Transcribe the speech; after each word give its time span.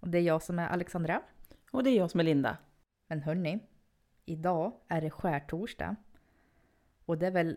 Och 0.00 0.08
det 0.08 0.18
är 0.18 0.22
jag 0.22 0.42
som 0.42 0.58
är 0.58 0.68
Alexandra. 0.68 1.22
Och 1.70 1.82
det 1.82 1.90
är 1.90 1.96
jag 1.96 2.10
som 2.10 2.20
är 2.20 2.24
Linda. 2.24 2.56
Men 3.06 3.20
hörni, 3.20 3.58
idag 4.24 4.72
är 4.88 5.00
det 5.00 5.10
skärtorsdag. 5.10 5.96
Och 7.04 7.18
det 7.18 7.26
är 7.26 7.30
väl 7.30 7.56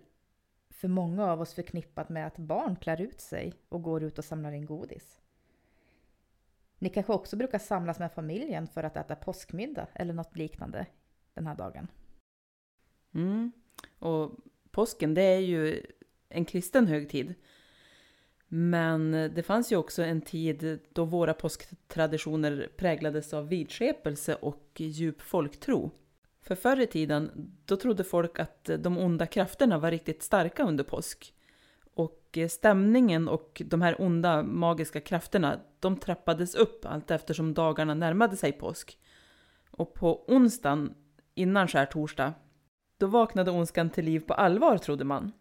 för 0.70 0.88
många 0.88 1.32
av 1.32 1.42
oss 1.42 1.54
förknippat 1.54 2.10
med 2.10 2.28
att 2.28 2.38
barn 2.38 2.76
klär 2.76 3.02
ut 3.02 3.22
sig 3.22 3.54
och 3.70 3.84
går 3.84 4.04
ut 4.04 4.18
och 4.18 4.26
samlar 4.26 4.52
in 4.52 4.66
godis. 4.66 5.22
Ni 6.80 6.90
kanske 6.90 7.14
också 7.14 7.36
brukar 7.36 7.60
samlas 7.60 8.00
med 8.00 8.12
familjen 8.12 8.68
för 8.68 8.84
att 8.84 8.98
äta 8.98 9.16
påskmiddag 9.16 9.88
eller 9.94 10.14
något 10.14 10.38
liknande 10.38 10.86
den 11.34 11.48
här 11.48 11.56
dagen. 11.56 11.88
Mm. 13.14 13.52
Och 14.00 14.32
påsken, 14.72 15.14
det 15.14 15.22
är 15.22 15.40
ju 15.40 15.86
en 16.30 16.46
kristen 16.46 16.88
högtid. 16.88 17.36
Men 18.54 19.14
eh, 19.14 19.32
det 19.32 19.44
fanns 19.44 19.72
ju 19.72 19.76
också 19.76 20.04
en 20.04 20.22
tid 20.22 20.80
då 20.94 21.06
våra 21.06 21.34
påsktraditioner 21.34 22.70
präglades 22.78 23.34
av 23.34 23.48
vidskepelse 23.48 24.36
och 24.36 24.72
djup 24.76 25.22
folktro. 25.22 25.92
För 26.42 26.56
förr 26.56 26.80
i 26.80 26.88
tiden, 26.88 27.52
då 27.66 27.78
trodde 27.78 28.04
folk 28.04 28.40
att 28.40 28.70
eh, 28.70 28.78
de 28.78 28.98
onda 28.98 29.26
krafterna 29.26 29.78
var 29.78 29.92
riktigt 29.92 30.24
starka 30.24 30.64
under 30.64 30.84
påsk. 30.84 31.34
Och 31.94 32.38
eh, 32.38 32.48
stämningen 32.48 33.28
och 33.28 33.62
de 33.66 33.82
här 33.82 34.02
onda 34.02 34.44
magiska 34.44 35.02
krafterna, 35.02 35.60
de 35.80 35.98
trappades 35.98 36.56
upp 36.56 36.86
allt 36.86 37.12
eftersom 37.12 37.54
dagarna 37.54 37.94
närmade 37.94 38.38
sig 38.38 38.52
påsk. 38.52 38.98
Och 39.72 39.94
på 39.94 40.26
onsdagen, 40.28 40.94
innan 41.36 41.68
skärtorsdag, 41.68 42.34
då 42.98 43.08
vaknade 43.08 43.52
ondskan 43.52 43.90
till 43.90 44.06
liv 44.06 44.20
på 44.20 44.34
allvar 44.34 44.78
trodde 44.78 45.04
man. 45.04 45.32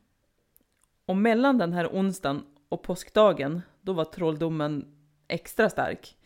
Och 1.06 1.16
mellan 1.16 1.58
den 1.58 1.72
här 1.72 1.88
onsdagen 1.92 2.42
och 2.70 2.82
påskdagen, 2.82 3.62
då 3.80 3.92
var 3.92 4.04
trolldomen 4.04 4.94
extra 5.28 5.70
stark. 5.70 6.16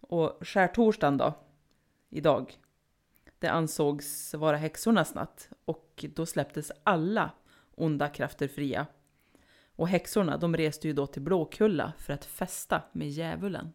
Och 0.00 0.38
skärtorsdagen 0.40 1.16
då, 1.16 1.34
idag, 2.10 2.58
det 3.38 3.48
ansågs 3.48 4.34
vara 4.34 4.56
häxornas 4.56 5.14
natt 5.14 5.48
och 5.64 6.04
då 6.14 6.26
släpptes 6.26 6.72
alla 6.82 7.30
onda 7.74 8.08
krafter 8.08 8.48
fria. 8.48 8.86
Och 9.76 9.88
häxorna, 9.88 10.36
de 10.36 10.56
reste 10.56 10.88
ju 10.88 10.94
då 10.94 11.06
till 11.06 11.22
Blåkulla 11.22 11.92
för 11.98 12.12
att 12.12 12.24
festa 12.24 12.82
med 12.92 13.08
djävulen. 13.08 13.72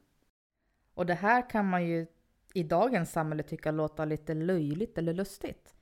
Och 0.94 1.06
det 1.06 1.14
här 1.14 1.50
kan 1.50 1.70
man 1.70 1.88
ju 1.88 2.08
i 2.54 2.64
dagens 2.64 3.12
samhälle 3.12 3.44
tycka 3.44 3.72
låta 3.72 4.06
lite 4.06 4.34
löjligt 4.34 4.98
eller 4.98 5.14
lustigt. 5.14 5.76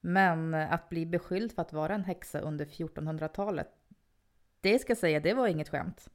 Men 0.00 0.54
att 0.54 0.88
bli 0.88 1.06
beskylld 1.06 1.52
för 1.52 1.62
att 1.62 1.72
vara 1.72 1.94
en 1.94 2.04
häxa 2.04 2.40
under 2.40 2.64
1400-talet, 2.64 3.68
det 4.66 4.78
ska 4.78 4.90
jag 4.90 4.98
säga, 4.98 5.20
det 5.20 5.34
var 5.34 5.46
inget 5.46 5.68
skämt. 5.68 6.08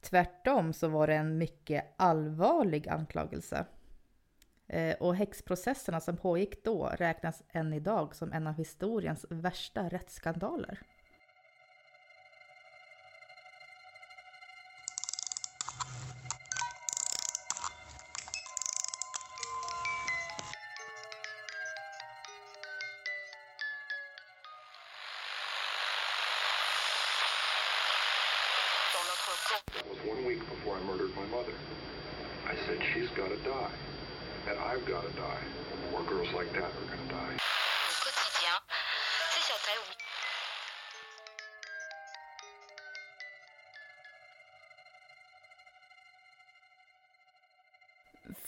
Tvärtom 0.00 0.72
så 0.72 0.88
var 0.88 1.06
det 1.06 1.14
en 1.14 1.38
mycket 1.38 1.84
allvarlig 1.96 2.88
anklagelse. 2.88 3.66
Eh, 4.66 4.96
och 4.96 5.16
häxprocesserna 5.16 6.00
som 6.00 6.16
pågick 6.16 6.64
då 6.64 6.86
räknas 6.86 7.42
än 7.48 7.72
idag 7.72 8.14
som 8.14 8.32
en 8.32 8.46
av 8.46 8.54
historiens 8.54 9.26
värsta 9.28 9.88
rättsskandaler. 9.88 10.78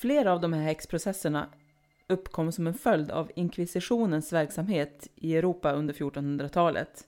Flera 0.06 0.32
av 0.32 0.40
de 0.40 0.52
här 0.52 0.62
häxprocesserna 0.62 1.48
uppkom 2.06 2.52
som 2.52 2.66
en 2.66 2.74
följd 2.74 3.10
av 3.10 3.30
inkvisitionens 3.36 4.32
verksamhet 4.32 5.08
i 5.14 5.36
Europa 5.36 5.72
under 5.72 5.94
1400-talet. 5.94 7.06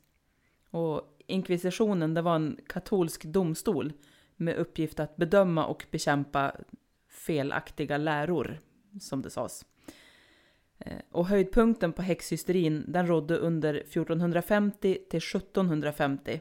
Och 0.71 1.19
inkvisitionen 1.27 2.15
det 2.15 2.23
var 2.23 2.37
en 2.37 2.61
katolsk 2.67 3.25
domstol 3.25 3.93
med 4.37 4.57
uppgift 4.57 5.01
att 5.01 5.17
bedöma 5.17 5.67
och 5.67 5.87
bekämpa 5.91 6.53
felaktiga 7.09 7.97
läror, 7.97 8.61
som 9.01 9.23
det 9.23 9.31
sades. 9.31 9.65
Eh, 10.79 10.99
och 11.11 11.27
höjdpunkten 11.27 11.93
på 11.93 12.03
häxhysterin 12.03 12.85
den 12.89 13.07
rådde 13.07 13.37
under 13.37 13.75
1450 13.75 14.99
till 15.11 15.19
1750. 15.19 16.41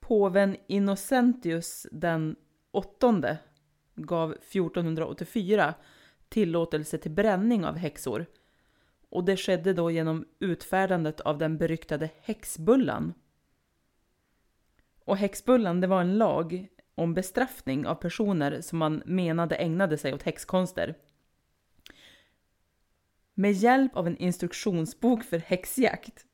Påven 0.00 0.56
Innocentius 0.66 1.86
den 1.92 2.36
åttonde 2.70 3.38
gav 3.96 4.32
1484 4.32 5.74
tillåtelse 6.28 6.98
till 6.98 7.10
bränning 7.10 7.64
av 7.64 7.76
häxor. 7.76 8.26
Och 9.08 9.24
det 9.24 9.36
skedde 9.36 9.72
då 9.72 9.90
genom 9.90 10.24
utfärdandet 10.38 11.20
av 11.20 11.38
den 11.38 11.58
beryktade 11.58 12.10
häxbullan. 12.20 13.14
Och 15.04 15.16
häxbullan 15.16 15.80
det 15.80 15.86
var 15.86 16.00
en 16.00 16.18
lag 16.18 16.68
om 16.94 17.14
bestraffning 17.14 17.86
av 17.86 17.94
personer 17.94 18.60
som 18.60 18.78
man 18.78 19.02
menade 19.06 19.56
ägnade 19.56 19.98
sig 19.98 20.14
åt 20.14 20.22
häxkonster. 20.22 20.94
Med 23.34 23.52
hjälp 23.52 23.96
av 23.96 24.06
en 24.06 24.16
instruktionsbok 24.16 25.24
för 25.24 25.38
häxjakt, 25.38 26.26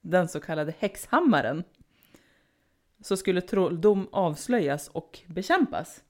den 0.00 0.28
så 0.28 0.40
kallade 0.40 0.74
häxhammaren, 0.78 1.64
så 3.00 3.16
skulle 3.16 3.40
trolldom 3.40 4.08
avslöjas 4.12 4.88
och 4.88 5.20
bekämpas. 5.26 6.02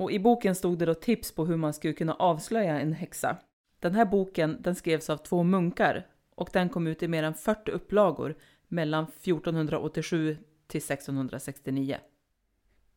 Och 0.00 0.12
i 0.12 0.18
boken 0.18 0.54
stod 0.54 0.78
det 0.78 0.86
då 0.86 0.94
tips 0.94 1.32
på 1.32 1.46
hur 1.46 1.56
man 1.56 1.72
skulle 1.72 1.94
kunna 1.94 2.14
avslöja 2.14 2.80
en 2.80 2.92
häxa. 2.92 3.36
Den 3.78 3.94
här 3.94 4.04
boken 4.04 4.56
den 4.60 4.74
skrevs 4.74 5.10
av 5.10 5.16
två 5.16 5.42
munkar 5.42 6.06
och 6.34 6.50
den 6.52 6.68
kom 6.68 6.86
ut 6.86 7.02
i 7.02 7.08
mer 7.08 7.22
än 7.22 7.34
40 7.34 7.70
upplagor 7.70 8.36
mellan 8.68 9.04
1487 9.04 10.36
till 10.66 10.78
1669. 10.78 11.98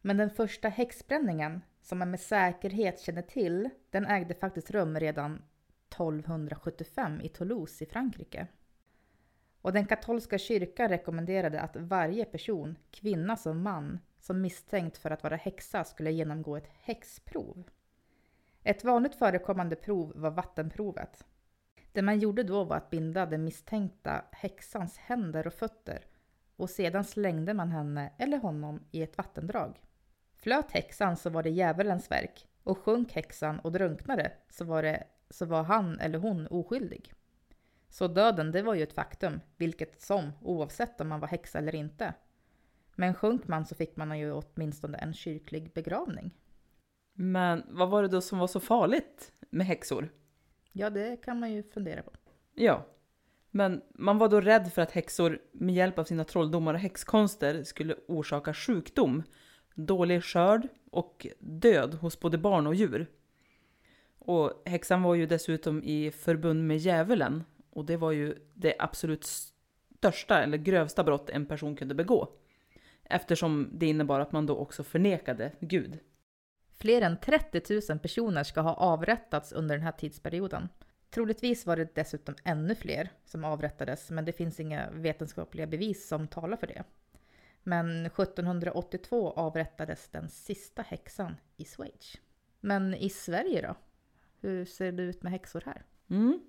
Men 0.02 0.18
den 0.18 0.30
första 0.30 0.70
häxbränningen, 0.70 1.62
som 1.82 2.00
man 2.00 2.12
med 2.12 2.20
säkerhet 2.20 3.00
känner 3.00 3.22
till, 3.22 3.70
den 3.90 4.06
ägde 4.06 4.34
faktiskt 4.34 4.72
rum 4.72 5.00
redan 5.00 5.42
1275 5.90 7.22
i 7.22 7.30
Toulouse 7.30 7.84
i 7.84 7.88
Frankrike. 7.88 8.48
Och 9.62 9.74
den 9.74 9.86
katolska 9.86 10.38
kyrkan 10.38 10.90
rekommenderade 10.90 11.62
att 11.62 11.76
varje 11.76 12.26
person, 12.26 12.78
kvinna 12.92 13.38
som 13.38 13.62
man, 13.62 14.00
som 14.24 14.42
misstänkt 14.42 14.98
för 14.98 15.12
att 15.12 15.24
vara 15.24 15.36
häxa 15.36 15.84
skulle 15.84 16.12
genomgå 16.12 16.58
ett 16.58 16.70
häxprov. 16.82 17.64
Ett 18.64 18.84
vanligt 18.84 19.16
förekommande 19.16 19.76
prov 19.76 20.14
var 20.16 20.32
vattenprovet. 20.32 21.26
Det 21.92 22.02
man 22.02 22.20
gjorde 22.20 22.44
då 22.44 22.64
var 22.64 22.78
att 22.78 22.90
binda 22.90 23.26
den 23.26 23.44
misstänkta 23.44 24.26
häxans 24.32 24.98
händer 24.98 25.48
och 25.48 25.54
fötter 25.54 26.06
och 26.56 26.70
sedan 26.70 27.04
slängde 27.04 27.54
man 27.54 27.72
henne 27.72 28.14
eller 28.18 28.38
honom 28.38 28.84
i 28.92 29.04
ett 29.04 29.18
vattendrag. 29.18 29.82
Flöt 30.36 30.72
häxan 30.72 31.18
så 31.18 31.30
var 31.30 31.44
det 31.44 31.50
djävulens 31.50 32.12
verk 32.12 32.48
och 32.64 32.78
sjönk 32.78 33.14
häxan 33.14 33.60
och 33.60 33.72
drunknade 33.72 34.32
så 34.50 34.66
var, 34.66 34.84
det, 34.84 35.04
så 35.30 35.46
var 35.46 35.64
han 35.64 36.00
eller 36.00 36.20
hon 36.20 36.48
oskyldig. 36.48 37.14
Så 37.90 38.08
döden, 38.08 38.52
det 38.52 38.62
var 38.62 38.74
ju 38.74 38.84
ett 38.84 38.94
faktum, 38.94 39.40
vilket 39.58 40.02
som, 40.02 40.32
oavsett 40.42 41.02
om 41.02 41.08
man 41.08 41.20
var 41.20 41.28
häxa 41.28 41.58
eller 41.58 41.76
inte. 41.76 42.14
Men 42.96 43.14
sjönk 43.14 43.48
man 43.48 43.66
så 43.66 43.76
fick 43.76 43.96
man 43.96 44.20
ju 44.20 44.32
åtminstone 44.32 44.98
en 44.98 45.14
kyrklig 45.14 45.74
begravning. 45.74 46.32
Men 47.14 47.64
vad 47.68 47.90
var 47.90 48.02
det 48.02 48.08
då 48.08 48.22
som 48.22 48.40
var 48.40 48.48
så 48.48 48.60
farligt 48.60 49.32
med 49.50 49.68
häxor? 49.68 50.10
Ja, 50.72 50.90
det 50.90 51.24
kan 51.24 51.40
man 51.40 51.52
ju 51.52 51.64
fundera 51.64 52.02
på. 52.02 52.12
Ja, 52.56 52.86
men 53.52 53.82
man 53.90 54.18
var 54.18 54.30
då 54.30 54.42
rädd 54.42 54.74
för 54.74 54.82
att 54.82 54.92
häxor 54.92 55.40
med 55.52 55.76
hjälp 55.76 56.00
av 56.00 56.04
sina 56.04 56.24
trolldomar 56.24 56.74
och 56.74 56.80
häxkonster 56.80 57.64
skulle 57.64 57.96
orsaka 58.08 58.54
sjukdom, 58.54 59.24
dålig 59.76 60.24
skörd 60.24 60.68
och 60.92 61.28
död 61.40 61.94
hos 61.94 62.20
både 62.20 62.38
barn 62.38 62.68
och 62.68 62.76
djur. 62.76 63.08
Och 64.20 64.64
häxan 64.66 65.04
var 65.04 65.16
ju 65.16 65.26
dessutom 65.26 65.84
i 65.84 66.12
förbund 66.12 66.68
med 66.68 66.78
djävulen 66.78 67.44
och 67.70 67.86
det 67.86 67.98
var 67.98 68.12
ju 68.12 68.36
det 68.54 68.76
absolut 68.80 69.26
största 69.26 70.44
eller 70.44 70.58
grövsta 70.58 71.04
brott 71.04 71.30
en 71.30 71.46
person 71.46 71.76
kunde 71.76 71.96
begå. 71.96 72.30
Eftersom 73.04 73.70
det 73.74 73.86
innebar 73.86 74.20
att 74.20 74.32
man 74.32 74.46
då 74.46 74.58
också 74.58 74.84
förnekade 74.84 75.52
Gud. 75.60 76.00
Fler 76.78 77.02
än 77.02 77.18
30 77.18 77.82
000 77.90 78.00
personer 78.00 78.44
ska 78.44 78.62
ha 78.62 78.74
avrättats 78.74 79.52
under 79.52 79.76
den 79.76 79.84
här 79.84 79.92
tidsperioden. 79.92 80.70
Troligtvis 81.10 81.66
var 81.66 81.78
det 81.78 81.96
dessutom 81.96 82.36
ännu 82.44 82.76
fler 82.76 83.10
som 83.26 83.44
avrättades, 83.44 84.12
men 84.12 84.26
det 84.26 84.34
finns 84.34 84.60
inga 84.60 84.90
vetenskapliga 84.92 85.68
bevis 85.68 86.08
som 86.08 86.28
talar 86.28 86.58
för 86.58 86.68
det. 86.68 86.84
Men 87.64 88.06
1782 88.06 89.32
avrättades 89.32 90.10
den 90.10 90.30
sista 90.30 90.82
häxan 90.82 91.36
i 91.58 91.66
Schweiz. 91.66 92.18
Men 92.60 92.94
i 92.94 93.10
Sverige 93.10 93.62
då? 93.62 93.76
Hur 94.42 94.66
ser 94.66 94.92
det 94.92 95.04
ut 95.04 95.24
med 95.24 95.32
häxor 95.32 95.64
här? 95.66 95.84
Mm. 96.10 96.40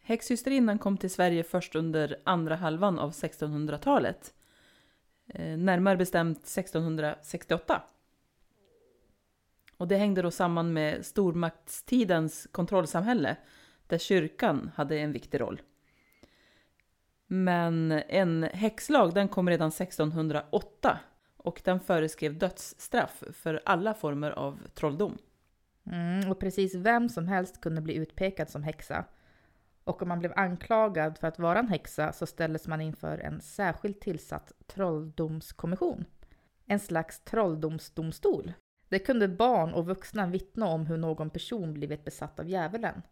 Häxhysterinnan 0.00 0.78
kom 0.78 0.96
till 0.96 1.10
Sverige 1.10 1.44
först 1.44 1.74
under 1.74 2.20
andra 2.24 2.56
halvan 2.56 2.98
av 2.98 3.10
1600-talet. 3.10 4.34
Eh, 5.26 5.56
närmare 5.58 5.96
bestämt 5.96 6.38
1668. 6.38 7.82
Och 9.76 9.88
det 9.88 9.96
hängde 9.96 10.22
då 10.22 10.30
samman 10.30 10.72
med 10.72 11.06
stormaktstidens 11.06 12.48
kontrollsamhälle 12.52 13.36
där 13.86 13.98
kyrkan 13.98 14.70
hade 14.74 14.98
en 14.98 15.12
viktig 15.12 15.40
roll. 15.40 15.62
Men 17.26 17.92
en 17.92 18.42
häxlag 18.42 19.14
den 19.14 19.28
kom 19.28 19.48
redan 19.48 19.68
1608 19.68 20.98
och 21.36 21.60
den 21.64 21.80
föreskrev 21.80 22.38
dödsstraff 22.38 23.22
för 23.32 23.62
alla 23.64 23.94
former 23.94 24.30
av 24.30 24.58
trolldom. 24.74 25.18
Mm, 25.86 26.30
och 26.30 26.40
precis 26.40 26.74
vem 26.74 27.08
som 27.08 27.28
helst 27.28 27.60
kunde 27.60 27.80
bli 27.80 27.94
utpekad 27.94 28.50
som 28.50 28.62
häxa. 28.62 29.04
Och 29.84 30.02
om 30.02 30.08
man 30.08 30.18
blev 30.18 30.32
anklagad 30.36 31.18
för 31.18 31.28
att 31.28 31.38
vara 31.38 31.58
en 31.58 31.68
häxa 31.68 32.12
så 32.12 32.26
ställdes 32.26 32.68
man 32.68 32.80
inför 32.80 33.18
en 33.18 33.40
särskilt 33.40 34.00
tillsatt 34.00 34.52
trolldomskommission. 34.66 36.04
En 36.66 36.80
slags 36.80 37.20
trolldomsdomstol. 37.24 38.52
Det 38.88 38.98
kunde 38.98 39.28
barn 39.28 39.74
och 39.74 39.86
vuxna 39.86 40.26
vittna 40.26 40.66
om 40.66 40.86
hur 40.86 40.96
någon 40.96 41.30
person 41.30 41.74
blivit 41.74 42.04
besatt 42.04 42.40
av 42.40 42.48
djävulen. 42.48 43.02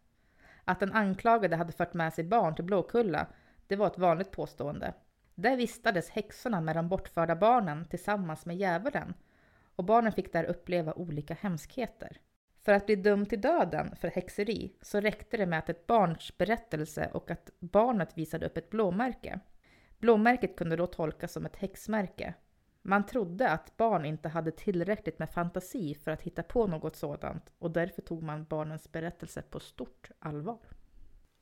Att 0.64 0.80
den 0.80 0.92
anklagade 0.92 1.56
hade 1.56 1.72
fört 1.72 1.94
med 1.94 2.14
sig 2.14 2.24
barn 2.24 2.54
till 2.54 2.64
Blåkulla, 2.64 3.26
det 3.66 3.76
var 3.76 3.86
ett 3.86 3.98
vanligt 3.98 4.30
påstående. 4.30 4.94
Där 5.34 5.56
vistades 5.56 6.10
häxorna 6.10 6.60
med 6.60 6.76
de 6.76 6.88
bortförda 6.88 7.36
barnen 7.36 7.84
tillsammans 7.84 8.46
med 8.46 8.56
djävulen 8.56 9.14
och 9.76 9.84
barnen 9.84 10.12
fick 10.12 10.32
där 10.32 10.44
uppleva 10.44 10.92
olika 10.92 11.34
hemskheter. 11.34 12.16
För 12.62 12.72
att 12.72 12.86
bli 12.86 12.96
dömd 12.96 13.28
till 13.28 13.40
döden 13.40 13.96
för 13.96 14.08
häxeri 14.08 14.72
så 14.80 15.00
räckte 15.00 15.36
det 15.36 15.46
med 15.46 15.58
att 15.58 15.68
ett 15.68 15.86
barns 15.86 16.38
berättelse 16.38 17.10
och 17.12 17.30
att 17.30 17.50
barnet 17.58 18.18
visade 18.18 18.46
upp 18.46 18.56
ett 18.56 18.70
blåmärke. 18.70 19.40
Blåmärket 19.98 20.56
kunde 20.56 20.76
då 20.76 20.86
tolkas 20.86 21.32
som 21.32 21.46
ett 21.46 21.56
häxmärke. 21.56 22.34
Man 22.82 23.06
trodde 23.06 23.50
att 23.50 23.76
barn 23.76 24.04
inte 24.04 24.28
hade 24.28 24.50
tillräckligt 24.50 25.18
med 25.18 25.30
fantasi 25.30 25.94
för 25.94 26.10
att 26.10 26.22
hitta 26.22 26.42
på 26.42 26.66
något 26.66 26.96
sådant 26.96 27.50
och 27.58 27.70
därför 27.70 28.02
tog 28.02 28.22
man 28.22 28.44
barnens 28.44 28.92
berättelse 28.92 29.42
på 29.42 29.60
stort 29.60 30.10
allvar. 30.18 30.58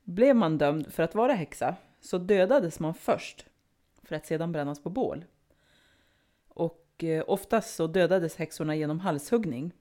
Blev 0.03 0.35
man 0.35 0.57
dömd 0.57 0.93
för 0.93 1.03
att 1.03 1.15
vara 1.15 1.33
häxa 1.33 1.75
så 1.99 2.17
dödades 2.17 2.79
man 2.79 2.93
först 2.93 3.45
för 4.03 4.15
att 4.15 4.25
sedan 4.25 4.51
brännas 4.51 4.83
på 4.83 4.89
bål. 4.89 5.25
Och 6.47 7.03
eh, 7.03 7.23
oftast 7.27 7.75
så 7.75 7.87
dödades 7.87 8.35
häxorna 8.35 8.75
genom 8.75 8.99
halshuggning. 8.99 9.73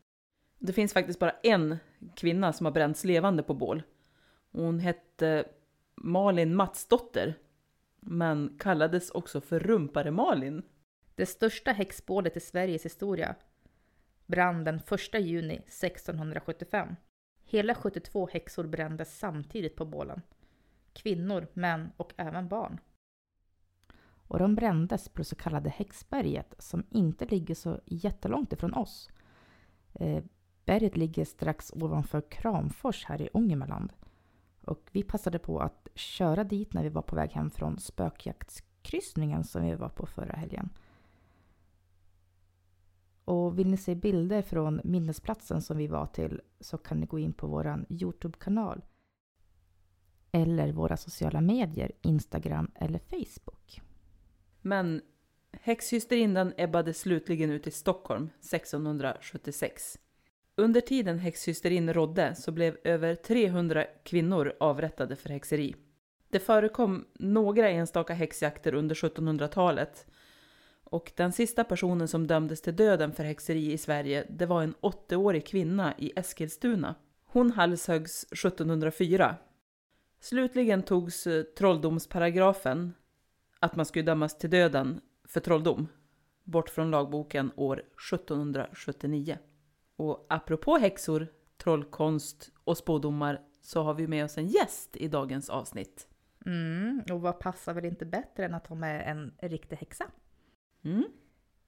Det 0.59 0.73
finns 0.73 0.93
faktiskt 0.93 1.19
bara 1.19 1.35
en 1.43 1.79
kvinna 2.17 2.53
som 2.53 2.67
har 2.67 2.73
bränts 2.73 3.05
levande 3.05 3.43
på 3.43 3.55
bål. 3.55 3.83
Hon 4.53 4.79
hette 4.79 5.45
Malin 5.95 6.55
Matsdotter, 6.55 7.35
men 8.01 8.57
kallades 8.59 9.11
också 9.11 9.41
för 9.41 9.61
Rumpare 9.61 10.11
Malin. 10.11 10.63
Det 11.15 11.27
största 11.27 11.73
häxbålet 11.73 12.37
i 12.37 12.41
Sveriges 12.41 12.85
historia 12.85 13.35
brann 14.27 14.65
den 14.65 14.77
1 15.15 15.21
juni 15.21 15.55
1675. 15.55 16.97
Hela 17.45 17.75
72 17.75 18.29
häxor 18.33 18.65
brändes 18.65 19.19
samtidigt 19.19 19.77
på 19.77 19.85
bålen. 19.85 20.23
Kvinnor, 20.93 21.47
män 21.53 21.91
och 21.97 22.13
även 22.17 22.49
barn. 22.49 22.81
Och 24.29 24.39
de 24.39 24.55
brändes 24.55 25.09
på 25.09 25.19
det 25.19 25.25
så 25.25 25.37
kallade 25.37 25.71
Häxberget 25.71 26.55
som 26.59 26.87
inte 26.91 27.25
ligger 27.25 27.55
så 27.55 27.81
jättelångt 27.87 28.53
ifrån 28.53 28.75
oss. 28.75 29.11
Eh, 29.95 30.25
Berget 30.69 30.97
ligger 30.97 31.25
strax 31.25 31.73
ovanför 31.73 32.21
Kramfors 32.31 33.05
här 33.05 33.23
i 33.23 33.29
Ångermanland. 33.33 33.93
Och 34.65 34.89
vi 34.93 35.03
passade 35.03 35.39
på 35.39 35.61
att 35.61 35.89
köra 35.95 36.45
dit 36.45 36.73
när 36.73 36.83
vi 36.83 36.89
var 36.89 37.03
på 37.03 37.17
väg 37.17 37.31
hem 37.31 37.51
från 37.51 37.79
spökjaktskryssningen 37.79 39.45
som 39.45 39.63
vi 39.63 39.75
var 39.75 39.89
på 39.89 40.07
förra 40.07 40.33
helgen. 40.33 40.71
Och 43.25 43.59
vill 43.59 43.71
ni 43.71 43.77
se 43.77 43.95
bilder 43.95 44.43
från 44.43 44.81
minnesplatsen 44.85 45.63
som 45.63 45.77
vi 45.77 45.87
var 45.87 46.07
till 46.07 46.41
så 46.61 46.79
kan 46.79 47.01
ni 47.01 47.07
gå 47.07 47.19
in 47.19 47.33
på 47.33 47.47
vår 47.47 47.85
Youtube-kanal 47.89 48.85
eller 50.33 50.73
våra 50.73 50.97
sociala 50.97 51.41
medier, 51.41 51.93
Instagram 52.03 52.71
eller 52.75 52.99
Facebook. 52.99 53.81
Men 54.63 55.03
häxhysterindan 55.53 56.53
ebbade 56.57 56.95
slutligen 56.95 57.51
ut 57.51 57.67
i 57.67 57.71
Stockholm 57.71 58.25
1676. 58.25 59.99
Under 60.59 60.81
tiden 60.81 61.19
häxhysterin 61.19 61.93
rådde 61.93 62.35
så 62.35 62.53
blev 62.53 62.77
över 62.85 63.15
300 63.15 63.85
kvinnor 64.05 64.53
avrättade 64.61 65.17
för 65.17 65.29
häxeri. 65.29 65.75
Det 66.31 66.38
förekom 66.38 67.05
några 67.15 67.69
enstaka 67.69 68.15
häxjakter 68.15 68.75
under 68.75 68.95
1700-talet 68.95 70.07
och 70.85 71.12
den 71.17 71.33
sista 71.33 71.65
personen 71.65 72.09
som 72.09 72.27
dömdes 72.27 72.62
till 72.62 72.77
döden 72.77 73.12
för 73.12 73.25
häxeri 73.25 73.73
i 73.73 73.79
Sverige 73.79 74.27
det 74.31 74.47
var 74.47 74.62
en 74.62 74.75
80-årig 74.75 75.47
kvinna 75.47 75.95
i 75.99 76.12
Eskilstuna. 76.17 76.95
Hon 77.25 77.50
halshöggs 77.50 78.25
1704. 78.25 79.37
Slutligen 80.21 80.83
togs 80.83 81.27
eh, 81.27 81.43
trolldomsparagrafen, 81.43 82.95
att 83.61 83.77
man 83.77 83.87
skulle 83.87 84.05
dömas 84.05 84.38
till 84.38 84.50
döden 84.50 85.00
för 85.25 85.41
trolldom, 85.41 85.88
bort 86.45 86.71
från 86.71 86.91
lagboken 86.91 87.50
år 87.57 87.83
1779. 88.12 89.38
Och 89.99 90.26
apropå 90.28 90.76
häxor, 90.76 91.26
trollkonst 91.57 92.52
och 92.64 92.76
spådomar 92.78 93.40
så 93.61 93.83
har 93.83 93.95
vi 93.95 94.07
med 94.07 94.25
oss 94.25 94.38
en 94.38 94.47
gäst 94.47 94.97
i 94.97 95.09
dagens 95.09 95.50
avsnitt. 95.50 96.09
Mm, 96.47 97.02
och 97.12 97.21
vad 97.21 97.38
passar 97.38 97.75
väl 97.75 97.85
inte 97.85 98.07
bättre 98.07 98.45
än 98.45 98.55
att 98.55 98.67
ha 98.67 98.76
med 98.76 99.11
en 99.11 99.33
riktig 99.50 99.76
häxa? 99.76 100.05
Mm. 100.83 101.05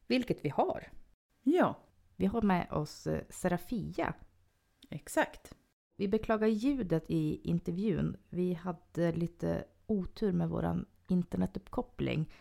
Vilket 0.06 0.44
vi 0.44 0.48
har. 0.48 0.88
Ja, 1.42 1.78
Vi 2.16 2.26
har 2.26 2.42
med 2.42 2.72
oss 2.72 3.06
eh, 3.06 3.22
Serafia. 3.30 4.14
exakt. 4.90 5.54
Vi 5.96 6.08
beklagar 6.08 6.46
ljudet 6.48 7.04
i 7.10 7.40
intervjun. 7.44 8.16
Vi 8.28 8.54
hade 8.54 9.12
lite 9.12 9.64
otur 9.86 10.32
med 10.32 10.48
vår 10.48 10.84
internetuppkoppling. 11.08 12.32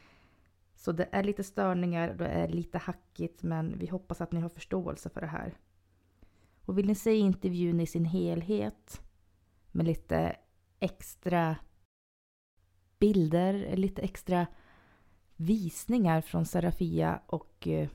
Så 0.76 0.92
det 0.92 1.10
är 1.12 1.24
lite 1.24 1.44
störningar, 1.44 2.14
det 2.14 2.28
är 2.28 2.48
lite 2.48 2.78
hackigt 2.78 3.44
men 3.44 3.78
vi 3.80 3.88
hoppas 3.88 4.22
att 4.22 4.32
ni 4.32 4.40
har 4.42 4.50
förståelse 4.50 5.10
för 5.10 5.22
det 5.22 5.28
här. 5.28 5.58
Och 6.70 6.78
vill 6.78 6.88
ni 6.88 6.96
se 6.96 7.16
intervjun 7.16 7.80
i 7.80 7.86
sin 7.86 8.06
helhet 8.06 9.02
med 9.72 9.86
lite 9.86 10.36
extra 10.80 11.56
bilder, 13.00 13.76
lite 13.76 14.02
extra 14.02 14.48
visningar 15.36 16.22
från 16.22 16.46
Serafia 16.46 17.22
och 17.26 17.68
eh, 17.68 17.90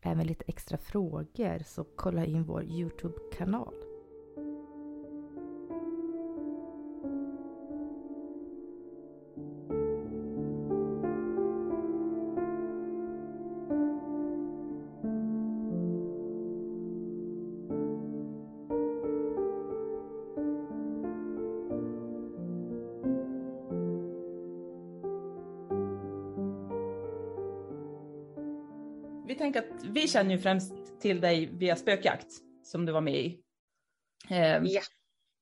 även 0.00 0.26
lite 0.26 0.44
extra 0.46 0.78
frågor 0.78 1.62
så 1.66 1.84
kolla 1.84 2.24
in 2.24 2.44
vår 2.44 2.64
Youtube-kanal. 2.64 3.87
Tänker 29.52 29.74
att 29.76 29.84
vi 29.84 30.08
känner 30.08 30.30
ju 30.34 30.38
främst 30.40 30.72
till 31.00 31.20
dig 31.20 31.46
via 31.46 31.76
spökjakt 31.76 32.26
som 32.62 32.86
du 32.86 32.92
var 32.92 33.00
med 33.00 33.14
i. 33.14 33.40
Eh, 34.30 34.62
Ja. 34.64 34.80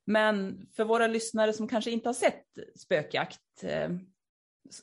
Men 0.09 0.67
för 0.77 0.85
våra 0.85 1.07
lyssnare 1.07 1.53
som 1.53 1.69
kanske 1.69 1.91
inte 1.91 2.09
har 2.09 2.15
sett 2.15 2.45
spökjakt 2.79 3.41
eh, 3.63 3.91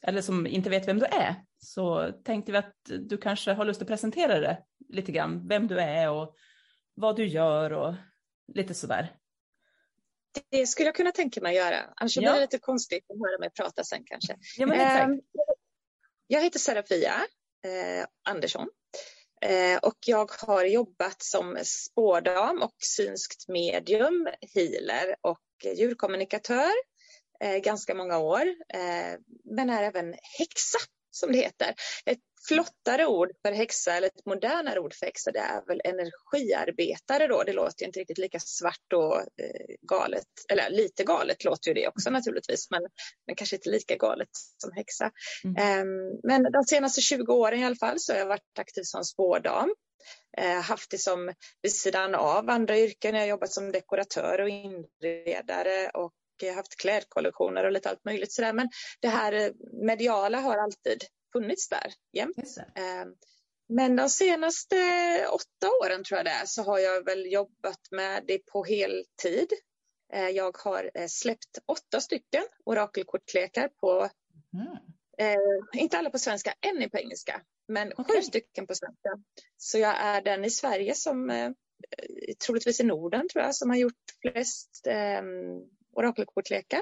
eller 0.01 0.21
som 0.21 0.47
inte 0.47 0.69
vet 0.69 0.87
vem 0.87 0.99
du 0.99 1.05
är 1.05 1.35
så 1.57 2.11
tänkte 2.23 2.51
vi 2.51 2.57
att 2.57 2.75
du 2.99 3.17
kanske 3.17 3.51
har 3.53 3.65
lust 3.65 3.81
att 3.81 3.87
presentera 3.87 4.39
det 4.39 4.63
lite 4.89 5.11
grann, 5.11 5.47
vem 5.47 5.67
du 5.67 5.79
är 5.79 6.09
och 6.11 6.35
vad 6.93 7.15
du 7.15 7.25
gör 7.25 7.71
och 7.73 7.93
lite 8.53 8.73
sådär. 8.73 9.15
Det 10.49 10.67
skulle 10.67 10.87
jag 10.87 10.95
kunna 10.95 11.11
tänka 11.11 11.41
mig 11.41 11.59
att 11.59 11.65
göra. 11.65 11.93
Annars 11.95 12.17
Ja. 12.17 12.21
blir 12.21 12.31
det 12.33 12.39
lite 12.41 12.59
konstigt 12.59 13.03
att 13.09 13.17
höra 13.19 13.39
mig 13.39 13.49
prata 13.49 13.83
sen 13.83 14.03
kanske. 14.05 14.35
Ja, 14.57 14.65
men 14.67 14.79
exakt. 14.81 15.03
Ehm, 15.09 15.21
Jag 16.27 16.41
heter 16.43 16.59
Serafia 16.59 17.13
Eh, 17.63 18.05
Andersson 18.29 18.67
eh, 19.41 19.77
och 19.77 19.97
jag 20.05 20.31
har 20.31 20.65
jobbat 20.65 21.23
som 21.23 21.57
spårdam 21.63 22.61
och 22.61 22.75
synskt 22.79 23.47
medium, 23.47 24.27
healer 24.55 25.15
och 25.21 25.39
djurkommunikatör 25.75 26.71
eh, 27.43 27.57
ganska 27.57 27.95
många 27.95 28.17
år. 28.17 28.55
Men 29.55 29.69
är 29.69 29.83
även 29.83 30.15
häxa 30.39 30.77
som 31.11 31.31
det 31.31 31.37
heter. 31.37 31.73
Ett 32.05 32.19
flottare 32.47 33.05
ord 33.05 33.31
för 33.41 33.51
häxa 33.51 33.93
eller 33.93 34.07
ett 34.07 34.25
modernare 34.25 34.79
ord 34.79 34.93
för 34.93 35.05
häxa 35.05 35.31
det 35.31 35.39
är 35.39 35.65
väl 35.67 35.81
energiarbetare 35.83 37.27
då. 37.27 37.43
Det 37.43 37.53
låter 37.53 37.85
inte 37.85 37.99
riktigt 37.99 38.17
lika 38.17 38.39
svart 38.39 38.93
och 38.93 39.17
eh, 39.17 39.75
galet, 39.81 40.27
eller 40.49 40.69
lite 40.69 41.03
galet 41.03 41.43
låter 41.43 41.67
ju 41.67 41.73
det 41.73 41.87
också 41.87 42.09
naturligtvis 42.09 42.69
men, 42.71 42.81
men 43.27 43.35
kanske 43.35 43.55
inte 43.55 43.69
lika 43.69 43.95
galet 43.95 44.29
som 44.57 44.71
häxa. 44.71 45.11
Mm. 45.43 45.55
Ehm, 45.57 46.19
men 46.23 46.51
de 46.51 46.63
senaste 46.63 47.01
20 47.01 47.33
åren 47.33 47.59
i 47.59 47.65
alla 47.65 47.75
fall 47.75 47.99
så 47.99 48.13
har 48.13 48.19
jag 48.19 48.25
varit 48.25 48.59
aktiv 48.59 48.83
som 48.83 49.03
spårdam. 49.03 49.73
Eh, 50.37 50.61
haft 50.61 50.91
det 50.91 50.97
som 50.97 51.33
vid 51.61 51.75
sidan 51.75 52.15
av 52.15 52.49
andra 52.49 52.77
yrken. 52.77 53.15
Jag 53.15 53.21
har 53.21 53.27
jobbat 53.27 53.51
som 53.51 53.71
dekoratör 53.71 54.41
och 54.41 54.49
inredare 54.49 55.89
och 55.89 56.13
haft 56.55 56.75
klädkollektioner 56.75 57.63
och 57.63 57.71
lite 57.71 57.89
allt 57.89 58.05
möjligt 58.05 58.31
sådär. 58.31 58.53
Men 58.53 58.69
det 58.99 59.07
här 59.07 59.33
eh, 59.33 59.51
mediala 59.85 60.39
har 60.39 60.57
alltid 60.57 61.03
funnits 61.33 61.69
där 61.69 61.93
jämt. 62.13 62.37
Eh, 62.75 63.05
Men 63.69 63.95
de 63.95 64.09
senaste 64.09 64.75
åtta 65.27 65.67
åren 65.83 66.03
tror 66.03 66.17
jag 66.17 66.25
det 66.25 66.31
är, 66.31 66.45
så 66.45 66.63
har 66.63 66.79
jag 66.79 67.05
väl 67.05 67.31
jobbat 67.31 67.79
med 67.91 68.23
det 68.27 68.37
på 68.45 68.63
heltid. 68.63 69.47
Eh, 70.13 70.29
Jag 70.29 70.57
har 70.57 70.91
eh, 70.93 71.07
släppt 71.07 71.57
åtta 71.65 72.01
stycken 72.01 72.43
orakelkortlekar 72.65 73.67
på, 73.67 74.09
Mm. 74.53 74.67
eh, 75.17 75.81
inte 75.81 75.97
alla 75.97 76.09
på 76.09 76.19
svenska, 76.19 76.53
en 76.61 76.81
är 76.81 76.89
på 76.89 76.97
engelska, 76.97 77.41
men 77.67 77.87
sju 77.87 77.93
Okej. 77.97 78.23
stycken 78.23 78.67
på 78.67 78.75
svenska. 78.75 79.09
Så 79.57 79.77
jag 79.77 79.95
är 79.99 80.21
den 80.21 80.45
i 80.45 80.49
Sverige 80.49 80.95
som, 80.95 81.29
eh, 81.29 81.51
troligtvis 82.45 82.79
i 82.79 82.83
Norden 82.83 83.29
tror 83.29 83.43
jag, 83.43 83.55
som 83.55 83.69
har 83.69 83.77
gjort 83.77 84.03
flest 84.21 84.87
eh, 84.87 85.21
orakelkortlekar. 85.95 86.81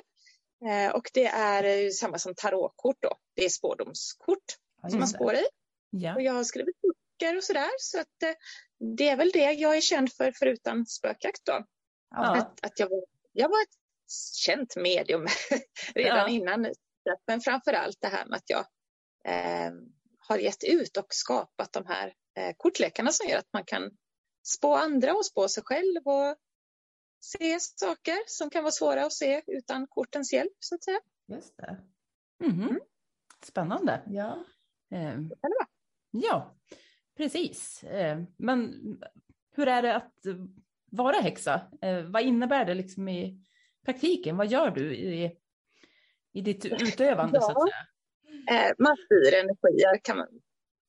Eh, 0.65 0.91
och 0.91 1.12
det 1.13 1.25
är 1.25 1.63
eh, 1.63 1.89
samma 1.89 2.18
som 2.18 2.36
tarotkort 2.36 2.98
då, 3.00 3.18
det 3.36 3.46
är 3.46 3.50
spårdomskort 3.50 4.58
som 4.89 5.00
man 5.00 5.08
spår 5.08 5.34
i. 5.34 5.46
Ja. 5.89 6.15
Och 6.15 6.22
jag 6.22 6.34
har 6.34 6.44
skrivit 6.44 6.75
böcker 6.82 7.38
och 7.38 7.44
sådär. 7.44 7.70
Så 7.80 8.00
att, 8.00 8.24
eh, 8.24 8.34
det 8.98 9.10
är 9.10 9.18
väl 9.18 9.32
det 9.34 9.51
jag 9.51 9.77
är 9.77 9.82
känd 9.82 10.13
för 10.13 10.32
förutom 10.39 10.86
spökjakt 10.86 11.46
då. 11.46 11.65
Ja. 12.10 12.38
Att, 12.38 12.65
att 12.65 12.80
jag, 12.80 12.89
var, 12.89 13.03
jag 13.32 13.50
var 13.50 13.62
ett 13.62 14.13
känt 14.36 14.75
medium 14.75 15.27
redan 15.96 16.30
innan. 16.30 16.74
Men 17.27 17.41
framför 17.41 17.74
allt 17.74 17.98
det 18.01 18.08
här 18.08 18.25
med 18.25 18.38
att 18.38 18.50
jag 18.50 18.65
eh, 19.25 19.72
har 20.20 20.38
gett 20.38 20.63
ut 20.63 20.98
och 20.98 21.08
skapat 21.10 21.74
de 21.74 21.86
här 21.86 22.13
eh, 22.38 22.56
kortlekarna 22.58 23.12
som 23.12 23.30
gör 23.30 23.38
att 23.38 23.53
man 23.53 23.63
kan 23.65 23.91
spå 24.48 24.75
andra 24.75 25.13
och 25.13 25.25
spå 25.25 25.48
sig 25.48 25.63
själv 25.63 26.01
och 26.06 26.36
se 27.22 27.60
saker 27.60 28.18
som 28.28 28.50
kan 28.50 28.63
vara 28.63 28.72
svåra 28.72 29.06
att 29.06 29.13
se 29.13 29.42
utan 29.48 29.88
kortens 29.88 30.34
hjälp 30.34 30.54
så 30.60 30.75
att 30.75 30.84
säga. 30.84 31.00
Just 31.28 31.58
det. 31.58 31.78
Mhm. 32.40 32.80
Spännande. 33.46 34.01
Ja. 34.08 34.46
Eh, 34.92 35.20
ja, 36.12 36.56
precis. 37.18 37.84
Eh, 37.84 38.22
men 38.38 38.74
hur 39.56 39.68
är 39.68 39.82
det 39.82 39.96
att 39.96 40.13
vara 40.92 41.16
häxa? 41.18 41.62
Eh, 41.82 42.01
vad 42.04 42.22
innebär 42.22 42.66
det 42.66 42.74
liksom 42.74 43.10
i 43.10 43.46
praktiken? 43.86 44.38
Vad 44.38 44.48
gör 44.48 44.72
du 44.72 44.96
i, 44.96 45.38
i 46.34 46.42
ditt 46.42 46.66
utövande 46.66 47.42
så 47.42 47.48
att 47.48 47.54
Ja. 47.58 47.66
säga? 47.68 48.68
Eh, 48.68 48.74
man 48.80 48.98
styr 48.98 49.34
energier 49.34 50.00
kan 50.04 50.18
man, 50.18 50.28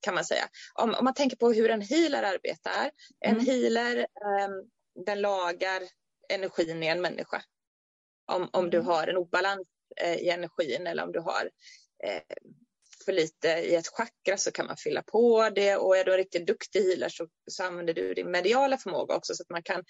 kan 0.01 0.15
man 0.15 0.25
säga. 0.25 0.45
Om, 0.75 0.95
om 0.99 1.05
man 1.05 1.15
tänker 1.15 1.37
på 1.37 1.53
hur 1.53 1.71
en 1.71 1.81
healer 1.81 2.23
arbetar. 2.23 2.91
En 3.21 3.35
Mm. 3.35 3.47
healer 3.47 3.97
ehm, 3.99 4.71
den 5.07 5.21
lagar 5.21 5.83
energin 6.33 6.83
i 6.83 6.87
en 6.87 7.01
människa. 7.01 7.43
Om, 8.27 8.49
om 8.53 8.71
du 8.71 8.81
har 8.81 9.07
en 9.07 9.17
obalans 9.17 9.67
eh, 9.97 10.15
i 10.15 10.29
energin 10.29 10.87
eller 10.87 11.05
om 11.05 11.13
du 11.13 11.21
har 11.21 11.51
eh, 12.05 12.23
för 13.05 13.13
lite 13.13 13.49
i 13.49 13.75
ett 13.75 13.89
chakra 13.89 14.37
så 14.37 14.53
kan 14.53 14.67
man 14.67 14.77
fylla 14.77 15.03
på 15.03 15.51
det 15.51 15.77
och 15.77 15.97
är 15.97 16.05
du 16.05 16.13
en 16.13 16.19
riktigt 16.19 16.47
duktig 16.47 16.81
healer 16.81 17.09
så, 17.09 17.27
så 17.51 17.65
använder 17.65 17.95
du 17.95 18.15
din 18.15 18.31
mediala 18.31 18.79
förmåga 18.79 19.15
också 19.15 19.35
så 19.35 19.43
att 19.43 19.51
man 19.51 19.63
kan 19.63 19.85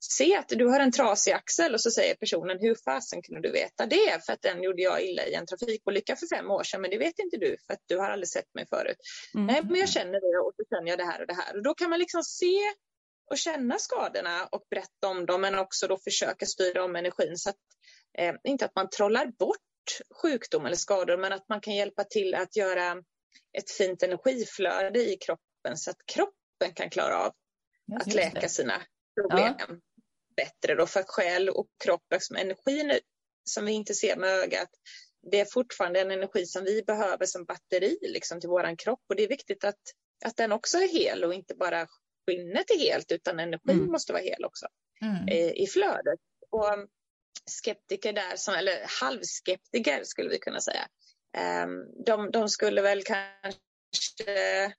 se 0.00 0.36
att 0.36 0.48
du 0.48 0.66
har 0.66 0.80
en 0.80 0.92
trasig 0.92 1.32
axel 1.32 1.74
och 1.74 1.80
så 1.80 1.90
säger 1.90 2.14
personen 2.14 2.58
hur 2.60 2.76
fasen 2.84 3.22
kunde 3.22 3.48
du 3.48 3.52
veta 3.52 3.86
det? 3.86 4.24
För 4.26 4.32
att 4.32 4.42
den 4.42 4.62
gjorde 4.62 4.82
jag 4.82 5.04
illa 5.04 5.26
i 5.26 5.34
en 5.34 5.46
trafikolycka 5.46 6.16
för 6.16 6.36
fem 6.36 6.50
år 6.50 6.62
sedan 6.62 6.80
men 6.80 6.90
det 6.90 6.98
vet 6.98 7.18
inte 7.18 7.36
du 7.36 7.56
för 7.66 7.74
att 7.74 7.82
du 7.86 7.98
har 7.98 8.10
aldrig 8.10 8.28
sett 8.28 8.54
mig 8.54 8.66
förut. 8.70 8.96
Mm. 9.34 9.46
Nej 9.46 9.62
men 9.64 9.80
jag 9.80 9.88
känner 9.88 10.20
det 10.20 10.38
och 10.38 10.52
så 10.56 10.64
känner 10.70 10.88
jag 10.88 10.98
det 10.98 11.04
här 11.04 11.20
och 11.20 11.26
det 11.26 11.34
här 11.34 11.56
och 11.56 11.62
då 11.62 11.74
kan 11.74 11.90
man 11.90 11.98
liksom 11.98 12.22
se 12.22 12.58
och 13.30 13.38
känna 13.38 13.78
skadorna 13.78 14.48
och 14.52 14.62
berätta 14.70 15.08
om 15.08 15.26
dem 15.26 15.40
men 15.40 15.58
också 15.58 15.86
då 15.86 15.98
försöka 15.98 16.46
styra 16.46 16.84
om 16.84 16.96
energin 16.96 17.36
så 17.36 17.50
att 17.50 17.56
eh, 18.18 18.34
inte 18.44 18.64
att 18.64 18.74
man 18.74 18.90
trollar 18.90 19.26
bort 19.26 19.56
sjukdom 20.22 20.66
eller 20.66 20.76
skador 20.76 21.16
men 21.16 21.32
att 21.32 21.48
man 21.48 21.60
kan 21.60 21.74
hjälpa 21.74 22.04
till 22.04 22.34
att 22.34 22.56
göra 22.56 23.02
ett 23.58 23.70
fint 23.70 24.02
energiflöde 24.02 25.00
i 25.00 25.16
kroppen 25.16 25.76
så 25.76 25.90
att 25.90 26.06
kroppen 26.06 26.74
kan 26.74 26.90
klara 26.90 27.18
av 27.18 27.32
att 28.00 28.06
just 28.06 28.16
läka 28.16 28.40
det. 28.40 28.48
sina 28.48 28.82
problem 29.20 29.80
bättre 30.36 30.74
då 30.74 30.86
för 30.86 31.02
själ 31.02 31.48
och 31.48 31.68
kropp. 31.84 32.02
Liksom 32.10 32.36
energin 32.36 32.98
som 33.44 33.64
vi 33.64 33.72
inte 33.72 33.94
ser 33.94 34.16
med 34.16 34.30
ögat, 34.30 34.68
det 35.30 35.40
är 35.40 35.44
fortfarande 35.44 36.00
en 36.00 36.10
energi 36.10 36.46
som 36.46 36.64
vi 36.64 36.82
behöver 36.82 37.26
som 37.26 37.44
batteri 37.44 37.98
liksom, 38.02 38.40
till 38.40 38.48
våran 38.48 38.76
kropp 38.76 39.02
och 39.08 39.16
det 39.16 39.24
är 39.24 39.28
viktigt 39.28 39.64
att, 39.64 39.80
att 40.24 40.36
den 40.36 40.52
också 40.52 40.78
är 40.78 40.88
hel 40.88 41.24
och 41.24 41.34
inte 41.34 41.54
bara 41.54 41.86
skinnet 42.28 42.70
är 42.70 42.78
helt 42.78 43.12
utan 43.12 43.40
energin 43.40 43.76
Mm. 43.78 43.92
måste 43.92 44.12
vara 44.12 44.22
hel 44.22 44.44
också 44.44 44.66
Mm. 45.02 45.28
i, 45.28 45.62
i 45.62 45.66
flödet. 45.66 46.20
Och 46.50 46.72
um, 46.72 46.88
skeptiker 47.50 48.12
där, 48.12 48.36
som, 48.36 48.54
eller 48.54 49.00
halvskeptiker 49.00 50.04
skulle 50.04 50.28
vi 50.28 50.38
kunna 50.38 50.60
säga, 50.60 50.88
ehm, 51.36 52.04
de, 52.06 52.30
de 52.30 52.48
skulle 52.48 52.82
väl 52.82 53.02
kanske 53.02 54.72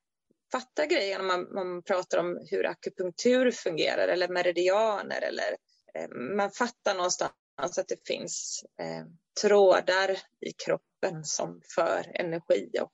fatta 0.51 0.85
grejen 0.85 1.21
om 1.21 1.27
man, 1.27 1.53
man 1.53 1.83
pratar 1.83 2.17
om 2.17 2.47
hur 2.51 2.65
akupunktur 2.65 3.51
fungerar 3.51 4.07
eller 4.07 4.27
meridianer 4.27 5.21
eller 5.21 5.57
eh, 5.95 6.09
man 6.37 6.51
fattar 6.51 6.95
någonstans 6.95 7.77
att 7.77 7.87
det 7.87 8.07
finns 8.07 8.63
eh, 8.81 9.05
trådar 9.41 10.11
i 10.39 10.51
kroppen 10.65 11.25
som 11.25 11.61
för 11.75 12.11
energi 12.13 12.71
och 12.81 12.93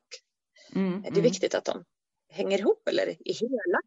Mm, 0.76 1.02
det 1.02 1.08
är 1.08 1.12
mm. 1.12 1.24
viktigt 1.24 1.56
att 1.56 1.66
de 1.66 1.84
hänger 2.30 2.60
ihop 2.60 2.88
eller 2.88 3.08
är 3.08 3.34
hela. 3.34 3.80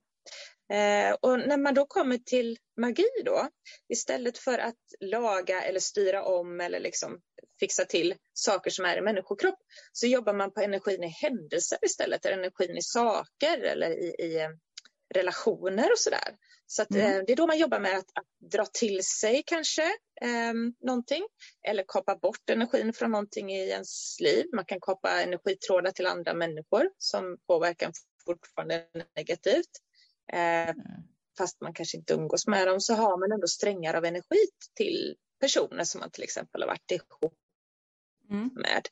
Eh, 0.72 1.16
och 1.20 1.38
när 1.38 1.56
man 1.56 1.75
då 1.75 1.87
kommer 1.87 2.18
till 2.18 2.58
magi 2.80 3.08
då, 3.25 3.48
istället 3.88 4.38
för 4.38 4.58
att 4.58 4.75
laga 5.00 5.62
eller 5.62 5.80
styra 5.80 6.25
om 6.25 6.60
eller 6.60 6.80
liksom 6.80 7.20
fixa 7.60 7.84
till 7.84 8.14
saker 8.32 8.70
som 8.70 8.84
är 8.84 8.98
i 8.98 9.00
människokropp 9.00 9.58
så 9.92 10.06
jobbar 10.06 10.32
man 10.32 10.52
på 10.52 10.60
energin 10.60 11.04
i 11.04 11.08
händelser 11.08 11.78
istället, 11.82 12.26
eller 12.26 12.38
energin 12.38 12.76
i 12.76 12.82
saker 12.82 13.58
eller 13.58 13.90
i, 13.90 14.14
i 14.18 14.40
eh, 14.40 14.48
relationer 15.14 15.92
och 15.92 15.98
sådär. 15.98 16.37
Så 16.66 16.82
att, 16.82 16.90
mm. 16.90 17.12
eh, 17.12 17.25
det 17.26 17.32
är 17.32 17.37
då 17.37 17.46
man 17.46 17.58
jobbar 17.58 17.80
med 17.80 17.98
att, 17.98 18.10
att 18.14 18.50
dra 18.52 18.66
till 18.66 19.04
sig 19.04 19.42
kanske 19.46 19.82
eh, 20.20 20.54
någonting 20.80 21.22
eller 21.68 21.84
kapa 21.88 22.16
bort 22.16 22.50
energin 22.50 22.92
från 22.92 23.10
någonting 23.10 23.52
i 23.52 23.68
ens 23.68 24.20
liv. 24.20 24.46
Man 24.54 24.64
kan 24.64 24.80
kapa 24.80 25.20
energitrådar 25.22 25.90
till 25.90 26.06
andra 26.06 26.34
människor 26.34 26.90
som 26.98 27.38
påverkar 27.46 27.92
fortfarande 28.25 28.87
negativt. 29.16 29.70
Eh, 30.32 30.68
mm. 30.68 30.76
Fast 31.38 31.61
man 31.61 31.75
kanske 31.75 31.97
inte 31.97 32.14
umgås 32.14 32.47
med 32.47 32.68
dem 32.68 32.80
så 32.80 32.94
har 32.94 33.18
man 33.18 33.32
ändå 33.32 33.47
strängar 33.47 33.94
av 33.94 34.04
energi 34.04 34.47
till 34.76 35.16
personer 35.40 35.85
som 35.85 36.00
man 36.00 36.11
till 36.11 36.23
exempel 36.23 36.62
har 36.62 36.68
varit 36.68 36.90
ihop 36.90 37.35
mm. 38.30 38.50
med. 38.54 38.82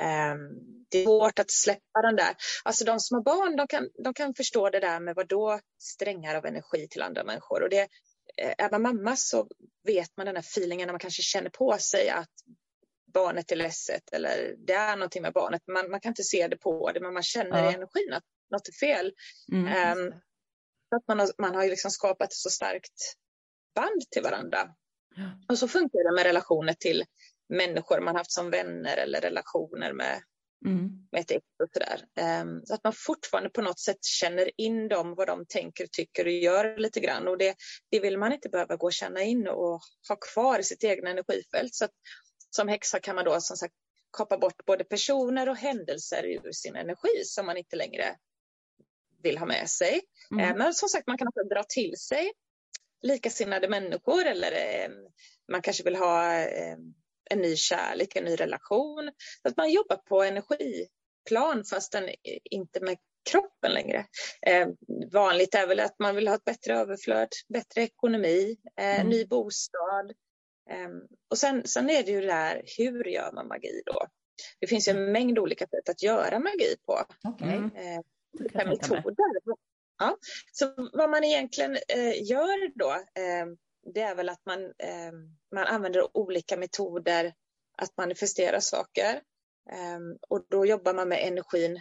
Um, 0.00 0.84
det 0.90 0.98
är 0.98 1.04
svårt 1.04 1.38
att 1.38 1.50
släppa 1.50 2.02
den 2.02 2.16
där. 2.16 2.34
Alltså 2.64 2.84
de 2.84 3.00
som 3.00 3.14
har 3.14 3.22
barn, 3.22 3.56
de 3.56 3.66
kan, 3.66 3.88
de 4.04 4.14
kan 4.14 4.34
förstå 4.34 4.70
det 4.70 4.80
där 4.80 5.00
med 5.00 5.14
vad 5.14 5.28
då 5.28 5.60
strängar 5.78 6.34
av 6.34 6.46
energi 6.46 6.88
till 6.88 7.02
andra 7.02 7.24
människor. 7.24 7.62
Och 7.62 7.70
det, 7.70 7.88
eh, 8.36 8.54
är 8.58 8.70
man 8.70 8.82
mamma 8.82 9.16
så 9.16 9.48
vet 9.84 10.16
man 10.16 10.26
den 10.26 10.36
här 10.36 10.42
feelingen 10.42 10.86
när 10.86 10.92
man 10.92 11.00
kanske 11.00 11.22
känner 11.22 11.50
på 11.50 11.78
sig 11.78 12.08
att 12.08 12.30
barnet 13.14 13.52
är 13.52 13.56
ledset 13.56 14.12
eller 14.12 14.54
det 14.58 14.72
är 14.72 14.96
någonting 14.96 15.22
med 15.22 15.32
barnet. 15.32 15.62
Man, 15.66 15.90
man 15.90 16.00
kan 16.00 16.10
inte 16.10 16.22
se 16.22 16.48
det 16.48 16.56
på 16.56 16.92
det, 16.92 17.00
men 17.00 17.14
man 17.14 17.22
känner 17.22 17.64
ja. 17.64 17.70
i 17.70 17.74
energin 17.74 18.12
att 18.12 18.24
något 18.50 18.68
är 18.68 18.72
fel. 18.72 19.12
Mm, 19.52 19.98
um, 19.98 20.14
att 20.96 21.08
man 21.08 21.18
har, 21.18 21.30
man 21.38 21.54
har 21.54 21.66
liksom 21.66 21.90
skapat 21.90 22.28
ett 22.28 22.32
så 22.32 22.50
starkt 22.50 23.14
band 23.74 24.10
till 24.10 24.22
varandra. 24.22 24.74
Ja. 25.16 25.22
Och 25.48 25.58
så 25.58 25.68
funkar 25.68 26.10
det 26.10 26.14
med 26.14 26.24
relationer 26.24 26.72
till 26.72 27.04
människor 27.48 28.00
man 28.00 28.16
haft 28.16 28.32
som 28.32 28.50
vänner 28.50 28.96
eller 28.96 29.20
relationer 29.20 29.92
med, 29.92 30.22
mm. 30.66 31.08
med 31.12 31.20
ett 31.20 31.30
ex 31.30 31.44
och 31.62 31.68
sådär. 31.72 32.04
Um, 32.42 32.62
så 32.64 32.74
att 32.74 32.84
man 32.84 32.92
fortfarande 32.96 33.50
på 33.50 33.62
något 33.62 33.80
sätt 33.80 34.04
känner 34.04 34.50
in 34.60 34.88
dem, 34.88 35.14
vad 35.14 35.26
de 35.26 35.46
tänker, 35.46 35.86
tycker 35.86 36.24
och 36.24 36.32
gör 36.32 36.76
lite 36.78 37.00
grann. 37.00 37.28
Och 37.28 37.38
det, 37.38 37.56
det 37.90 38.00
vill 38.00 38.18
man 38.18 38.32
inte 38.32 38.48
behöva 38.48 38.76
gå 38.76 38.86
och 38.86 38.92
känna 38.92 39.22
in 39.22 39.48
och 39.48 39.80
ha 40.08 40.16
kvar 40.32 40.58
i 40.58 40.64
sitt 40.64 40.84
egna 40.84 41.10
energifält. 41.10 41.74
Så 41.74 41.84
att, 41.84 41.92
som 42.50 42.68
häxa 42.68 43.00
kan 43.00 43.16
man 43.16 43.24
då 43.24 43.40
som 43.40 43.56
sagt 43.56 43.74
kapa 44.16 44.38
bort 44.38 44.64
både 44.66 44.84
personer 44.84 45.48
och 45.48 45.56
händelser 45.56 46.24
ur 46.26 46.52
sin 46.52 46.76
energi 46.76 47.24
som 47.24 47.46
man 47.46 47.56
inte 47.56 47.76
längre 47.76 48.16
vill 49.22 49.38
ha 49.38 49.46
med 49.46 49.70
sig. 49.70 50.00
Mm. 50.30 50.44
Ehm, 50.44 50.58
men 50.58 50.74
som 50.74 50.88
sagt, 50.88 51.06
man 51.06 51.18
kan 51.18 51.28
också 51.28 51.54
dra 51.54 51.62
till 51.62 51.96
sig 51.98 52.32
likasinnade 53.02 53.68
människor 53.68 54.26
eller 54.26 54.52
eh, 54.52 54.90
man 55.52 55.62
kanske 55.62 55.82
vill 55.82 55.96
ha 55.96 56.34
eh, 56.34 56.76
en 57.30 57.38
ny 57.38 57.56
kärlek, 57.56 58.16
en 58.16 58.24
ny 58.24 58.36
relation. 58.36 59.10
Så 59.42 59.48
att 59.48 59.56
man 59.56 59.70
jobbar 59.70 59.96
på 59.96 60.22
energiplan 60.22 61.64
fastän 61.70 62.08
inte 62.44 62.80
med 62.80 62.96
kroppen 63.30 63.72
längre. 63.72 64.06
Eh, 64.46 64.68
vanligt 65.12 65.54
är 65.54 65.66
väl 65.66 65.80
att 65.80 65.98
man 65.98 66.16
vill 66.16 66.28
ha 66.28 66.34
ett 66.34 66.44
bättre 66.44 66.74
överflöd, 66.74 67.28
bättre 67.48 67.82
ekonomi, 67.82 68.56
eh, 68.80 69.00
mm. 69.00 69.08
ny 69.08 69.26
bostad. 69.26 70.10
Eh, 70.70 70.88
och 71.30 71.38
sen, 71.38 71.66
sen 71.66 71.90
är 71.90 72.02
det 72.02 72.10
ju 72.10 72.20
det 72.20 72.32
här, 72.32 72.62
hur 72.78 73.04
gör 73.04 73.32
man 73.32 73.48
magi 73.48 73.82
då? 73.86 74.06
Det 74.60 74.66
finns 74.66 74.88
ju 74.88 74.90
en 74.90 75.12
mängd 75.12 75.38
olika 75.38 75.66
sätt 75.66 75.88
att 75.88 76.02
göra 76.02 76.38
magi 76.38 76.76
på. 76.86 77.04
Okay. 77.28 77.56
Eh, 78.54 78.68
metoder. 78.68 79.42
Ja. 79.98 80.16
Så 80.52 80.90
vad 80.92 81.10
man 81.10 81.24
egentligen 81.24 81.76
eh, 81.88 82.22
gör 82.30 82.78
då, 82.78 82.90
eh, 82.90 83.46
det 83.94 84.00
är 84.00 84.14
väl 84.14 84.28
att 84.28 84.46
man, 84.46 84.64
eh, 84.64 85.12
man 85.54 85.66
använder 85.66 86.16
olika 86.16 86.56
metoder 86.56 87.34
att 87.78 87.96
manifestera 87.96 88.60
saker. 88.60 89.14
Eh, 89.70 89.98
och 90.28 90.46
då 90.48 90.66
jobbar 90.66 90.94
man 90.94 91.08
med 91.08 91.28
energin 91.28 91.80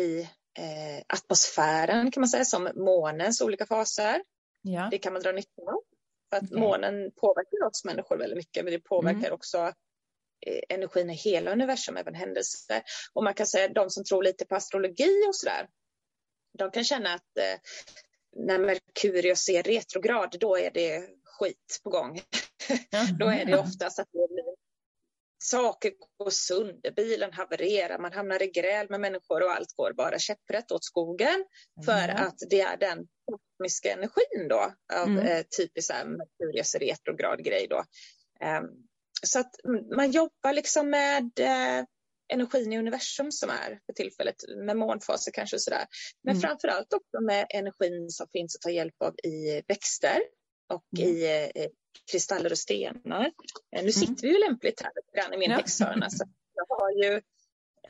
i 0.00 0.20
eh, 0.58 1.04
atmosfären 1.06 2.10
kan 2.10 2.20
man 2.20 2.28
säga, 2.28 2.44
som 2.44 2.70
månens 2.74 3.40
olika 3.40 3.66
faser. 3.66 4.22
Ja. 4.62 4.88
Det 4.90 4.98
kan 4.98 5.12
man 5.12 5.22
dra 5.22 5.32
nytta 5.32 5.62
av. 5.62 5.82
För 6.30 6.36
att 6.36 6.42
okay. 6.42 6.58
månen 6.58 7.10
påverkar 7.16 7.66
oss 7.66 7.84
människor 7.84 8.16
väldigt 8.18 8.36
mycket, 8.36 8.64
men 8.64 8.72
det 8.72 8.78
påverkar 8.78 9.18
mm. 9.18 9.32
också 9.32 9.72
energin 10.68 11.10
i 11.10 11.14
hela 11.14 11.52
universum, 11.52 11.96
även 11.96 12.14
händelser. 12.14 12.82
Och 13.12 13.24
man 13.24 13.34
kan 13.34 13.46
säga 13.46 13.68
de 13.68 13.90
som 13.90 14.04
tror 14.04 14.22
lite 14.22 14.44
på 14.44 14.54
astrologi 14.54 15.22
och 15.28 15.36
sådär, 15.36 15.68
de 16.58 16.70
kan 16.70 16.84
känna 16.84 17.14
att 17.14 17.38
eh, 17.38 17.60
när 18.36 18.58
Merkurius 18.58 19.48
är 19.48 19.62
retrograd, 19.62 20.36
då 20.40 20.58
är 20.58 20.70
det 20.70 21.08
skit 21.24 21.80
på 21.84 21.90
gång. 21.90 22.20
då 23.18 23.26
är 23.26 23.44
det 23.44 23.58
oftast 23.58 23.98
att 23.98 24.08
det 24.12 24.28
blir 24.34 24.54
saker 25.44 25.92
går 26.18 26.30
sönder, 26.30 26.90
bilen 26.90 27.32
havererar, 27.32 27.98
man 27.98 28.12
hamnar 28.12 28.42
i 28.42 28.46
gräl 28.46 28.86
med 28.90 29.00
människor 29.00 29.42
och 29.42 29.52
allt 29.52 29.72
går 29.76 29.92
bara 29.92 30.18
käpprätt 30.18 30.72
åt 30.72 30.84
skogen 30.84 31.44
för 31.84 32.08
mm. 32.08 32.26
att 32.26 32.38
det 32.50 32.60
är 32.60 32.76
den 32.76 33.06
kosmiska 33.24 33.92
energin 33.92 34.48
då 34.48 34.74
av 34.94 35.08
mm. 35.08 35.18
eh, 35.18 35.44
typiskt 35.58 35.90
Merkurius 35.90 36.74
retrograd 36.74 37.44
grej 37.44 37.66
då. 37.70 37.84
Um, 38.58 38.86
så 39.26 39.38
att 39.38 39.54
man 39.96 40.10
jobbar 40.10 40.52
liksom 40.52 40.90
med 40.90 41.30
eh, 41.38 41.84
energin 42.32 42.72
i 42.72 42.78
universum 42.78 43.32
som 43.32 43.50
är 43.50 43.80
för 43.86 43.92
tillfället, 43.92 44.36
med 44.56 44.76
månfaser 44.76 45.32
kanske 45.32 45.56
och 45.56 45.62
sådär. 45.62 45.86
Men 46.22 46.36
mm. 46.36 46.40
framför 46.40 46.68
allt 46.68 46.92
också 46.92 47.20
med 47.20 47.46
energin 47.50 48.10
som 48.10 48.26
finns 48.32 48.56
att 48.56 48.62
ta 48.62 48.70
hjälp 48.70 49.02
av 49.04 49.14
i 49.22 49.62
växter 49.68 50.18
och 50.72 50.98
mm. 50.98 51.10
i 51.10 51.50
eh, 51.54 51.66
kristaller 52.10 52.50
och 52.50 52.58
stenar. 52.58 53.32
Eh, 53.76 53.84
nu 53.84 53.92
sitter 53.92 54.06
mm. 54.06 54.16
vi 54.22 54.28
ju 54.28 54.38
lämpligt 54.38 54.82
här 55.14 55.34
i 55.34 55.38
min 55.38 55.50
ja. 55.50 55.56
häxhörna 55.56 56.10
så 56.10 56.24
jag 56.54 56.76
har 56.76 56.90
ju 56.90 57.22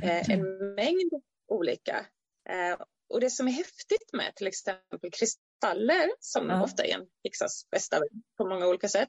eh, 0.02 0.30
en 0.30 0.74
mängd 0.74 1.12
olika. 1.48 2.06
Eh, 2.48 2.78
och 3.08 3.20
det 3.20 3.30
som 3.30 3.48
är 3.48 3.52
häftigt 3.52 4.12
med 4.12 4.34
till 4.34 4.46
exempel 4.46 5.10
kristaller, 5.12 6.10
som 6.20 6.48
ja. 6.48 6.64
ofta 6.64 6.84
är 6.84 6.94
en 6.94 7.06
häxas 7.24 7.70
bästa 7.70 8.00
på 8.36 8.48
många 8.48 8.66
olika 8.66 8.88
sätt, 8.88 9.08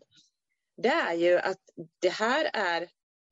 det 0.77 0.89
är 0.89 1.13
ju 1.13 1.37
att 1.37 1.61
det 2.01 2.09
här 2.09 2.49
är 2.53 2.81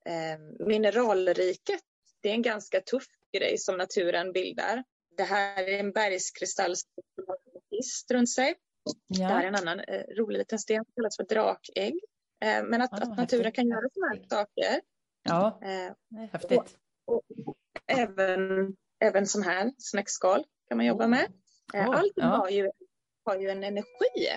eh, 0.06 0.40
mineralriket. 0.68 1.82
Det 2.22 2.30
är 2.30 2.34
en 2.34 2.42
ganska 2.42 2.82
tuff 2.82 3.08
grej 3.34 3.58
som 3.58 3.78
naturen 3.78 4.32
bildar. 4.32 4.84
Det 5.18 5.24
här 5.24 5.64
är 5.64 5.80
en 5.80 5.92
bergskristall 5.92 6.76
som 6.76 6.88
har 7.28 7.36
en 7.36 8.18
runt 8.18 8.30
sig. 8.30 8.56
Ja. 9.08 9.28
Det 9.28 9.34
här 9.34 9.44
är 9.44 9.48
en 9.48 9.56
annan 9.56 9.80
eh, 9.80 10.04
rolig 10.18 10.38
liten 10.38 10.60
sten 10.60 10.86
som 10.86 10.94
kallas 10.96 11.18
för 11.18 11.24
drakägg. 11.24 12.00
Eh, 12.44 12.64
men 12.64 12.82
att, 12.82 12.94
ah, 12.94 13.04
att 13.04 13.18
naturen 13.18 13.52
kan 13.52 13.68
göra 13.68 13.90
sådana 13.94 14.14
här 14.14 14.24
saker. 14.30 14.82
Ja, 15.24 15.60
eh, 15.62 16.28
häftigt. 16.32 16.78
Och, 17.06 17.24
och 17.46 17.56
även, 17.88 18.76
även 19.00 19.28
sån 19.28 19.44
här 19.44 19.72
snäckskal 19.78 20.44
kan 20.68 20.78
man 20.78 20.86
jobba 20.86 21.08
med. 21.08 21.32
Eh, 21.74 21.90
oh, 21.90 21.98
Allt 21.98 22.14
ja. 22.16 22.26
har, 22.26 22.50
ju, 22.50 22.72
har 23.26 23.40
ju 23.40 23.50
en 23.50 23.64
energi 23.64 24.28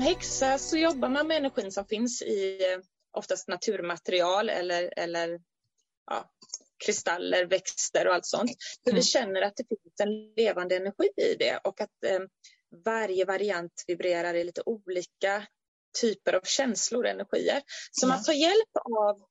som 0.00 0.06
häxa 0.06 0.58
så 0.58 0.76
jobbar 0.76 1.08
man 1.08 1.26
med 1.26 1.36
energin 1.36 1.72
som 1.72 1.86
finns 1.86 2.22
i 2.22 2.72
eh, 2.72 2.80
oftast 3.16 3.48
naturmaterial 3.48 4.48
eller, 4.48 4.92
eller 4.96 5.40
ja, 6.06 6.30
kristaller, 6.86 7.46
växter 7.46 8.06
och 8.08 8.14
allt 8.14 8.26
sånt. 8.26 8.50
För 8.84 8.90
mm. 8.90 8.96
vi 8.96 9.02
känner 9.02 9.42
att 9.42 9.56
det 9.56 9.64
finns 9.68 10.00
en 10.00 10.34
levande 10.36 10.76
energi 10.76 11.08
i 11.16 11.34
det 11.34 11.60
och 11.64 11.80
att 11.80 12.04
eh, 12.06 12.20
varje 12.84 13.24
variant 13.24 13.84
vibrerar 13.86 14.34
i 14.34 14.44
lite 14.44 14.62
olika 14.66 15.46
typer 16.00 16.32
av 16.32 16.42
känslor 16.44 17.04
och 17.04 17.10
energier. 17.10 17.62
Så 17.90 18.06
mm. 18.06 18.16
man 18.16 18.24
tar 18.24 18.32
hjälp 18.32 18.76
av 18.98 19.22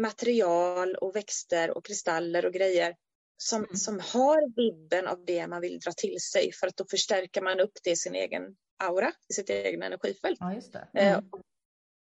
material 0.00 0.94
och 0.94 1.16
växter 1.16 1.70
och 1.70 1.84
kristaller 1.84 2.46
och 2.46 2.52
grejer 2.52 2.94
som, 3.36 3.64
mm. 3.64 3.76
som 3.76 4.00
har 4.00 4.56
vibben 4.56 5.06
av 5.06 5.24
det 5.24 5.46
man 5.46 5.60
vill 5.60 5.78
dra 5.78 5.92
till 5.92 6.20
sig 6.20 6.52
för 6.52 6.66
att 6.66 6.76
då 6.76 6.84
förstärker 6.90 7.42
man 7.42 7.60
upp 7.60 7.78
det 7.82 7.90
i 7.90 7.96
sin 7.96 8.14
egen 8.14 8.56
aura, 8.78 9.12
i 9.28 9.32
sitt 9.32 9.50
egna 9.50 9.86
energifält. 9.86 10.36
Ja, 10.40 10.54
just 10.54 10.72
det. 10.72 10.88
Eh, 10.94 11.12
mm. 11.12 11.30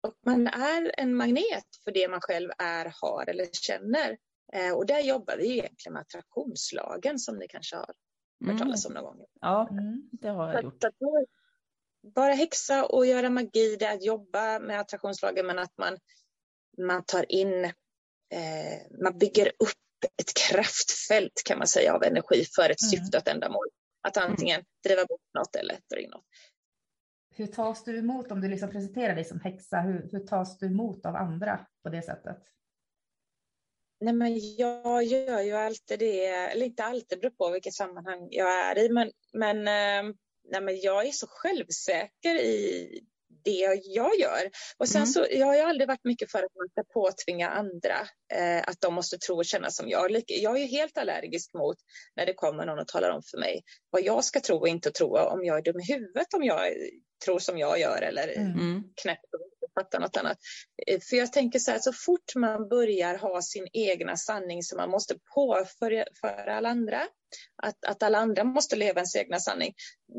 Och 0.01 0.13
man 0.25 0.47
är 0.47 0.91
en 0.97 1.15
magnet 1.15 1.67
för 1.83 1.91
det 1.91 2.07
man 2.07 2.21
själv 2.21 2.51
är, 2.57 2.93
har 3.01 3.29
eller 3.29 3.45
känner. 3.51 4.17
Eh, 4.53 4.71
och 4.71 4.85
där 4.85 4.99
jobbar 4.99 5.37
vi 5.37 5.51
egentligen 5.51 5.93
med 5.93 6.01
attraktionslagen 6.01 7.19
som 7.19 7.37
ni 7.37 7.47
kanske 7.47 7.75
har 7.75 7.85
hört 7.85 7.95
mm. 8.43 8.57
talas 8.57 8.85
om 8.85 8.93
någon 8.93 9.03
gång. 9.03 9.25
Ja, 9.41 9.67
mm, 9.71 10.09
det 10.11 10.29
har 10.29 10.53
jag 10.53 10.63
gjort. 10.63 10.83
Att, 10.83 10.93
bara 12.15 12.33
häxa 12.33 12.85
och 12.85 13.05
göra 13.05 13.29
magi, 13.29 13.75
det 13.79 13.85
är 13.85 13.95
att 13.95 14.03
jobba 14.03 14.59
med 14.59 14.79
attraktionslagen 14.79 15.45
men 15.45 15.59
att 15.59 15.77
man, 15.77 15.97
man 16.77 17.03
tar 17.05 17.31
in 17.31 17.65
eh, 18.33 19.01
man 19.03 19.17
bygger 19.17 19.47
upp 19.47 20.11
ett 20.17 20.33
kraftfält 20.33 21.41
kan 21.45 21.57
man 21.57 21.67
säga 21.67 21.93
av 21.93 22.03
energi 22.03 22.45
för 22.55 22.69
ett 22.69 22.81
Mm. 22.81 22.89
syfte 22.91 23.17
och 23.17 23.21
ett 23.21 23.33
ändamål. 23.33 23.67
Att 24.01 24.17
antingen 24.17 24.61
driva 24.83 25.05
bort 25.05 25.21
något 25.33 25.55
eller 25.55 25.79
dra 25.93 25.99
in 25.99 26.09
något. 26.09 26.25
Hur 27.35 27.47
tas 27.47 27.83
du 27.83 27.97
emot 27.99 28.31
om 28.31 28.41
du 28.41 28.47
liksom 28.47 28.69
presenterar 28.69 29.15
dig 29.15 29.25
som 29.25 29.39
häxa? 29.39 29.79
Hur, 29.79 30.09
hur 30.11 30.19
tas 30.19 30.57
du 30.57 30.65
emot 30.65 31.05
av 31.05 31.15
andra 31.15 31.65
på 31.83 31.89
det 31.89 32.01
sättet? 32.01 32.37
Nej, 33.99 34.13
men 34.13 34.55
jag 34.57 35.03
gör 35.03 35.41
ju 35.41 35.53
alltid 35.53 35.99
det, 35.99 36.25
eller 36.25 36.65
inte 36.65 36.83
alltid, 36.83 37.19
beror 37.19 37.31
på 37.31 37.49
vilket 37.49 37.73
sammanhang 37.73 38.27
jag 38.31 38.69
är 38.69 38.77
i, 38.79 38.89
men, 38.89 39.11
men, 39.33 39.57
eh, 39.57 40.13
nej, 40.51 40.61
men 40.61 40.79
jag 40.79 41.07
är 41.07 41.11
så 41.11 41.27
självsäker 41.29 42.35
i 42.35 42.99
det 43.43 43.77
jag 43.85 44.15
gör. 44.15 44.49
Och 44.77 44.87
sen 44.87 45.01
Mm. 45.01 45.07
så, 45.07 45.25
jag 45.31 45.45
har 45.45 45.55
ju 45.55 45.61
aldrig 45.61 45.87
varit 45.87 46.03
mycket 46.03 46.31
för 46.31 46.39
att 46.39 46.55
man 46.55 46.69
ska 46.69 46.83
påtvinga 46.93 47.49
andra 47.49 47.95
eh, 48.33 48.63
att 48.67 48.81
de 48.81 48.93
måste 48.93 49.17
tro 49.17 49.35
och 49.35 49.45
känna 49.45 49.69
som 49.69 49.89
jag. 49.89 50.23
Jag 50.27 50.55
är 50.55 50.59
ju 50.59 50.65
helt 50.65 50.97
allergisk 50.97 51.53
mot 51.53 51.77
när 52.15 52.25
det 52.25 52.33
kommer 52.33 52.65
någon 52.65 52.79
och 52.79 52.87
talar 52.87 53.09
om 53.09 53.21
för 53.31 53.37
mig 53.37 53.63
vad 53.89 54.01
jag 54.03 54.23
ska 54.23 54.39
tro 54.39 54.57
och 54.57 54.67
inte 54.67 54.91
tro, 54.91 55.17
om 55.17 55.45
jag 55.45 55.57
är 55.57 55.61
dum 55.61 55.79
i 55.79 55.93
huvudet 55.93 56.33
om 56.33 56.43
jag 56.43 56.67
tror 57.25 57.39
som 57.39 57.57
jag 57.57 57.79
gör 57.79 58.01
eller 58.01 58.27
Mm. 58.37 58.83
knäpp 59.01 59.19
och 59.33 59.39
inte 59.41 59.73
fattar 59.73 59.99
något 59.99 60.17
annat. 60.17 60.37
Eh, 60.87 60.99
För 60.99 61.15
jag 61.15 61.33
tänker 61.33 61.59
så 61.59 61.71
här, 61.71 61.79
så 61.79 61.93
fort 61.93 62.35
man 62.35 62.69
börjar 62.69 63.17
ha 63.17 63.41
sin 63.41 63.67
egna 63.73 64.15
sanning 64.17 64.63
som 64.63 64.77
man 64.77 64.89
måste 64.89 65.15
påföra 65.35 66.05
för 66.21 66.47
alla 66.47 66.69
andra, 66.69 67.01
att, 67.63 67.85
att 67.85 68.03
alla 68.03 68.17
andra 68.17 68.43
måste 68.43 68.75
leva 68.75 68.99
ens 68.99 69.15
egna 69.15 69.39
sanning, 69.39 69.73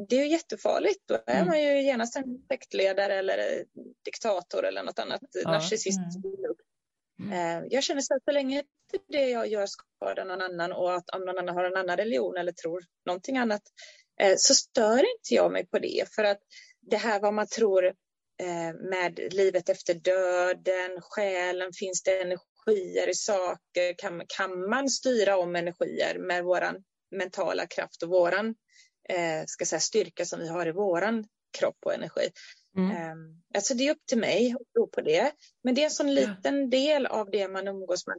det 0.09 0.17
är 0.17 0.21
ju 0.25 0.31
jättefarligt. 0.31 1.01
Då 1.09 1.15
är 1.27 1.35
Mm. 1.35 1.47
man 1.47 1.63
ju 1.63 1.83
genast 1.83 2.17
en 2.17 2.25
sektledare 2.49 3.15
eller 3.19 3.39
eh, 3.39 3.63
diktator 4.05 4.65
eller 4.67 4.83
något 4.83 4.99
annat 4.99 5.21
Ja. 5.45 5.51
narcissistiskt. 5.51 6.25
Eh, 7.33 7.63
Jag 7.71 7.83
känner 7.85 8.01
så 8.01 8.15
att 8.15 8.25
så 8.25 8.31
länge 8.33 8.63
det 9.09 9.29
jag 9.29 9.47
gör 9.47 9.67
skadar 9.67 10.25
någon 10.25 10.43
annan 10.43 10.73
och 10.73 10.95
att 10.95 11.11
om 11.11 11.25
någon 11.25 11.39
annan 11.39 11.55
har 11.57 11.65
en 11.65 11.77
annan 11.77 11.97
religion 11.97 12.37
eller 12.37 12.53
tror 12.53 12.83
någonting 13.07 13.37
annat 13.39 13.63
så 14.37 14.55
stör 14.55 14.99
inte 14.99 15.35
jag 15.35 15.53
mig 15.53 15.67
på 15.67 15.79
det. 15.79 16.05
För 16.15 16.25
att 16.25 16.39
det 16.87 16.97
här 16.97 17.21
vad 17.21 17.35
man 17.35 17.47
tror 17.47 17.85
eh, 18.43 18.75
med 18.91 19.21
livet 19.33 19.69
efter 19.69 19.95
döden, 19.95 21.01
själen, 21.01 21.73
finns 21.73 22.03
det 22.03 22.21
energier 22.21 23.09
i 23.09 23.15
saker? 23.15 23.99
Kan, 23.99 24.23
kan 24.29 24.71
man 24.71 24.89
styra 24.89 25.37
om 25.37 25.57
energier 25.57 26.19
med 26.19 26.45
våran 26.45 26.85
mentala 27.11 27.67
kraft 27.67 28.03
och 28.03 28.09
våran 28.09 28.55
eh, 29.09 29.45
ska 29.47 29.65
säga, 29.65 29.81
styrka 29.81 30.25
som 30.25 30.41
vi 30.41 30.49
har 30.49 30.67
i 30.67 30.73
våran 30.73 31.25
kropp 31.59 31.79
och 31.85 31.95
energi? 31.95 32.31
Mm. 32.77 32.91
Eh, 32.91 33.15
alltså 33.55 33.75
det 33.75 33.89
är 33.89 33.93
upp 33.93 34.07
till 34.07 34.19
mig 34.19 34.55
att 34.61 34.73
tro 34.73 34.89
på 34.89 35.01
det. 35.01 35.33
Men 35.65 35.75
det 35.75 35.81
är 35.81 35.85
en 35.85 35.91
sån 35.91 36.15
liten 36.15 36.71
del 36.71 37.07
av 37.07 37.31
det 37.31 37.49
man 37.49 37.69
umgås 37.69 38.07
med. 38.07 38.17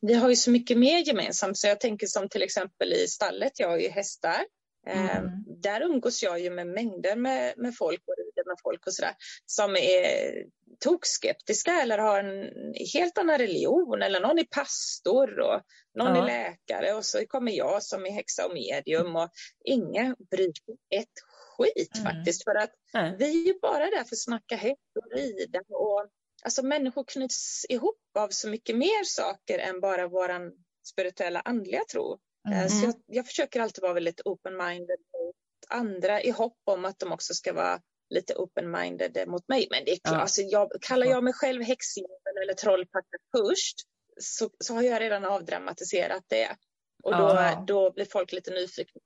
Vi 0.00 0.14
har 0.14 0.28
ju 0.28 0.36
så 0.36 0.50
mycket 0.50 0.78
mer 0.78 0.98
gemensamt, 0.98 1.58
så 1.58 1.66
jag 1.66 1.80
tänker 1.80 2.06
som 2.06 2.28
till 2.28 2.42
exempel 2.42 2.92
i 2.92 3.06
stallet, 3.08 3.60
jag 3.60 3.68
har 3.68 3.78
ju 3.78 3.88
hästar. 3.88 4.44
Eh, 4.88 5.16
Mm. 5.18 5.30
Där 5.62 5.80
umgås 5.82 6.22
jag 6.22 6.40
ju 6.40 6.50
med 6.50 6.66
mängder 6.66 7.16
med, 7.16 7.54
med 7.58 7.76
folk 7.76 8.02
och 8.06 8.14
rider 8.18 8.48
med 8.48 8.56
folk 8.62 8.86
och 8.86 8.94
sådär 8.94 9.14
som 9.46 9.76
är 9.76 10.44
tokskeptiska 10.84 11.72
eller 11.82 11.98
har 11.98 12.18
en 12.24 12.74
helt 12.94 13.18
annan 13.18 13.38
religion 13.38 14.02
eller 14.02 14.20
någon 14.20 14.38
är 14.38 14.44
pastor 14.44 15.40
och 15.40 15.60
någon 15.98 16.16
Ja. 16.16 16.22
är 16.22 16.26
läkare 16.26 16.94
och 16.94 17.04
så 17.04 17.26
kommer 17.26 17.52
jag 17.52 17.82
som 17.82 18.06
är 18.06 18.10
häxa 18.10 18.46
och 18.46 18.54
medium 18.54 19.16
och 19.16 19.28
ingen 19.64 20.16
bryr 20.30 20.52
sig 20.64 21.00
ett 21.00 21.12
skit 21.56 21.98
Mm. 21.98 22.04
faktiskt 22.14 22.44
för 22.44 22.54
att 22.54 22.70
Nej. 22.94 23.16
vi 23.18 23.42
är 23.42 23.46
ju 23.46 23.58
bara 23.62 23.84
där 23.84 24.04
för 24.04 24.14
att 24.14 24.18
snacka 24.22 24.56
häst 24.56 24.80
och 24.98 25.18
rida 25.18 25.60
och 25.68 26.08
alltså 26.42 26.62
människor 26.62 27.04
knyts 27.04 27.66
ihop 27.68 28.00
av 28.18 28.28
så 28.28 28.48
mycket 28.48 28.76
mer 28.76 29.04
saker 29.04 29.58
än 29.58 29.80
bara 29.80 30.08
våran 30.08 30.52
spirituella 30.86 31.40
andliga 31.40 31.80
tro. 31.92 32.18
Eh, 32.50 32.56
Mm. 32.56 32.68
Så 32.68 32.84
jag, 32.86 32.94
jag 33.06 33.26
försöker 33.26 33.60
alltid 33.60 33.82
vara 33.82 33.92
väldigt 33.92 34.20
open-minded 34.24 34.98
mot 35.18 35.36
andra 35.68 36.22
i 36.22 36.30
hopp 36.30 36.58
om 36.64 36.84
att 36.84 36.98
de 36.98 37.12
också 37.12 37.34
ska 37.34 37.52
vara 37.52 37.80
lite 38.10 38.34
open-minded 38.34 39.26
mot 39.26 39.48
mig. 39.48 39.66
Men 39.70 39.84
det 39.84 39.92
är 39.92 39.96
klart, 39.96 40.14
Ja. 40.14 40.20
alltså 40.20 40.42
jag, 40.42 40.70
kallar 40.80 41.06
jag 41.06 41.24
mig 41.24 41.32
själv 41.32 41.62
häxjävel 41.62 42.42
eller 42.42 42.54
trollpacka 42.54 43.16
först 43.36 43.76
så, 44.20 44.50
så 44.64 44.74
har 44.74 44.82
jag 44.82 45.00
redan 45.00 45.24
avdramatiserat 45.24 46.24
det. 46.26 46.56
Och 47.02 47.12
då, 47.12 47.18
Ja. 47.18 47.64
då 47.66 47.92
blir 47.92 48.04
folk 48.04 48.32
lite 48.32 48.50
nyfikna, 48.50 49.00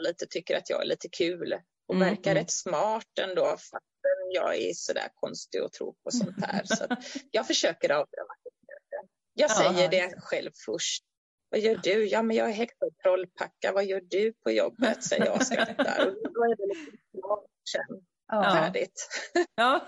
lite, 0.00 0.26
tycker 0.26 0.56
att 0.56 0.70
jag 0.70 0.82
är 0.82 0.86
lite 0.86 1.08
kul 1.08 1.54
och 1.88 1.94
Mm, 1.94 2.08
verkar 2.08 2.30
mm. 2.30 2.42
rätt 2.42 2.50
smart 2.50 3.18
ändå 3.20 3.44
fastän 3.46 4.30
jag 4.34 4.56
är 4.56 4.72
sådär 4.74 5.08
konstig 5.14 5.62
och 5.62 5.72
tror 5.72 5.92
på 6.04 6.10
sånt 6.10 6.44
här. 6.46 6.62
Så 6.64 6.86
jag 7.30 7.46
försöker 7.46 7.90
avdramatisera 7.90 8.78
det. 8.90 9.08
Jag 9.34 9.50
Ja, 9.50 9.54
säger 9.54 9.70
just 9.80 10.14
det 10.14 10.20
själv 10.20 10.50
först. 10.66 11.04
Vad 11.50 11.60
gör 11.60 11.80
du? 11.82 12.04
Ja, 12.08 12.22
men 12.22 12.36
jag 12.36 12.48
är 12.48 12.52
häxa 12.52 12.86
och 12.86 12.98
trollpacka. 13.02 13.72
Vad 13.72 13.84
gör 13.84 14.00
du 14.00 14.32
på 14.32 14.50
jobbet? 14.50 15.04
Säger 15.04 15.26
jag 15.26 15.34
och 15.36 15.46
skrattar. 15.46 16.06
Och 16.06 16.32
då 16.32 16.44
är 16.44 16.56
det 16.56 16.78
lite 16.78 16.96
klart 17.12 17.44
sen. 17.72 18.02
Ja. 18.28 18.42
Färdigt. 18.42 19.08
Ja. 19.54 19.86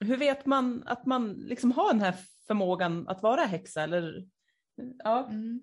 Hur 0.00 0.16
vet 0.16 0.46
man 0.46 0.82
att 0.86 1.06
man 1.06 1.32
liksom 1.32 1.72
har 1.72 1.92
den 1.92 2.00
här 2.00 2.14
förmågan 2.46 3.08
att 3.08 3.22
vara 3.22 3.40
häxa? 3.44 3.82
Eller? 3.82 4.24
Ja. 5.04 5.26
Mm. 5.30 5.60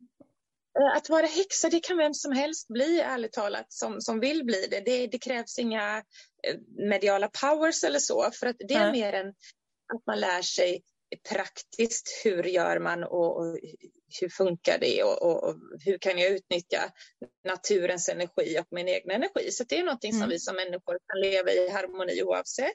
Eh, 0.80 0.98
Att 0.98 1.10
vara 1.10 1.26
häxa, 1.26 1.70
det 1.70 1.80
kan 1.80 1.98
vem 1.98 2.13
som 2.13 2.32
helst 2.32 2.68
bli, 2.68 3.00
ärligt 3.00 3.34
talat, 3.34 3.74
som, 3.74 4.02
som 4.02 4.20
vill 4.20 4.46
bli 4.46 4.68
det. 4.72 4.80
det. 4.80 5.08
Det 5.08 5.20
krävs 5.20 5.60
inga 5.60 5.98
eh, 5.98 6.60
mediala 6.89 7.30
powers 7.42 7.84
eller 7.84 8.00
så, 8.00 8.30
för 8.34 8.48
att 8.48 8.56
det 8.60 8.74
är 8.74 8.92
Nej. 8.92 8.92
mer 8.92 9.13
än 9.13 9.30
att 9.94 10.06
man 10.08 10.20
lär 10.20 10.42
sig 10.42 10.84
praktiskt 11.30 12.22
hur 12.24 12.44
gör 12.44 12.80
man 12.80 13.04
och, 13.04 13.38
och 13.38 13.60
hur 14.22 14.30
funkar 14.30 14.78
det 14.78 15.04
och, 15.04 15.22
och, 15.22 15.43
och 15.43 15.56
hur 15.86 15.98
kan 15.98 16.17
jag 16.17 16.32
utnyttja 16.32 16.91
naturens 17.45 18.10
energi 18.10 18.60
och 18.60 18.67
min 18.72 18.88
egen 18.88 19.12
energi. 19.12 19.52
Så 19.52 19.63
det 19.63 19.78
är 19.80 19.84
någonting 19.84 20.12
som 20.12 20.19
Mm. 20.22 20.30
vi 20.30 20.39
som 20.39 20.56
människor 20.56 20.98
kan 21.08 21.22
leva 21.32 21.52
i 21.52 21.69
harmoni 21.69 22.24
oavsett. 22.24 22.74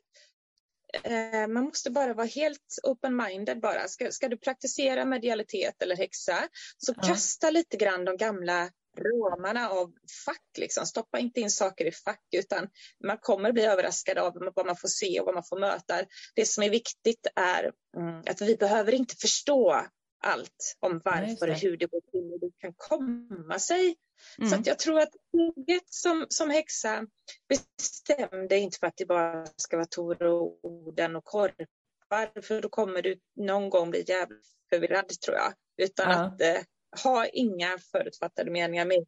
Eh, 1.03 1.47
Man 1.49 1.65
måste 1.65 1.91
bara 1.91 2.15
vara 2.15 2.27
helt 2.27 2.79
open-minded 2.83 3.61
bara. 3.61 3.89
Ska, 3.89 4.13
ska 4.13 4.29
du 4.29 4.37
praktisera 4.37 5.05
medialitet 5.05 5.83
eller 5.83 5.97
häxa 5.97 6.49
så 6.79 6.95
Ja. 6.97 7.03
kasta 7.09 7.51
lite 7.51 7.77
grann 7.77 8.05
de 8.05 8.17
gamla 8.17 8.71
ramarna 8.99 9.71
av 9.71 9.93
fack. 10.27 10.59
Liksom. 10.59 10.87
Stoppa 10.87 11.19
inte 11.19 11.41
in 11.41 11.51
saker 11.51 11.85
i 11.85 11.93
fack 11.93 12.23
utan 12.37 12.69
man 13.07 13.19
kommer 13.19 13.53
bli 13.53 13.65
överraskad 13.65 14.19
av 14.19 14.53
vad 14.55 14.67
man 14.67 14.77
får 14.77 14.89
se 14.89 15.21
och 15.21 15.27
vad 15.27 15.35
man 15.35 15.45
får 15.45 15.59
möta. 15.59 16.03
Det 16.35 16.47
som 16.47 16.63
är 16.65 16.71
viktigt 16.71 17.27
är 17.37 17.73
mm, 17.97 18.23
att 18.27 18.41
vi 18.41 18.57
behöver 18.57 18.95
inte 18.95 19.15
förstå 19.17 19.87
allt 20.25 20.77
om 20.81 21.01
varför 21.05 21.51
och 21.51 21.55
hur 21.57 21.77
det 21.77 21.87
går 21.87 22.01
till 22.01 22.33
och 22.33 22.41
det 22.41 22.51
kan 22.59 22.75
komma 22.77 23.59
sig. 23.59 23.97
Så 24.39 24.43
Mm. 24.45 24.61
att 24.61 24.67
jag 24.67 24.79
tror 24.79 25.01
att 25.01 25.13
steget 25.29 25.83
som, 25.93 26.27
som 26.29 26.51
häxa 26.51 27.07
bestämde 27.49 28.57
inte 28.59 28.79
för 28.79 28.87
att 28.87 28.97
det 28.97 29.07
bara 29.07 29.47
ska 29.57 29.77
vara 29.77 29.87
Toroden 29.87 31.17
och 31.17 31.25
korpar, 31.25 32.41
för 32.43 32.61
då 32.63 32.69
kommer 32.69 33.03
du 33.03 33.21
någon 33.37 33.71
gång 33.71 33.91
bli 33.91 34.05
jävligt 34.07 34.47
förvirrad 34.71 35.09
tror 35.09 35.37
jag. 35.37 35.53
Utan 35.77 36.11
Ja. 36.11 36.17
att 36.25 36.41
eh, 36.41 36.63
ha 37.05 37.27
inga 37.27 37.79
förutfattade 37.93 38.51
meningar 38.51 38.85
med. 38.87 39.05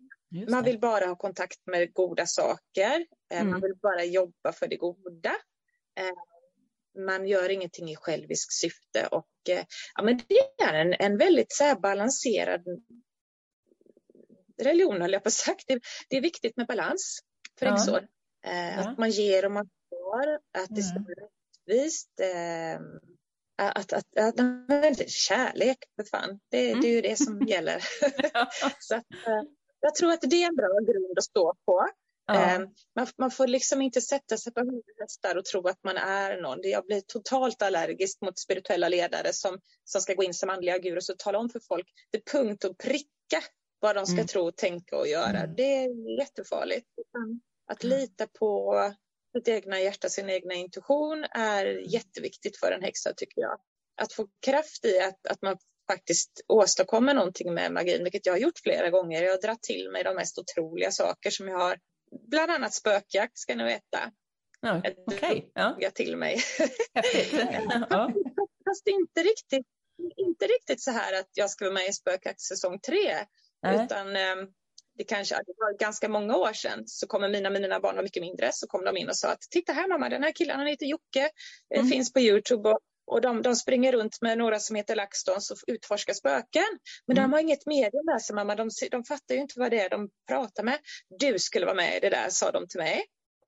Man 0.51 0.65
vill 0.65 0.81
bara 0.81 1.07
ha 1.07 1.17
kontakt 1.17 1.59
med 1.67 1.93
goda 1.95 2.27
saker. 2.27 3.07
Eh, 3.33 3.41
Mm. 3.41 3.51
Man 3.51 3.61
vill 3.61 3.75
bara 3.83 4.05
jobba 4.05 4.53
för 4.53 4.67
det 4.69 4.77
goda. 4.77 5.33
Man 6.97 7.27
gör 7.29 7.49
ingenting 7.49 7.91
i 7.91 7.97
självisk 7.97 8.53
syfte 8.53 9.07
och 9.11 9.29
eh, 9.51 9.65
ja, 9.95 10.03
men 10.03 10.21
det 10.29 10.63
är 10.65 10.75
en, 10.75 10.93
en 10.99 11.19
väldigt 11.19 11.53
så 11.53 11.75
balanserad 11.81 12.63
religion, 14.63 15.01
höll 15.01 15.13
jag 15.13 15.25
på 15.25 15.31
sagt. 15.31 15.65
Det, 15.69 15.81
det 16.09 16.17
är 16.17 16.21
viktigt 16.21 16.57
med 16.57 16.67
balans 16.67 17.19
för 17.59 17.67
Ja. 17.67 17.73
häxor. 17.73 17.99
Eh, 18.47 18.69
Ja. 18.77 18.81
Att 18.81 18.99
man 18.99 19.11
ger 19.11 19.45
och 19.45 19.53
man 19.53 19.69
får, 19.91 20.35
att 20.35 20.69
det 20.77 20.83
ska 20.83 20.97
Mm. 20.99 21.05
vara 21.05 21.29
rättvist. 21.69 22.21
Eh, 22.21 22.81
att, 23.59 23.93
att, 23.93 24.19
att, 24.19 24.41
att, 24.41 25.11
kärlek, 25.11 25.79
för 25.97 26.05
fan. 26.05 26.41
Det, 26.51 26.75
det 26.75 26.89
är 26.89 26.93
ju 26.95 27.01
det 27.01 27.17
som 27.19 27.41
gäller. 27.43 27.79
Så 28.81 28.95
att, 28.95 29.05
eh, 29.27 29.43
jag 29.81 29.95
tror 29.95 30.13
att 30.13 30.21
det 30.21 30.43
är 30.43 30.49
en 30.49 30.57
bra 30.57 30.79
grund 30.93 31.19
att 31.19 31.25
stå 31.25 31.55
på. 31.67 31.87
Eh, 32.33 32.59
Man, 32.95 33.07
man 33.19 33.31
får 33.31 33.47
liksom 33.47 33.83
inte 33.83 34.01
sätta 34.01 34.37
sig 34.37 34.53
på 34.53 34.83
hästar 35.01 35.37
och 35.37 35.45
tro 35.45 35.69
att 35.69 35.85
man 35.85 35.97
är 35.97 36.43
någon. 36.43 36.59
Jag 36.63 36.85
blir 36.87 37.01
totalt 37.01 37.63
allergisk 37.63 38.21
mot 38.21 38.39
spirituella 38.39 38.89
ledare 38.89 39.33
som, 39.33 39.59
som 39.85 40.01
ska 40.01 40.15
gå 40.15 40.23
in 40.23 40.35
som 40.35 40.51
andliga 40.51 40.79
gurus 40.79 41.09
och 41.09 41.19
tala 41.19 41.39
om 41.39 41.49
för 41.51 41.61
folk 41.69 41.87
det 42.11 42.19
är 42.19 42.39
punkt 42.39 42.65
och 42.65 42.79
pricka 42.79 43.43
vad 43.81 43.97
de 43.97 44.07
ska 44.07 44.15
Mm. 44.15 44.27
tro, 44.27 44.53
tänka 44.53 44.97
och 44.99 45.09
göra. 45.09 45.39
Mm. 45.39 45.55
Det 45.57 45.63
är 45.85 46.19
jättefarligt. 46.19 46.87
Utan 46.97 47.41
Att 47.67 47.85
lita 47.85 48.27
på 48.27 48.75
sitt 49.37 49.49
egna 49.49 49.81
hjärta, 49.81 50.09
sin 50.09 50.31
egna 50.31 50.55
intuition 50.55 51.25
är 51.31 51.67
jätteviktigt 51.95 52.57
för 52.57 52.73
en 52.73 52.83
häxa 52.83 53.13
tycker 53.17 53.41
jag. 53.41 53.59
Att 54.03 54.13
få 54.13 54.29
kraft 54.47 54.85
i 54.85 55.01
att, 55.01 55.27
att 55.27 55.43
man 55.43 55.57
faktiskt 55.91 56.41
åstadkommer 56.49 57.15
någonting 57.15 57.55
med 57.55 57.73
magin, 57.73 58.03
vilket 58.03 58.27
jag 58.27 58.33
har 58.33 58.39
gjort 58.39 58.59
flera 58.63 58.91
gånger. 58.91 59.23
Jag 59.23 59.31
har 59.33 59.43
dragit 59.43 59.63
till 59.63 59.91
mig 59.91 60.05
de 60.05 60.15
mest 60.15 60.39
otroliga 60.39 60.91
saker 60.91 61.31
som 61.31 61.49
jag 61.49 61.59
har 61.59 61.79
Bland 62.29 62.51
annat 62.51 62.75
spökjakt 62.75 63.39
ska 63.39 63.55
ni 63.55 63.65
veta. 63.65 64.13
Ja, 64.61 64.83
ja. 65.55 65.77
Jag 65.79 65.95
till 65.95 66.17
mig. 66.17 66.39
ja. 67.91 68.13
fast 68.65 68.87
inte 68.87 69.23
riktigt, 69.23 69.67
inte 70.17 70.45
riktigt 70.47 70.81
så 70.81 70.91
här 70.91 71.21
att 71.21 71.31
jag 71.33 71.51
ska 71.51 71.65
vara 71.65 71.75
med 71.75 71.89
i 71.89 71.93
Spökjakt 71.93 72.41
säsong 72.41 72.79
tre. 72.81 73.27
Nej. 73.63 73.85
Utan 73.85 74.17
eh, 74.17 74.37
det 74.99 75.05
kanske 75.05 75.35
det 75.35 75.53
var 75.57 75.79
ganska 75.79 76.09
många 76.09 76.37
år 76.37 76.53
sedan 76.53 76.83
så 76.87 77.07
kommer 77.07 77.29
mina, 77.29 77.51
mina 77.51 77.81
barn 77.81 77.97
var 77.97 78.03
mycket 78.03 78.23
mindre, 78.23 78.51
så 78.53 78.67
kom 78.67 78.85
de 78.85 78.97
in 78.97 79.09
och 79.09 79.17
sa 79.17 79.33
att 79.33 79.41
titta 79.51 79.73
här 79.73 79.89
mamma, 79.89 80.09
den 80.09 80.23
här 80.23 80.33
killen 80.33 80.59
han 80.59 80.67
heter 80.67 80.87
Jocke, 80.87 81.31
eh, 81.75 81.79
Mm. 81.81 81.91
finns 81.91 82.13
på 82.13 82.21
Youtube 82.21 82.71
och, 82.71 82.79
och 83.07 83.21
de, 83.21 83.43
de 83.43 83.57
springer 83.57 83.93
runt 83.93 84.23
med 84.23 84.39
några 84.39 84.59
som 84.59 84.77
heter 84.77 84.97
LaxTons 84.97 85.51
och 85.51 85.57
utforskar 85.67 86.15
spöken. 86.15 86.63
Men 87.07 87.19
Mm. 87.19 87.31
de 87.31 87.35
har 87.35 87.41
inget 87.41 87.67
medium 87.67 88.05
med 88.07 88.23
sig 88.23 88.35
mamma, 88.37 88.55
de, 88.55 88.71
de 88.91 89.05
fattar 89.05 89.35
ju 89.35 89.41
inte 89.41 89.59
vad 89.61 89.71
det 89.71 89.81
är 89.81 89.91
de 89.91 90.09
pratar 90.29 90.63
med. 90.63 90.79
Du 91.19 91.39
skulle 91.39 91.67
vara 91.67 91.77
med 91.77 91.97
i 91.97 92.01
det 92.01 92.11
där, 92.11 92.27
sa 92.31 92.51
de 92.51 92.69
till 92.69 92.81
mig. 92.81 92.99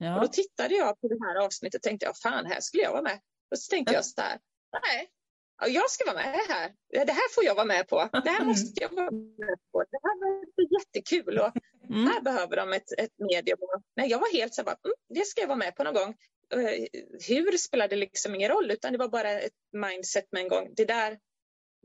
Och 0.00 0.04
då 0.04 0.06
Ja. 0.06 0.28
tittade 0.32 0.74
jag 0.74 1.00
på 1.00 1.08
det 1.08 1.18
här 1.26 1.44
avsnittet 1.46 1.78
och 1.78 1.82
tänkte, 1.82 2.06
ja 2.06 2.12
fan, 2.22 2.46
här 2.46 2.60
skulle 2.60 2.82
jag 2.82 2.92
vara 2.92 3.02
med. 3.02 3.18
Och 3.50 3.58
så 3.58 3.70
tänkte 3.70 3.94
jag 3.94 4.04
så 4.04 4.20
här, 4.20 4.38
nej, 4.72 5.00
ja, 5.02 5.17
jag 5.66 5.90
ska 5.90 6.04
vara 6.12 6.16
med 6.16 6.40
här. 6.48 6.72
Det 7.06 7.12
här 7.12 7.34
får 7.34 7.44
jag 7.44 7.54
vara 7.54 7.64
med 7.64 7.88
på. 7.88 8.08
Det 8.24 8.30
här 8.30 8.44
måste 8.44 8.82
jag 8.82 8.88
vara 8.94 9.10
med 9.10 9.58
på. 9.72 9.84
Det 9.90 9.98
här 10.02 10.18
var 10.20 10.78
jättekul 10.80 11.38
och 11.38 11.52
Mm. 11.90 12.06
här 12.06 12.20
behöver 12.20 12.56
de 12.56 12.72
ett, 12.72 12.92
ett 12.98 13.12
medium. 13.18 13.58
Nej, 13.96 14.10
jag 14.10 14.18
var 14.18 14.32
helt 14.32 14.54
så 14.54 14.60
här, 14.60 14.64
bara, 14.66 14.76
mm, 14.84 14.94
det 15.14 15.26
ska 15.26 15.40
jag 15.40 15.48
vara 15.48 15.58
med 15.58 15.76
på 15.76 15.84
någon 15.84 15.94
gång. 15.94 16.14
Eh, 16.54 16.86
hur 17.28 17.56
spelade 17.56 17.96
liksom 17.96 18.34
ingen 18.34 18.48
roll, 18.48 18.70
utan 18.70 18.92
det 18.92 18.98
var 18.98 19.08
bara 19.08 19.30
ett 19.30 19.52
mindset 19.72 20.24
med 20.32 20.42
en 20.42 20.48
gång. 20.48 20.68
Det 20.76 20.84
där, 20.84 21.18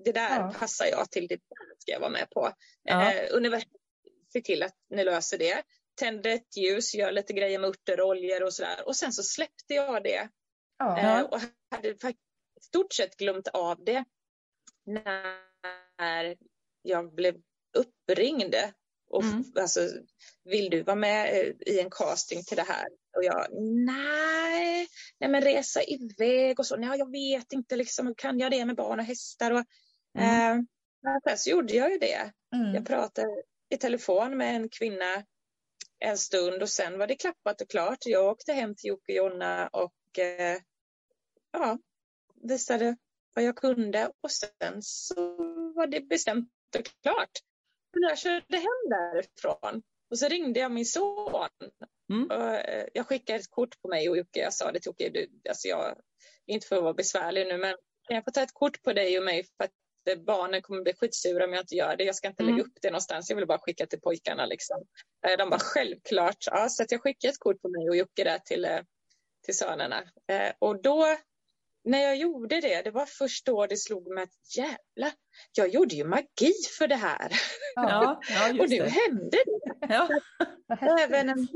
det 0.06 0.12
där 0.12 0.40
Ja. 0.40 0.54
passar 0.60 0.86
jag 0.86 1.12
till, 1.12 1.28
det 1.28 1.36
där 1.36 1.76
ska 1.78 1.92
jag 1.92 2.00
vara 2.00 2.10
med 2.10 2.30
på. 2.30 2.50
Ja. 2.84 3.14
Eh, 3.14 3.28
universum, 3.32 3.72
se 4.34 4.42
till 4.42 4.64
att 4.64 4.76
ni 4.90 5.04
löser 5.04 5.38
det. 5.38 5.64
Tänder 6.00 6.30
ett 6.30 6.58
ljus, 6.58 6.94
gör 6.96 7.12
lite 7.12 7.34
grejer 7.34 7.60
med 7.60 7.70
örter 7.70 8.00
och 8.02 8.08
oljor 8.08 8.44
och 8.44 8.54
sådär. 8.54 8.88
Och 8.88 8.96
sen 8.96 9.14
så 9.14 9.24
släppte 9.24 9.74
jag 9.74 10.04
det. 10.04 10.30
Ja. 10.80 11.00
Eh, 11.00 11.22
och 11.22 11.40
hade 11.72 11.94
stort 12.64 12.94
sett 12.94 13.18
glömt 13.18 13.48
av 13.48 13.84
det 13.86 14.06
när 14.86 16.38
jag 16.82 17.14
blev 17.14 17.36
uppringd. 17.78 18.56
Och 19.10 19.24
Mm. 19.24 19.44
alltså, 19.60 19.90
vill 20.44 20.70
du 20.70 20.84
vara 20.84 20.96
med 20.96 21.34
eh, 21.34 21.74
i 21.74 21.80
en 21.80 21.90
casting 21.90 22.44
till 22.44 22.58
det 22.58 22.64
här? 22.64 22.88
Och 23.18 23.24
jag, 23.24 23.48
nej, 23.86 24.88
nej 25.20 25.30
men 25.30 25.42
resa 25.42 25.82
iväg 25.84 26.60
och 26.60 26.66
så. 26.66 26.76
Nej, 26.78 27.00
jag 27.00 27.12
vet 27.12 27.54
inte 27.54 27.76
liksom, 27.76 28.16
kan 28.16 28.40
jag 28.40 28.52
det 28.52 28.66
med 28.66 28.76
barn 28.76 29.00
och 29.00 29.06
hästar? 29.06 29.52
Och, 29.52 29.64
Mm. 30.18 30.60
eh, 30.60 30.66
men 31.26 31.38
så 31.38 31.50
gjorde 31.50 31.74
jag 31.74 31.92
ju 31.92 31.98
det. 31.98 32.32
Mm. 32.56 32.76
Jag 32.76 32.86
pratade 32.88 33.44
i 33.70 33.78
telefon 33.78 34.38
med 34.38 34.56
en 34.56 34.70
kvinna 34.70 35.26
en 36.00 36.18
stund 36.18 36.62
och 36.62 36.70
sen 36.70 36.98
var 36.98 37.08
det 37.08 37.16
klappat 37.16 37.62
och 37.62 37.70
klart. 37.70 37.98
Jag 38.06 38.26
åkte 38.26 38.54
hem 38.54 38.76
till 38.76 38.88
Jocke 38.88 39.12
och 39.12 39.16
Jonna 39.16 39.68
och 39.68 40.20
eh, 40.20 40.58
ja, 41.52 41.78
visade 42.48 42.96
vad 43.36 43.46
jag 43.46 43.56
kunde 43.58 44.12
och 44.22 44.32
sen 44.32 44.82
så 44.82 45.16
var 45.76 45.88
det 45.88 46.02
bestämt 46.02 46.50
och 46.80 46.86
klart. 47.04 47.32
Men 47.94 48.02
jag 48.10 48.18
körde 48.18 48.58
hem 48.58 48.90
därifrån 48.90 49.84
och 50.12 50.20
så 50.20 50.28
ringde 50.28 50.60
jag 50.60 50.72
min 50.72 50.86
son. 50.86 51.50
Mm. 52.10 52.28
Och, 52.32 52.56
eh, 52.56 52.88
jag 52.94 53.08
skickade 53.08 53.40
ett 53.40 53.50
kort 53.50 53.82
på 53.82 53.88
mig 53.88 54.10
och 54.10 54.18
Jocke. 54.18 54.40
Jag 54.40 54.54
sa 54.54 54.72
det 54.72 54.80
till 54.80 54.90
Jocke, 54.90 55.10
du, 55.10 55.30
alltså 55.50 55.68
jag, 55.68 55.98
inte 56.46 56.68
för 56.68 56.76
att 56.76 56.84
vara 56.84 56.94
besvärlig 56.94 57.48
nu, 57.48 57.58
men 57.58 57.76
kan 58.08 58.16
jag 58.16 58.24
få 58.26 58.32
ta 58.32 58.42
ett 58.42 58.54
kort 58.54 58.82
på 58.84 58.94
dig 58.94 59.18
och 59.18 59.24
mig 59.26 59.44
för 59.58 59.64
att 59.64 59.72
eh, 60.10 60.24
barnen 60.24 60.62
kommer 60.62 60.82
bli 60.82 60.94
skitsura 60.94 61.46
om 61.46 61.54
jag 61.54 61.64
inte 61.64 61.76
gör 61.76 61.96
det. 61.98 62.04
Jag 62.04 62.16
ska 62.16 62.28
inte 62.28 62.44
Mm. 62.44 62.56
lägga 62.56 62.66
upp 62.68 62.78
det 62.82 62.90
någonstans. 62.90 63.30
Jag 63.30 63.36
vill 63.38 63.48
bara 63.48 63.60
skicka 63.60 63.86
till 63.86 64.02
pojkarna. 64.02 64.46
Liksom. 64.46 64.84
Eh, 65.28 65.38
De 65.38 65.50
bara 65.50 65.60
självklart. 65.60 66.38
Ja, 66.46 66.70
så 66.70 66.86
jag 66.90 67.02
skickade 67.02 67.32
ett 67.32 67.40
kort 67.40 67.62
på 67.62 67.70
mig 67.70 67.90
och 67.90 67.96
Jocke 67.96 68.24
där 68.24 68.40
till, 68.40 68.68
till 69.46 69.58
sönerna. 69.58 70.04
Och 70.60 70.82
då, 70.82 71.06
när 71.84 72.02
jag 72.02 72.16
gjorde 72.16 72.62
det, 72.62 72.82
det 72.82 72.92
var 72.92 73.06
först 73.06 73.46
då 73.46 73.66
det 73.66 73.78
slog 73.78 74.14
mig 74.14 74.24
att 74.24 74.58
jävla, 74.58 75.12
jag 75.58 75.70
gjorde 75.70 75.96
ju 75.96 76.04
magi 76.04 76.54
för 76.78 76.88
det 76.88 76.96
här. 76.96 77.32
Ja, 77.76 78.22
ja, 78.30 78.50
och 78.62 78.70
nu 78.70 78.78
det. 78.78 78.90
hände 78.90 79.38
det. 79.46 79.88
Ja. 79.90 80.10
Även 81.00 81.30
en, 81.30 81.48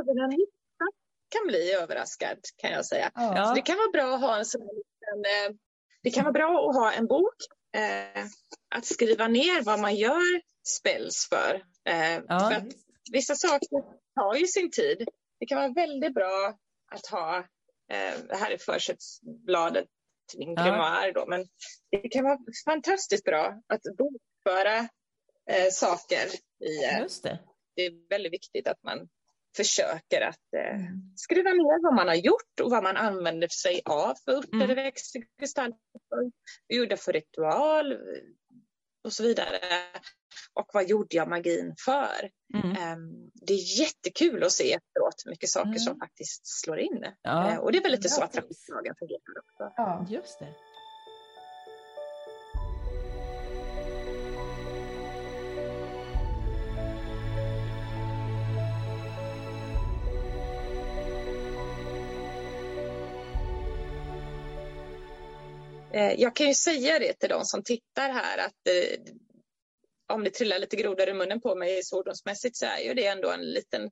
även 0.00 0.18
en 0.24 0.30
hitta 0.30 0.86
kan 1.28 1.46
bli 1.46 1.72
överraskad 1.72 2.38
kan 2.56 2.70
jag 2.70 2.86
säga. 2.86 3.10
Ja. 3.14 3.46
Så 3.46 3.54
det 3.54 3.62
kan 3.62 3.76
vara 3.76 3.90
bra 3.90 4.14
att 4.14 4.20
ha 4.20 4.36
en 4.36 4.44
sån 4.44 4.60
liten, 4.60 5.24
eh, 5.24 5.56
det 6.02 6.10
kan 6.10 6.24
vara 6.24 6.32
bra 6.32 6.70
att 6.70 6.76
ha 6.76 6.92
en 6.92 7.06
bok, 7.06 7.34
eh, 7.76 8.24
att 8.74 8.86
skriva 8.86 9.28
ner 9.28 9.62
vad 9.62 9.80
man 9.80 9.94
gör 9.94 10.42
spells 10.66 11.28
för. 11.28 11.54
Eh, 11.88 12.22
för 12.28 12.62
vissa 13.12 13.34
saker 13.34 13.68
tar 14.14 14.34
ju 14.34 14.46
sin 14.46 14.70
tid. 14.70 15.08
Det 15.40 15.46
kan 15.46 15.58
vara 15.58 15.72
väldigt 15.72 16.14
bra 16.14 16.54
att 16.92 17.06
ha, 17.06 17.44
eh, 17.92 18.18
det 18.28 18.36
här 18.36 18.50
är 18.50 18.58
försättsbladet 18.58 19.86
till 20.30 20.38
min 20.38 20.54
grimoire 20.54 21.12
då, 21.12 21.26
men 21.26 21.46
det 21.90 22.08
kan 22.08 22.24
vara 22.24 22.38
fantastiskt 22.64 23.24
bra 23.24 23.62
att 23.66 23.82
bokföra 23.98 24.78
eh, 25.50 25.70
saker 25.70 26.26
i, 26.64 26.84
eh, 26.84 27.06
det. 27.22 27.38
det 27.76 27.82
är 27.86 28.08
väldigt 28.10 28.32
viktigt 28.32 28.68
att 28.68 28.82
man 28.82 29.08
försöker 29.56 30.20
att 30.20 30.54
eh, 30.56 30.80
Mm. 30.80 31.12
skriva 31.16 31.50
ner 31.50 31.82
vad 31.82 31.94
man 31.94 32.08
har 32.08 32.14
gjort 32.14 32.60
och 32.62 32.70
vad 32.70 32.82
man 32.82 32.96
använder 32.96 33.48
sig 33.48 33.80
av 33.84 34.14
för 34.24 34.32
örter, 34.32 34.64
Mm. 34.64 34.76
växter, 34.76 35.22
gestalter, 35.40 35.78
gjorda 36.68 36.96
för 36.96 37.12
ritual 37.12 37.92
och 39.06 39.12
så 39.12 39.22
vidare. 39.22 39.58
Och 40.54 40.66
vad 40.72 40.88
gjorde 40.88 41.16
jag 41.16 41.28
magin 41.28 41.74
för? 41.84 42.30
Mm. 42.54 42.76
Ehm, 42.76 43.30
det 43.34 43.52
är 43.52 43.80
jättekul 43.80 44.44
att 44.44 44.52
se 44.52 44.72
efteråt 44.72 45.22
hur 45.24 45.30
mycket 45.30 45.48
saker 45.50 45.68
Mm. 45.68 45.78
som 45.78 45.98
faktiskt 45.98 46.46
slår 46.46 46.78
in. 46.78 47.04
Ja. 47.22 47.50
Eh, 47.52 47.58
och 47.58 47.72
det 47.72 47.78
är 47.78 47.82
väl 47.82 47.92
lite 47.92 48.08
så 48.08 48.20
trafiklagen 48.20 48.94
fungerar 48.98 49.38
också. 49.38 49.72
Ja. 49.76 50.06
Just 50.10 50.38
det. 50.38 50.54
Jag 65.96 66.36
kan 66.36 66.46
ju 66.46 66.54
säga 66.54 66.98
det 66.98 67.12
till 67.12 67.28
de 67.28 67.44
som 67.44 67.62
tittar 67.62 68.10
här 68.10 68.38
att 68.38 68.68
eh, 68.68 69.14
om 70.12 70.24
det 70.24 70.30
trillar 70.30 70.58
lite 70.58 70.76
grodor 70.76 71.08
i 71.08 71.14
munnen 71.14 71.40
på 71.40 71.54
mig 71.54 71.82
svordomsmässigt 71.82 72.56
så 72.56 72.66
är 72.66 72.78
ju 72.78 72.94
det 72.94 73.06
ändå 73.06 73.30
en 73.30 73.42
liten 73.52 73.90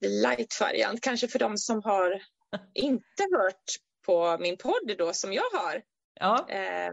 light-variant. 0.00 1.00
Kanske 1.00 1.28
för 1.28 1.38
de 1.38 1.58
som 1.58 1.82
har 1.84 2.22
inte 2.74 3.22
hört 3.36 3.64
på 4.06 4.38
min 4.38 4.56
podd 4.56 4.94
då 4.98 5.12
som 5.12 5.32
jag 5.32 5.50
har. 5.52 5.82
Ja. 6.20 6.46
Eh, 6.50 6.92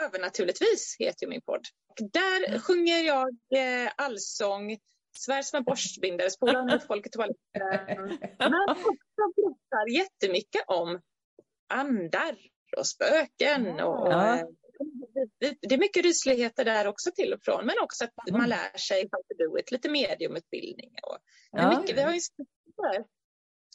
Övernaturligtvis 0.00 0.96
heter 0.98 1.26
min 1.26 1.40
podd. 1.40 1.60
Och 1.88 2.10
där 2.12 2.58
sjunger 2.58 3.02
jag 3.02 3.28
eh, 3.28 3.92
allsång, 3.96 4.78
svär 5.18 5.42
som 5.42 5.56
en 5.56 5.64
borstbindare, 5.64 6.30
spolar 6.30 6.64
ner 6.64 6.78
folk 6.78 7.06
i 7.06 7.10
toaletten. 7.10 7.38
Men 8.38 8.54
också 8.68 8.90
berättar 9.36 9.88
jättemycket 9.94 10.62
om 10.66 11.00
andar 11.68 12.36
och 12.76 12.86
spöken. 12.86 13.66
Och, 13.80 14.12
Ja. 14.12 14.38
eh, 14.38 14.46
det- 15.60 15.74
är 15.74 15.78
mycket 15.78 16.04
rysligheter 16.04 16.64
där 16.64 16.86
också 16.86 17.10
till 17.12 17.32
och 17.32 17.42
från, 17.42 17.66
men 17.66 17.74
också 17.82 18.04
att 18.04 18.28
Mm. 18.28 18.40
man 18.40 18.48
lär 18.48 18.78
sig 18.78 19.00
how 19.12 19.22
to 19.22 19.44
do 19.44 19.58
it, 19.58 19.70
lite 19.70 19.90
mediumutbildning. 19.90 20.90
Och, 21.02 21.18
Ja. 21.50 21.80
mycket, 21.80 21.96
vi 21.96 22.02
har 22.02 22.12
ju 22.14 22.20
skeptiker. 22.20 23.04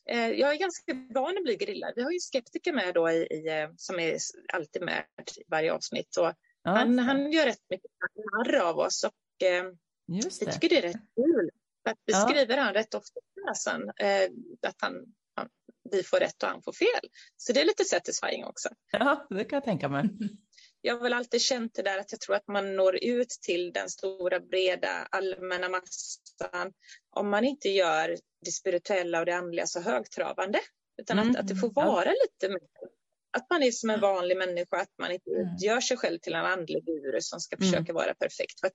Eh, 0.05 0.29
Jag 0.31 0.51
är 0.53 0.57
ganska 0.59 0.93
van 1.13 1.37
att 1.37 1.43
bli 1.43 1.55
grillad. 1.55 1.93
Vi 1.95 2.01
har 2.03 2.11
ju 2.11 2.19
skeptiker 2.19 2.73
med 2.73 2.93
då 2.93 3.09
i, 3.11 3.15
i, 3.31 3.47
eh, 3.61 3.69
som 3.77 3.99
är 3.99 4.17
alltid 4.53 4.81
med 4.81 5.03
i 5.37 5.43
varje 5.47 5.73
avsnitt. 5.73 6.17
Och 6.17 6.25
Ja. 6.63 6.71
han, 6.71 6.99
han 6.99 7.31
gör 7.31 7.45
rätt 7.45 7.63
mycket 7.69 7.91
narr 8.15 8.55
av 8.55 8.77
oss 8.79 9.03
och 9.03 9.13
Just 10.23 10.41
jag 10.41 10.49
det. 10.49 10.53
tycker 10.53 10.69
det 10.69 10.77
är 10.77 10.81
rätt 10.81 11.01
kul. 11.15 11.49
Att 11.89 11.97
Ja. 12.05 12.25
beskriver 12.25 12.57
han 12.57 12.73
rätt 12.73 12.93
ofta 12.93 13.19
i 13.19 13.41
näsan 13.45 13.89
att 14.67 14.75
han, 14.77 14.93
vi 15.91 16.03
får 16.03 16.17
rätt 16.19 16.43
och 16.43 16.49
han 16.49 16.61
får 16.61 16.73
fel. 16.73 17.09
Så 17.37 17.53
det 17.53 17.61
är 17.61 17.65
lite 17.65 17.83
satisfying 17.85 18.45
också. 18.45 18.69
Ja, 18.91 19.27
det 19.29 19.43
kan 19.45 19.57
jag 19.57 19.63
tänka 19.63 19.89
mig. 19.89 20.03
Jag 20.85 20.93
har 20.95 21.01
väl 21.01 21.13
alltid 21.13 21.41
känt 21.41 21.73
det 21.75 21.81
där 21.81 21.97
att 21.99 22.11
jag 22.11 22.21
tror 22.21 22.35
att 22.35 22.47
man 22.47 22.75
når 22.75 23.03
ut 23.03 23.29
till 23.29 23.71
den 23.73 23.89
stora 23.89 24.39
breda 24.39 24.89
allmänna 24.89 25.69
massan 25.69 26.73
om 27.09 27.29
man 27.29 27.43
inte 27.45 27.69
gör 27.69 28.17
det 28.45 28.51
spirituella 28.51 29.19
och 29.19 29.25
det 29.25 29.35
andliga 29.35 29.65
så 29.67 29.79
högtravande. 29.81 30.59
Utan 31.01 31.19
Mm. 31.19 31.31
att, 31.31 31.37
att 31.39 31.47
det 31.47 31.55
får 31.55 31.71
Ja. 31.75 31.85
vara 31.85 32.11
lite 32.11 32.49
mer, 32.49 32.59
att 33.37 33.49
man 33.49 33.63
är 33.63 33.71
som 33.71 33.89
en 33.89 33.99
vanlig 33.99 34.37
människa, 34.37 34.77
att 34.81 34.93
man 34.97 35.11
inte 35.11 35.29
Mm. 35.31 35.55
gör 35.57 35.81
sig 35.81 35.97
själv 35.97 36.19
till 36.19 36.33
en 36.33 36.45
andlig 36.45 36.85
guru 36.85 37.21
som 37.21 37.39
ska 37.39 37.55
Mm. 37.55 37.71
försöka 37.71 37.93
vara 37.93 38.13
perfekt. 38.13 38.59
För 38.59 38.71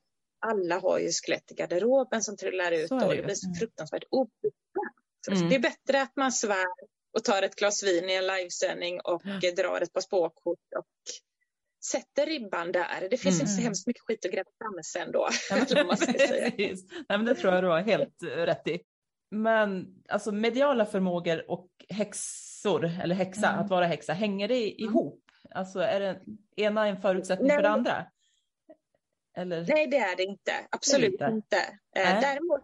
alla 0.47 0.79
har 0.79 0.99
ju 0.99 1.11
skelett 1.13 1.53
i 1.53 1.55
garderoben 1.55 2.23
som 2.23 2.37
trillar 2.37 2.73
ut 2.73 2.91
och 2.91 2.99
det 3.17 3.23
blir 3.23 3.35
så 3.35 3.47
Mm. 3.47 3.55
fruktansvärt 3.55 4.05
obekvämt. 4.11 4.55
Så 5.27 5.33
Mm. 5.33 5.49
Det 5.49 5.55
är 5.55 5.61
bättre 5.61 6.03
att 6.03 6.17
man 6.17 6.33
svär 6.33 6.67
och 7.17 7.25
tar 7.25 7.43
ett 7.43 7.55
glas 7.55 7.83
vin 7.83 8.09
i 8.11 8.15
en 8.15 8.27
livesändning 8.27 9.01
och 9.01 9.27
eh, 9.27 9.55
drar 9.57 9.81
ett 9.81 9.93
par 9.93 10.01
spåkort 10.01 10.59
och 10.79 10.87
sätter 11.85 12.27
ribban 12.27 12.73
där. 12.73 13.09
Det 13.11 13.17
finns 13.17 13.35
Mm. 13.35 13.41
inte 13.41 13.53
så 13.53 13.61
hemskt 13.63 13.87
mycket 13.87 14.03
skit 14.03 14.25
att 14.25 14.33
gräva 14.33 14.51
fram 14.59 14.83
sen 14.85 15.13
då. 15.13 15.29
Nej, 15.51 16.77
men 17.09 17.25
det 17.25 17.35
tror 17.35 17.55
jag 17.55 17.65
du 17.65 17.69
har 17.69 17.81
helt 17.81 18.23
eh, 18.23 18.27
rätt 18.29 18.69
i. 18.69 18.81
Men 19.31 19.87
alltså 20.09 20.33
mediala 20.33 20.87
förmågor 20.87 21.51
och 21.51 21.69
häxor, 21.89 22.85
eller 23.03 23.15
häxa, 23.15 23.49
Mm. 23.49 23.61
att 23.65 23.71
vara 23.71 23.87
häxa, 23.87 24.13
hänger 24.13 24.49
det 24.49 24.81
ihop? 24.83 25.23
Alltså 25.51 25.81
är 25.81 26.01
det 26.01 26.21
ena 26.57 26.87
en 26.87 27.01
förutsättning 27.03 27.49
Nej. 27.49 27.57
för 27.57 27.63
det 27.63 27.69
andra? 27.71 28.07
Eller? 29.37 29.67
Nej, 29.69 29.87
det 29.87 29.97
är 29.97 30.17
det 30.17 30.23
inte. 30.23 30.53
Absolut 30.71 31.13
inte. 31.13 31.25
inte. 31.25 31.57
Eh. 31.97 32.21
Däremot, 32.21 32.61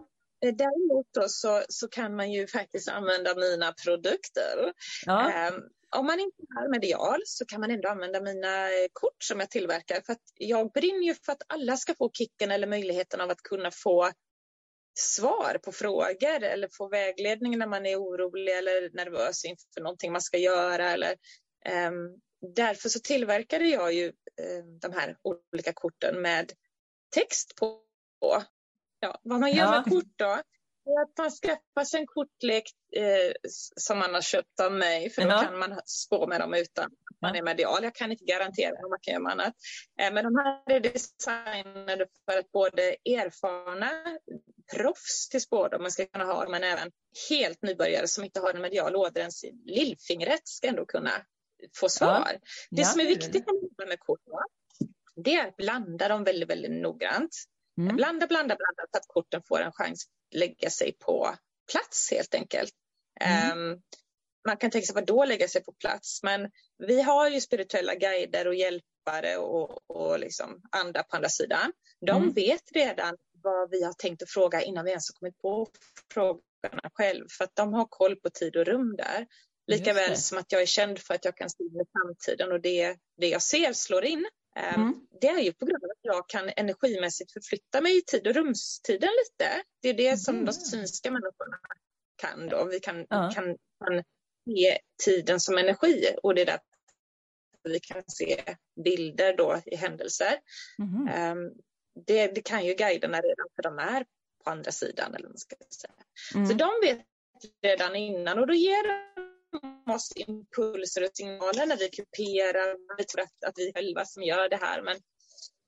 däremot 0.52 1.06
då 1.14 1.28
så, 1.28 1.62
så 1.68 1.88
kan 1.88 2.16
man 2.16 2.32
ju 2.32 2.46
faktiskt 2.46 2.88
använda 2.88 3.34
mina 3.34 3.72
produkter. 3.72 4.72
Ja. 5.06 5.30
Ehm, 5.32 5.54
om 5.96 6.06
man 6.06 6.20
inte 6.20 6.42
är 6.60 6.70
medial 6.70 7.20
så 7.24 7.44
kan 7.44 7.60
man 7.60 7.70
ändå 7.70 7.88
använda 7.88 8.20
mina 8.20 8.68
eh, 8.68 8.86
kort 8.92 9.22
som 9.22 9.40
jag 9.40 9.50
tillverkar. 9.50 10.02
För 10.06 10.16
jag 10.34 10.72
brinner 10.72 11.06
ju 11.06 11.14
för 11.14 11.32
att 11.32 11.42
alla 11.46 11.76
ska 11.76 11.94
få 11.94 12.10
kicken 12.12 12.50
eller 12.50 12.66
möjligheten 12.66 13.20
av 13.20 13.30
att 13.30 13.42
kunna 13.42 13.70
få 13.70 14.10
svar 14.98 15.58
på 15.64 15.72
frågor 15.72 16.42
eller 16.42 16.68
få 16.72 16.88
vägledning 16.88 17.58
när 17.58 17.66
man 17.66 17.86
är 17.86 17.96
orolig 17.96 18.58
eller 18.58 18.90
nervös 18.92 19.44
inför 19.44 19.80
någonting 19.80 20.12
man 20.12 20.20
ska 20.20 20.38
göra. 20.38 20.90
Eller, 20.90 21.16
ehm, 21.64 21.94
därför 22.54 22.88
så 22.88 23.00
tillverkade 23.00 23.64
jag 23.66 23.92
ju 23.92 24.06
eh, 24.40 24.64
de 24.80 24.92
här 24.92 25.16
olika 25.22 25.72
korten 25.72 26.22
med 26.22 26.52
text 27.14 27.54
på. 27.54 27.80
Ja, 29.04 29.20
vad 29.22 29.40
man 29.40 29.52
gör 29.52 29.64
Ja. 29.64 29.70
med 29.70 29.92
kort 29.92 30.12
då 30.16 30.24
är 30.86 31.02
att 31.02 31.18
man 31.18 31.30
skaffar 31.30 31.84
sig 31.84 32.00
en 32.00 32.06
kortlek 32.06 32.64
eh, 32.96 33.32
som 33.76 33.98
man 33.98 34.14
har 34.14 34.20
köpt 34.20 34.60
av 34.60 34.72
mig 34.72 35.10
för 35.10 35.22
då 35.22 35.28
Ja. 35.28 35.42
kan 35.42 35.58
man 35.58 35.80
spå 35.84 36.26
med 36.26 36.40
dem 36.40 36.54
utan 36.54 36.84
att 36.84 36.92
man 37.20 37.34
Ja. 37.34 37.38
är 37.40 37.42
medial. 37.42 37.84
Jag 37.84 37.94
kan 37.94 38.12
inte 38.12 38.24
garantera 38.24 38.72
vad 38.82 38.90
man 38.90 38.98
kan 39.02 39.14
göra 39.14 39.32
annat. 39.32 39.54
Eh, 40.00 40.12
men 40.12 40.24
de 40.24 40.36
här 40.36 40.62
är 40.76 40.80
designade 40.80 42.06
för 42.30 42.38
att 42.38 42.52
både 42.52 42.82
erfarna 43.04 43.90
proffs 44.76 45.28
till 45.28 45.40
spårdom 45.40 45.82
man 45.82 45.90
ska 45.90 46.06
kunna 46.06 46.24
ha 46.24 46.48
men 46.48 46.64
även 46.64 46.90
helt 47.30 47.62
nybörjare 47.62 48.08
som 48.08 48.24
inte 48.24 48.40
har 48.40 48.54
en 48.54 48.62
medial 48.62 48.96
åder 48.96 49.20
ens 49.20 49.44
lillfingret 49.64 50.48
ska 50.48 50.66
ändå 50.68 50.86
kunna 50.86 51.10
få 51.76 51.88
svar. 51.88 52.28
Det 52.70 52.82
Ja. 52.82 52.88
som 52.88 53.00
är 53.00 53.04
viktigt 53.06 53.46
när 53.46 53.52
man 53.54 53.62
jobbar 53.62 53.86
med 53.86 54.00
kort 54.00 54.20
va, 54.26 54.40
det 55.16 55.34
är 55.34 55.48
att 55.48 55.56
blanda 55.56 56.08
dem 56.08 56.24
väldigt, 56.24 56.50
väldigt 56.50 56.82
noggrant. 56.82 57.30
Mm. 57.78 57.96
Blanda, 57.96 58.26
blanda, 58.26 58.56
blanda 58.56 58.82
så 58.92 58.98
att 58.98 59.06
korten 59.06 59.42
får 59.48 59.60
en 59.60 59.72
chans 59.72 60.04
att 60.06 60.38
lägga 60.38 60.70
sig 60.70 60.92
på 60.98 61.34
plats 61.72 62.10
helt 62.10 62.34
enkelt. 62.34 62.72
Mm. 63.20 63.50
Ehm, 63.72 63.80
man 64.46 64.56
kan 64.56 64.70
tänka 64.70 64.86
sig 64.86 64.94
vad 64.94 65.06
då 65.06 65.24
lägga 65.24 65.48
sig 65.48 65.64
på 65.64 65.72
plats, 65.72 66.22
men 66.22 66.50
vi 66.78 67.02
har 67.02 67.28
ju 67.30 67.40
spirituella 67.40 67.94
guider 67.94 68.46
och 68.46 68.54
hjälpare 68.54 69.36
och, 69.36 69.90
och 69.90 70.18
liksom 70.18 70.60
andra 70.70 71.02
på 71.02 71.16
andra 71.16 71.28
sidan. 71.28 71.72
De 72.06 72.16
Mm. 72.22 72.32
vet 72.34 72.62
redan 72.74 73.16
vad 73.42 73.70
vi 73.70 73.82
har 73.84 73.92
tänkt 73.92 74.22
att 74.22 74.30
fråga 74.30 74.62
innan 74.62 74.84
vi 74.84 74.90
ens 74.90 75.10
har 75.10 75.18
kommit 75.20 75.38
på 75.38 75.66
frågorna 76.14 76.90
själv, 76.94 77.26
för 77.38 77.44
att 77.44 77.56
de 77.56 77.74
har 77.74 77.86
koll 77.90 78.16
på 78.16 78.30
tid 78.30 78.56
och 78.56 78.64
rum 78.66 78.96
där. 78.96 79.26
Lika 79.66 79.90
Just 79.90 79.98
väl 80.00 80.10
det. 80.10 80.16
som 80.16 80.38
att 80.38 80.52
jag 80.52 80.62
är 80.62 80.66
känd 80.66 80.98
för 80.98 81.14
att 81.14 81.24
jag 81.24 81.36
kan 81.36 81.50
se 81.50 81.62
in 81.62 81.80
i 81.80 81.84
framtiden 81.92 82.52
och 82.52 82.60
det, 82.60 82.96
det 83.16 83.28
jag 83.28 83.42
ser 83.42 83.72
slår 83.72 84.04
in. 84.04 84.26
Ehm, 84.56 84.80
Mm. 84.82 85.06
Det 85.20 85.28
är 85.28 85.40
ju 85.40 85.52
på 85.52 85.66
grund 85.66 85.84
av 85.84 85.90
att 85.90 85.98
jag 86.02 86.28
kan 86.28 86.50
energimässigt 86.56 87.32
förflytta 87.32 87.80
mig 87.80 87.98
i 87.98 88.02
tid 88.02 88.26
och 88.26 88.34
rumstiden 88.34 89.10
lite. 89.24 89.62
Det 89.82 89.88
är 89.88 89.94
det 89.94 90.16
som 90.16 90.34
Mm. 90.34 90.46
de 90.46 90.52
synska 90.52 91.10
människorna 91.10 91.56
kan. 92.16 92.48
Då. 92.48 92.64
Vi 92.64 92.80
kan, 92.80 93.06
Ja. 93.10 93.30
kan, 93.34 93.44
kan 93.84 94.04
se 94.46 94.78
tiden 95.04 95.40
som 95.40 95.58
energi 95.58 96.08
och 96.22 96.34
det 96.34 96.40
är 96.42 96.46
därför 96.46 96.60
vi 97.68 97.80
kan 97.80 98.02
se 98.06 98.44
bilder 98.84 99.36
då 99.36 99.60
i 99.66 99.76
händelser. 99.76 100.40
Ehm, 101.10 101.50
det, 102.06 102.26
det 102.26 102.40
kan 102.42 102.66
ju 102.66 102.74
guiderna 102.74 103.20
redan 103.20 103.46
för 103.56 103.62
de 103.62 103.78
är 103.78 104.04
på 104.44 104.50
andra 104.50 104.72
sidan. 104.72 105.14
Eller 105.14 105.28
man 105.28 105.38
ska 105.38 105.56
säga. 105.80 105.92
Mm. 106.34 106.46
Så 106.46 106.54
de 106.54 106.70
vet 106.86 107.06
redan 107.62 107.96
innan 107.96 108.38
och 108.38 108.46
då 108.46 108.54
ger 108.54 108.88
de 108.88 109.33
oss 109.94 110.12
impulser 110.16 111.02
och 111.04 111.10
signaler 111.14 111.66
när 111.66 111.76
vi 111.76 111.88
kuperar. 111.88 112.96
Vi 112.98 113.04
tror 113.04 113.22
att, 113.22 113.44
att 113.46 113.54
vi 113.56 113.72
själva 113.74 114.04
som 114.04 114.22
gör 114.22 114.48
det 114.48 114.56
här. 114.56 114.82
Men, 114.82 114.96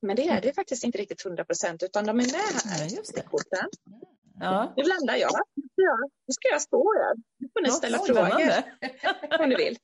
men 0.03 0.17
det 0.17 0.29
är 0.29 0.41
det 0.41 0.53
faktiskt 0.53 0.85
inte 0.85 0.99
riktigt 0.99 1.27
100 1.27 1.45
procent 1.45 1.83
utan 1.83 2.05
de 2.07 2.11
är 2.11 2.15
med 2.15 2.31
här. 2.33 2.79
Nej, 2.79 2.95
just 2.97 3.15
det. 3.15 3.23
Korten. 3.23 3.69
Ja. 4.41 4.73
Nu 4.77 4.83
blandar 4.83 5.17
jag. 5.17 5.31
Nu 5.55 5.63
ska 5.73 5.83
jag, 5.83 6.01
nu 6.27 6.33
ska 6.33 6.49
jag 6.49 6.63
stå 6.63 6.93
här. 7.03 7.17
Nu 7.39 7.49
får 7.53 7.61
ni 7.61 7.69
Ja, 7.69 7.73
ställa 7.75 7.99
spännande. 7.99 8.65
frågor 9.29 9.41
om 9.43 9.49
ni 9.49 9.57
vill. 9.57 9.77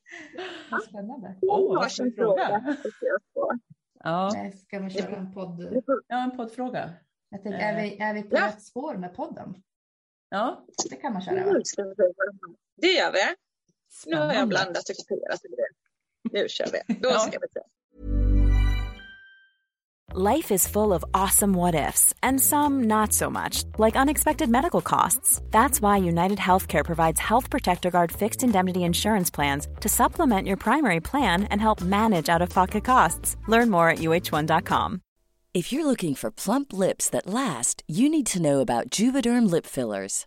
Spännande. 0.88 1.38
Åh, 1.42 1.58
Någon 1.58 1.68
vad 1.74 1.82
har 1.82 1.88
ska 1.88 1.96
sin 2.02 2.04
vi 2.10 2.16
fråga? 2.16 2.76
fråga. 3.34 3.58
Ja. 4.04 4.30
Ska 4.66 4.78
vi 4.78 4.90
köra 4.90 5.16
en 5.16 5.34
podd? 5.34 5.82
ja, 6.08 6.22
en 6.22 6.36
poddfråga. 6.36 6.90
Jag 7.28 7.42
tänker, 7.42 7.58
är, 7.58 7.82
vi, 7.82 7.98
är 7.98 8.14
vi 8.14 8.22
på 8.22 8.36
Ja. 8.36 8.46
rätt 8.46 8.62
spår 8.62 8.94
med 8.96 9.14
podden? 9.14 9.54
Ja. 10.28 10.66
Det 10.90 10.96
kan 10.96 11.12
man 11.12 11.22
köra 11.22 11.44
va? 11.44 11.50
Har. 11.52 11.62
Det 12.76 12.86
gör 12.92 13.12
vi. 13.12 13.18
Nu 14.06 14.16
har 14.16 14.34
jag 14.34 14.48
blandat 14.48 14.88
och 14.88 14.96
kuperat. 14.96 15.40
Nu 16.32 16.48
kör 16.48 16.66
vi. 16.72 16.94
Då 16.94 17.08
Ja. 17.08 17.18
ska 17.18 17.30
vi 17.38 17.48
se. 17.54 17.60
Life 20.14 20.50
is 20.54 20.68
full 20.68 20.92
of 20.92 21.02
awesome 21.14 21.54
what 21.54 21.74
ifs, 21.74 22.12
and 22.22 22.38
some 22.40 22.84
not 22.84 23.12
so 23.14 23.30
much, 23.30 23.64
like 23.78 23.96
unexpected 23.96 24.50
medical 24.50 24.82
costs. 24.82 25.40
That's 25.50 25.80
why 25.80 25.96
United 26.08 26.38
Healthcare 26.38 26.84
provides 26.84 27.18
Health 27.20 27.48
Protector 27.50 27.90
Guard 27.90 28.12
fixed 28.12 28.42
indemnity 28.42 28.80
insurance 28.82 29.30
plans 29.30 29.68
to 29.80 29.88
supplement 29.88 30.46
your 30.46 30.58
primary 30.58 31.00
plan 31.00 31.44
and 31.44 31.62
help 31.62 31.80
manage 31.80 32.28
out 32.28 32.42
of 32.42 32.50
pocket 32.50 32.84
costs. 32.84 33.36
Learn 33.48 33.70
more 33.70 33.88
at 33.88 34.00
uh1.com. 34.00 35.00
If 35.54 35.72
you're 35.72 35.86
looking 35.86 36.14
for 36.14 36.30
plump 36.30 36.72
lips 36.74 37.08
that 37.10 37.26
last, 37.26 37.82
you 37.88 38.10
need 38.10 38.26
to 38.26 38.40
know 38.42 38.60
about 38.60 38.90
Juvederm 38.90 39.50
lip 39.50 39.64
fillers. 39.66 40.26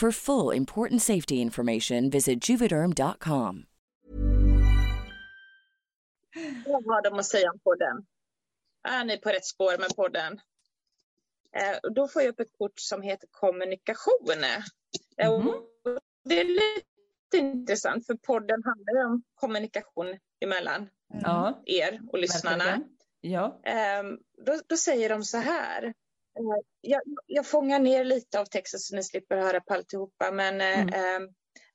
For 0.00 0.12
full 0.12 0.50
important 0.56 1.02
safety 1.02 1.34
information, 1.40 2.10
visit 2.10 2.48
juvederm.com. 2.48 3.66
Vad 6.66 6.84
har 6.86 7.02
de 7.10 7.18
att 7.18 7.26
säga 7.26 7.50
om 7.50 7.58
podden? 7.58 8.06
Är 8.88 9.04
ni 9.04 9.18
på 9.18 9.28
rätt 9.28 9.44
spår 9.44 9.78
med 9.78 9.96
podden? 9.96 10.40
Eh, 11.56 11.90
då 11.94 12.08
får 12.08 12.22
jag 12.22 12.28
upp 12.28 12.40
ett 12.40 12.58
kort 12.58 12.80
som 12.80 13.02
heter 13.02 13.28
kommunikation. 13.30 14.44
Och 15.28 15.42
Det 16.24 16.40
är 16.40 16.44
lite 16.44 17.36
intressant 17.46 18.06
för 18.06 18.14
podden 18.14 18.62
handlar 18.64 19.06
om 19.06 19.22
kommunikation 19.34 20.18
emellan 20.40 20.88
Ja. 21.22 21.62
er 21.66 22.00
och 22.12 22.18
lyssnarna. 22.18 22.80
Ja. 23.20 23.60
Ehm, 23.64 24.18
då, 24.46 24.60
då 24.66 24.76
säger 24.76 25.08
de 25.08 25.24
så 25.24 25.38
här. 25.38 25.94
Eh, 26.38 26.62
jag, 26.80 27.02
jag 27.26 27.46
fångar 27.46 27.78
ner 27.78 28.04
lite 28.04 28.40
av 28.40 28.44
texten 28.44 28.80
så 28.80 28.96
ni 28.96 29.02
slipper 29.02 29.36
höra 29.36 29.60
på 29.60 29.74
alltihopa. 29.74 30.30
Men 30.32 30.60
eh, 30.60 30.80
Mm. 30.80 30.94
ehm, 30.94 31.28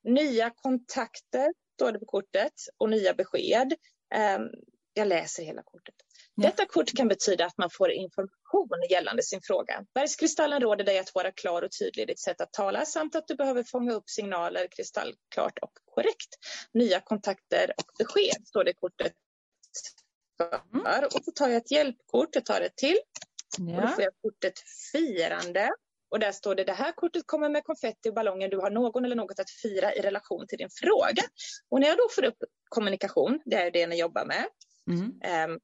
nya 0.04 0.50
kontakter 0.56 1.54
står 1.76 1.92
det 1.92 2.00
på 2.00 2.06
kortet 2.06 2.54
och 2.78 2.90
nya 2.90 3.14
besked. 3.14 3.74
Ehm, 4.16 4.42
jag 4.94 5.08
läser 5.08 5.44
hela 5.44 5.64
kortet. 5.64 5.96
Ja. 6.36 6.44
Detta 6.50 6.66
kort 6.66 6.94
kan 6.98 7.08
betyda 7.08 7.46
att 7.46 7.58
man 7.58 7.70
får 7.70 7.92
information 7.92 8.70
gällande 8.90 9.24
sin 9.24 9.40
fråga. 9.44 9.86
Bergskristallen 9.94 10.62
råder 10.62 10.84
dig 10.84 11.00
att 11.00 11.16
vara 11.16 11.32
klar 11.32 11.62
och 11.62 11.70
tydlig 11.80 12.04
i 12.04 12.06
ditt 12.06 12.20
sätt 12.20 12.42
att 12.42 12.54
tala 12.54 12.86
samt 12.86 13.16
att 13.16 13.28
du 13.28 13.36
behöver 13.36 13.64
fånga 13.64 13.94
upp 13.94 14.10
signaler 14.10 14.68
kristallklart 14.76 15.60
och 15.62 15.72
korrekt. 15.86 16.30
Nya 16.74 17.00
kontakter 17.00 17.72
och 17.78 17.86
besked 18.00 18.48
står 18.48 18.64
det 18.64 18.74
kortet 18.74 19.14
för. 20.38 21.06
Och 21.06 21.24
så 21.26 21.32
tar 21.32 21.48
jag 21.48 21.58
ett 21.58 21.72
hjälpkort, 21.72 22.30
jag 22.36 22.46
tar 22.46 22.62
ett 22.62 22.76
till. 22.76 22.98
Och 23.60 23.66
då 23.66 23.72
Ja. 23.74 23.88
får 23.88 24.04
jag 24.04 24.14
kortet 24.22 24.54
firande. 24.92 25.70
Och 26.12 26.20
där 26.20 26.32
står 26.32 26.56
det, 26.56 26.64
det 26.64 26.74
här 26.74 26.92
kortet 26.92 27.24
kommer 27.26 27.50
med 27.50 27.64
konfetti 27.64 28.10
och 28.10 28.14
ballonger. 28.14 28.50
Du 28.50 28.58
har 28.58 28.70
någon 28.72 29.06
eller 29.06 29.16
något 29.16 29.40
att 29.40 29.50
fira 29.50 29.94
i 29.94 30.02
relation 30.02 30.48
till 30.48 30.58
din 30.58 30.70
fråga. 30.82 31.24
Och 31.70 31.80
när 31.80 31.88
jag 31.88 31.98
då 31.98 32.08
får 32.16 32.24
upp 32.26 32.38
kommunikation, 32.70 33.42
det 33.46 33.56
är 33.56 33.72
det 33.72 33.88
ni 33.88 34.00
jobbar 34.00 34.26
med. 34.26 34.46
Mm. 34.92 35.12
ehm, 35.24 35.60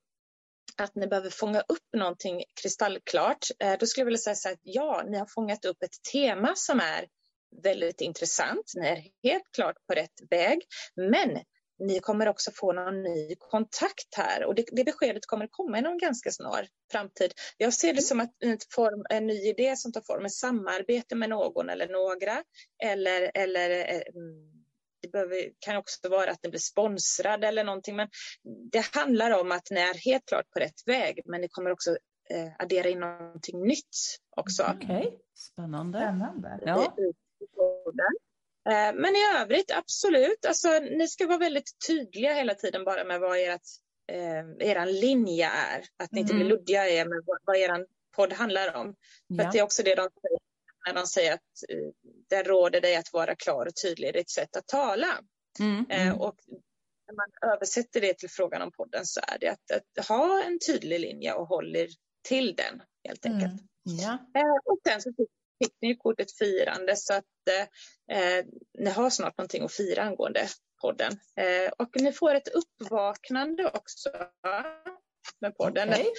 att 0.77 0.95
ni 0.95 1.07
behöver 1.07 1.29
fånga 1.29 1.61
upp 1.61 1.87
någonting 1.97 2.43
kristallklart, 2.61 3.45
eh, 3.59 3.77
då 3.79 3.85
skulle 3.85 4.01
jag 4.01 4.05
vilja 4.05 4.17
säga 4.17 4.35
så 4.35 4.47
här 4.47 4.55
att 4.55 4.61
ja, 4.63 5.03
ni 5.09 5.17
har 5.17 5.25
fångat 5.25 5.65
upp 5.65 5.83
ett 5.83 6.03
tema 6.11 6.53
som 6.55 6.79
är 6.79 7.07
väldigt 7.63 8.01
intressant. 8.01 8.71
Ni 8.75 8.87
är 8.87 9.29
helt 9.29 9.51
klart 9.55 9.75
på 9.87 9.93
rätt 9.95 10.21
väg, 10.29 10.61
men 10.95 11.29
ni 11.79 11.99
kommer 11.99 12.27
också 12.27 12.51
få 12.55 12.73
någon 12.73 13.03
ny 13.03 13.35
kontakt 13.39 14.15
här 14.17 14.45
och 14.45 14.55
det, 14.55 14.65
det 14.71 14.83
beskedet 14.83 15.25
kommer 15.25 15.47
komma 15.47 15.77
inom 15.77 15.97
ganska 15.97 16.31
snar 16.31 16.67
framtid. 16.91 17.33
Jag 17.57 17.73
ser 17.73 17.93
det 17.93 18.01
som 18.01 18.19
att 18.19 18.31
en, 18.39 18.57
form, 18.75 19.05
en 19.09 19.27
ny 19.27 19.49
idé 19.49 19.75
som 19.75 19.91
tar 19.91 20.01
form, 20.01 20.25
ett 20.25 20.31
samarbete 20.31 21.15
med 21.15 21.29
någon 21.29 21.69
eller 21.69 21.87
några 21.87 22.43
eller, 22.83 23.31
eller 23.33 23.69
eh, 23.93 24.01
det 25.01 25.11
behöver, 25.11 25.37
kan 25.59 25.77
också 25.77 26.09
vara 26.09 26.31
att 26.31 26.43
ni 26.43 26.49
blir 26.49 26.59
sponsrade 26.59 27.47
eller 27.47 27.63
någonting, 27.63 27.95
men 27.95 28.07
det 28.71 28.85
handlar 28.95 29.39
om 29.39 29.51
att 29.51 29.71
ni 29.71 29.79
är 29.79 29.93
helt 29.93 30.25
klart 30.25 30.49
på 30.49 30.59
rätt 30.59 30.81
väg, 30.85 31.21
men 31.25 31.41
ni 31.41 31.47
kommer 31.49 31.71
också 31.71 31.91
eh, 32.29 32.51
addera 32.59 32.89
in 32.89 32.99
någonting 32.99 33.63
nytt 33.63 33.97
också. 34.35 34.63
Okej, 34.75 34.97
okay. 34.97 35.11
spännande. 35.35 35.97
Spännande. 35.97 36.59
Ja. 36.65 36.95
Eh, 38.67 38.93
men 38.95 39.15
i 39.15 39.19
övrigt, 39.41 39.71
absolut. 39.71 40.45
Alltså, 40.47 40.79
ni 40.79 41.07
ska 41.07 41.27
vara 41.27 41.37
väldigt 41.37 41.71
tydliga 41.87 42.33
hela 42.33 42.53
tiden 42.53 42.83
bara 42.83 43.03
med 43.03 43.19
vad 43.19 43.37
ert, 43.39 43.61
eh, 44.11 44.69
eran 44.69 44.91
linje 44.91 45.45
är. 45.49 45.83
Att 46.03 46.11
ni 46.11 46.19
inte 46.19 46.33
blir 46.33 46.45
Mm. 46.45 46.57
luddiga 46.57 46.89
i 46.89 47.05
med 47.05 47.23
vad, 47.25 47.37
vad 47.45 47.55
er 47.57 47.85
podd 48.15 48.33
handlar 48.33 48.75
om. 48.75 48.85
För 49.27 49.43
Ja. 49.43 49.45
att 49.45 49.51
det 49.53 49.59
är 49.59 49.63
också 49.63 49.83
det 49.83 49.95
de 49.95 50.09
säger 50.21 50.39
när 50.87 50.93
de 50.93 51.07
säger 51.07 51.33
att 51.33 51.39
eh, 51.69 51.77
det 52.29 52.43
råder 52.43 52.81
dig 52.81 52.95
att 52.95 53.13
vara 53.13 53.35
klar 53.35 53.65
och 53.65 53.75
tydlig 53.83 54.09
i 54.09 54.11
ditt 54.11 54.29
sätt 54.29 54.55
att 54.55 54.67
tala. 54.67 55.07
Mm. 55.59 55.85
Eh, 55.89 56.21
och 56.21 56.35
när 57.07 57.15
man 57.15 57.51
översätter 57.53 58.01
det 58.01 58.13
till 58.17 58.29
frågan 58.29 58.61
om 58.61 58.71
podden 58.71 59.05
så 59.05 59.19
är 59.27 59.37
det 59.39 59.47
att, 59.47 59.71
att 59.71 60.07
ha 60.07 60.43
en 60.43 60.59
tydlig 60.67 60.99
linje 60.99 61.33
och 61.33 61.47
håller 61.47 61.87
till 62.27 62.55
den 62.55 62.81
helt 63.07 63.25
enkelt. 63.25 63.51
Mm. 63.51 63.97
Ja. 63.99 64.17
Och 64.65 64.79
sen 64.87 65.01
så 65.01 65.09
fick, 65.17 65.29
fick 65.63 65.73
ni 65.81 65.95
kortet 65.95 66.37
firande 66.37 66.95
så 66.95 67.13
att 67.13 67.25
eh, 67.49 68.17
eh, 68.17 68.45
ni 68.79 68.89
har 68.89 69.09
snart 69.09 69.37
någonting 69.37 69.63
att 69.63 69.73
fira 69.73 70.03
angående 70.03 70.47
podden. 70.81 71.11
Eh, 71.35 71.71
och 71.77 72.01
ni 72.01 72.11
får 72.11 72.35
ett 72.35 72.47
uppvaknande 72.47 73.65
också 73.65 74.09
med 75.41 75.57
podden. 75.57 75.89
Okej. 75.89 76.13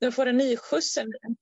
Ni 0.00 0.12
får 0.12 0.26
en 0.26 0.36
ny 0.36 0.56
skjuts, 0.56 0.98
en 0.98 1.06
en 1.06 1.36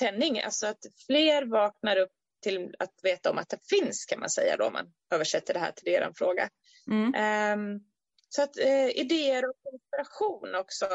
nytändning, 0.00 0.40
alltså 0.40 0.66
att 0.66 0.86
fler 1.06 1.46
vaknar 1.46 1.96
upp 1.96 2.12
till 2.42 2.74
att 2.78 2.94
veta 3.02 3.30
om 3.30 3.38
att 3.38 3.48
det 3.48 3.58
finns 3.68 4.04
kan 4.04 4.20
man 4.20 4.30
säga 4.30 4.56
då 4.56 4.66
om 4.66 4.72
man 4.72 4.92
översätter 5.10 5.54
det 5.54 5.60
här 5.60 5.72
till 5.72 5.88
er 5.88 6.12
fråga. 6.14 6.48
Mm. 6.90 7.14
Ehm, 7.14 7.80
så 8.28 8.42
att 8.42 8.58
eh, 8.58 8.88
idéer 8.88 9.48
och 9.48 9.56
inspiration 9.72 10.54
också 10.54 10.86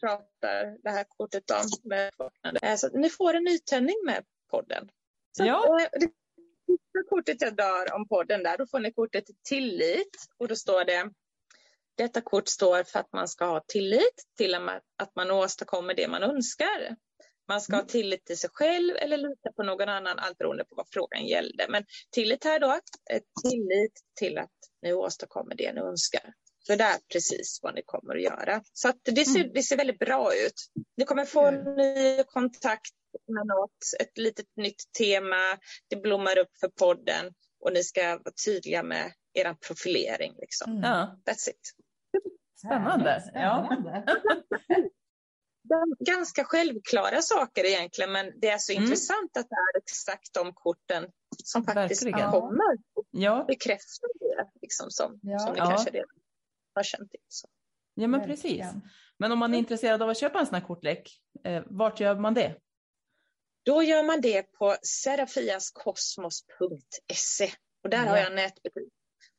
pratar 0.00 0.82
det 0.82 0.90
här 0.90 1.04
kortet 1.08 1.50
om. 1.50 1.66
Med. 1.84 2.12
Eh, 2.62 2.76
så 2.76 2.88
ni 2.98 3.10
får 3.10 3.34
en 3.34 3.44
nytändning 3.44 3.96
med 4.06 4.24
podden. 4.50 4.88
Så 5.36 5.44
Ja. 5.44 5.80
eh, 5.80 5.88
det 5.92 6.08
sista 6.66 7.08
kortet 7.08 7.40
jag 7.40 7.56
drar 7.56 7.94
om 7.94 8.08
podden 8.08 8.42
där, 8.42 8.58
då 8.58 8.66
får 8.66 8.80
ni 8.80 8.92
kortet 8.92 9.24
tillit 9.48 10.16
och 10.38 10.48
då 10.48 10.56
står 10.56 10.84
det 10.84 11.10
detta 11.96 12.20
kort 12.20 12.48
står 12.48 12.82
för 12.82 12.98
att 13.00 13.12
man 13.12 13.28
ska 13.28 13.44
ha 13.44 13.64
tillit 13.68 14.24
till 14.36 14.54
att 14.54 15.16
man 15.16 15.30
åstadkommer 15.30 15.94
det 15.94 16.08
man 16.08 16.22
önskar. 16.22 16.96
Man 17.48 17.60
ska 17.60 17.76
ha 17.76 17.82
tillit 17.82 18.24
till 18.24 18.38
sig 18.38 18.50
själv 18.52 18.96
eller 18.96 19.16
lita 19.16 19.52
på 19.52 19.62
någon 19.62 19.88
annan, 19.88 20.18
allt 20.18 20.38
beroende 20.38 20.64
på 20.64 20.74
vad 20.74 20.86
frågan 20.90 21.26
gällde. 21.26 21.66
Men 21.68 21.84
tillit 22.10 22.44
här 22.44 22.60
då, 22.60 22.80
tillit 23.50 24.00
till 24.14 24.38
att 24.38 24.50
ni 24.82 24.92
åstadkommer 24.92 25.54
det 25.54 25.72
ni 25.72 25.80
önskar. 25.80 26.34
För 26.66 26.76
det 26.76 26.84
är 26.84 26.98
precis 27.12 27.60
vad 27.62 27.74
ni 27.74 27.82
kommer 27.86 28.16
att 28.16 28.22
göra. 28.22 28.62
Så 28.72 28.88
att 28.88 28.96
det, 29.04 29.24
ser, 29.24 29.44
det 29.54 29.62
ser 29.62 29.76
väldigt 29.76 29.98
bra 29.98 30.34
ut. 30.34 30.70
Ni 30.96 31.04
kommer 31.04 31.24
få 31.24 31.46
en 31.46 31.54
ny 31.76 32.22
kontakt 32.22 32.90
med 33.28 33.46
något, 33.46 33.78
ett 34.00 34.18
litet 34.18 34.46
nytt 34.56 34.92
tema. 34.98 35.58
Det 35.90 35.96
blommar 35.96 36.38
upp 36.38 36.56
för 36.60 36.68
podden 36.68 37.32
och 37.60 37.72
ni 37.72 37.84
ska 37.84 38.02
vara 38.02 38.34
tydliga 38.46 38.82
med 38.82 39.12
er 39.34 39.54
profilering. 39.66 40.34
Liksom. 40.38 40.80
Ja. 40.84 41.20
That's 41.26 41.48
it. 41.50 41.72
Spännande. 42.58 43.22
Ja. 43.34 43.66
Spännande. 43.66 44.04
Är 45.70 46.04
ganska 46.04 46.44
självklara 46.44 47.22
saker 47.22 47.64
egentligen, 47.64 48.12
men 48.12 48.40
det 48.40 48.48
är 48.48 48.58
så 48.58 48.72
Mm. 48.72 48.84
intressant 48.84 49.36
att 49.36 49.48
det 49.48 49.54
är 49.54 49.78
exakt 49.82 50.34
de 50.34 50.52
korten 50.54 51.04
som 51.44 51.64
faktiskt 51.64 52.02
Verkligen. 52.06 52.30
kommer 52.30 52.72
och 52.94 53.04
Ja. 53.10 53.44
bekräftar 53.48 54.08
det 54.20 54.50
liksom, 54.62 54.90
som, 54.90 55.20
Ja. 55.22 55.38
som 55.38 55.52
ni 55.52 55.58
Ja. 55.58 55.66
kanske 55.66 55.90
redan 55.90 56.08
har 56.76 56.84
känt 56.84 57.10
till. 57.10 57.20
Så. 57.28 57.48
ja, 57.94 58.06
men 58.06 58.24
precis. 58.24 58.64
Men 59.18 59.32
om 59.32 59.38
man 59.38 59.54
är 59.54 59.58
intresserad 59.58 60.02
av 60.02 60.08
att 60.08 60.18
köpa 60.18 60.38
en 60.38 60.46
sån 60.46 60.54
här 60.54 60.66
kortlek, 60.66 61.20
eh, 61.44 61.62
vart 61.66 62.00
gör 62.00 62.16
man 62.16 62.34
det? 62.34 62.56
Då 63.64 63.82
gör 63.82 64.02
man 64.02 64.20
det 64.20 64.42
på 64.42 64.76
serafiaskosmos.se 64.82 67.50
och 67.84 67.90
där 67.90 67.98
har 67.98 68.06
Ja. 68.16 68.18
jag 68.18 68.26
en 68.26 68.34
nätbutik. 68.36 68.92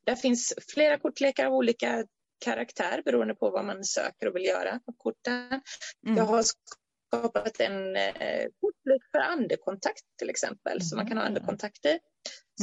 Där 0.06 0.16
finns 0.16 0.54
flera 0.74 1.00
kortlekar 1.00 1.46
av 1.46 1.54
olika 1.54 2.06
karaktär 2.46 3.02
beroende 3.06 3.36
på 3.36 3.50
vad 3.50 3.66
man 3.66 3.84
söker 3.84 4.28
och 4.28 4.36
vill 4.36 4.46
göra 4.46 4.80
av 4.86 4.94
korten. 4.98 5.62
Mm. 6.06 6.18
Jag 6.18 6.26
har 6.26 6.44
skapat 6.44 7.60
en 7.60 7.96
eh, 7.96 8.46
kortlek 8.62 9.02
för 9.12 9.20
andekontakt 9.20 10.02
till 10.18 10.30
exempel, 10.30 10.82
som 10.82 10.98
man 10.98 11.08
kan 11.08 11.18
ha 11.18 11.26
andekontakt 11.26 11.86
i. 11.86 12.00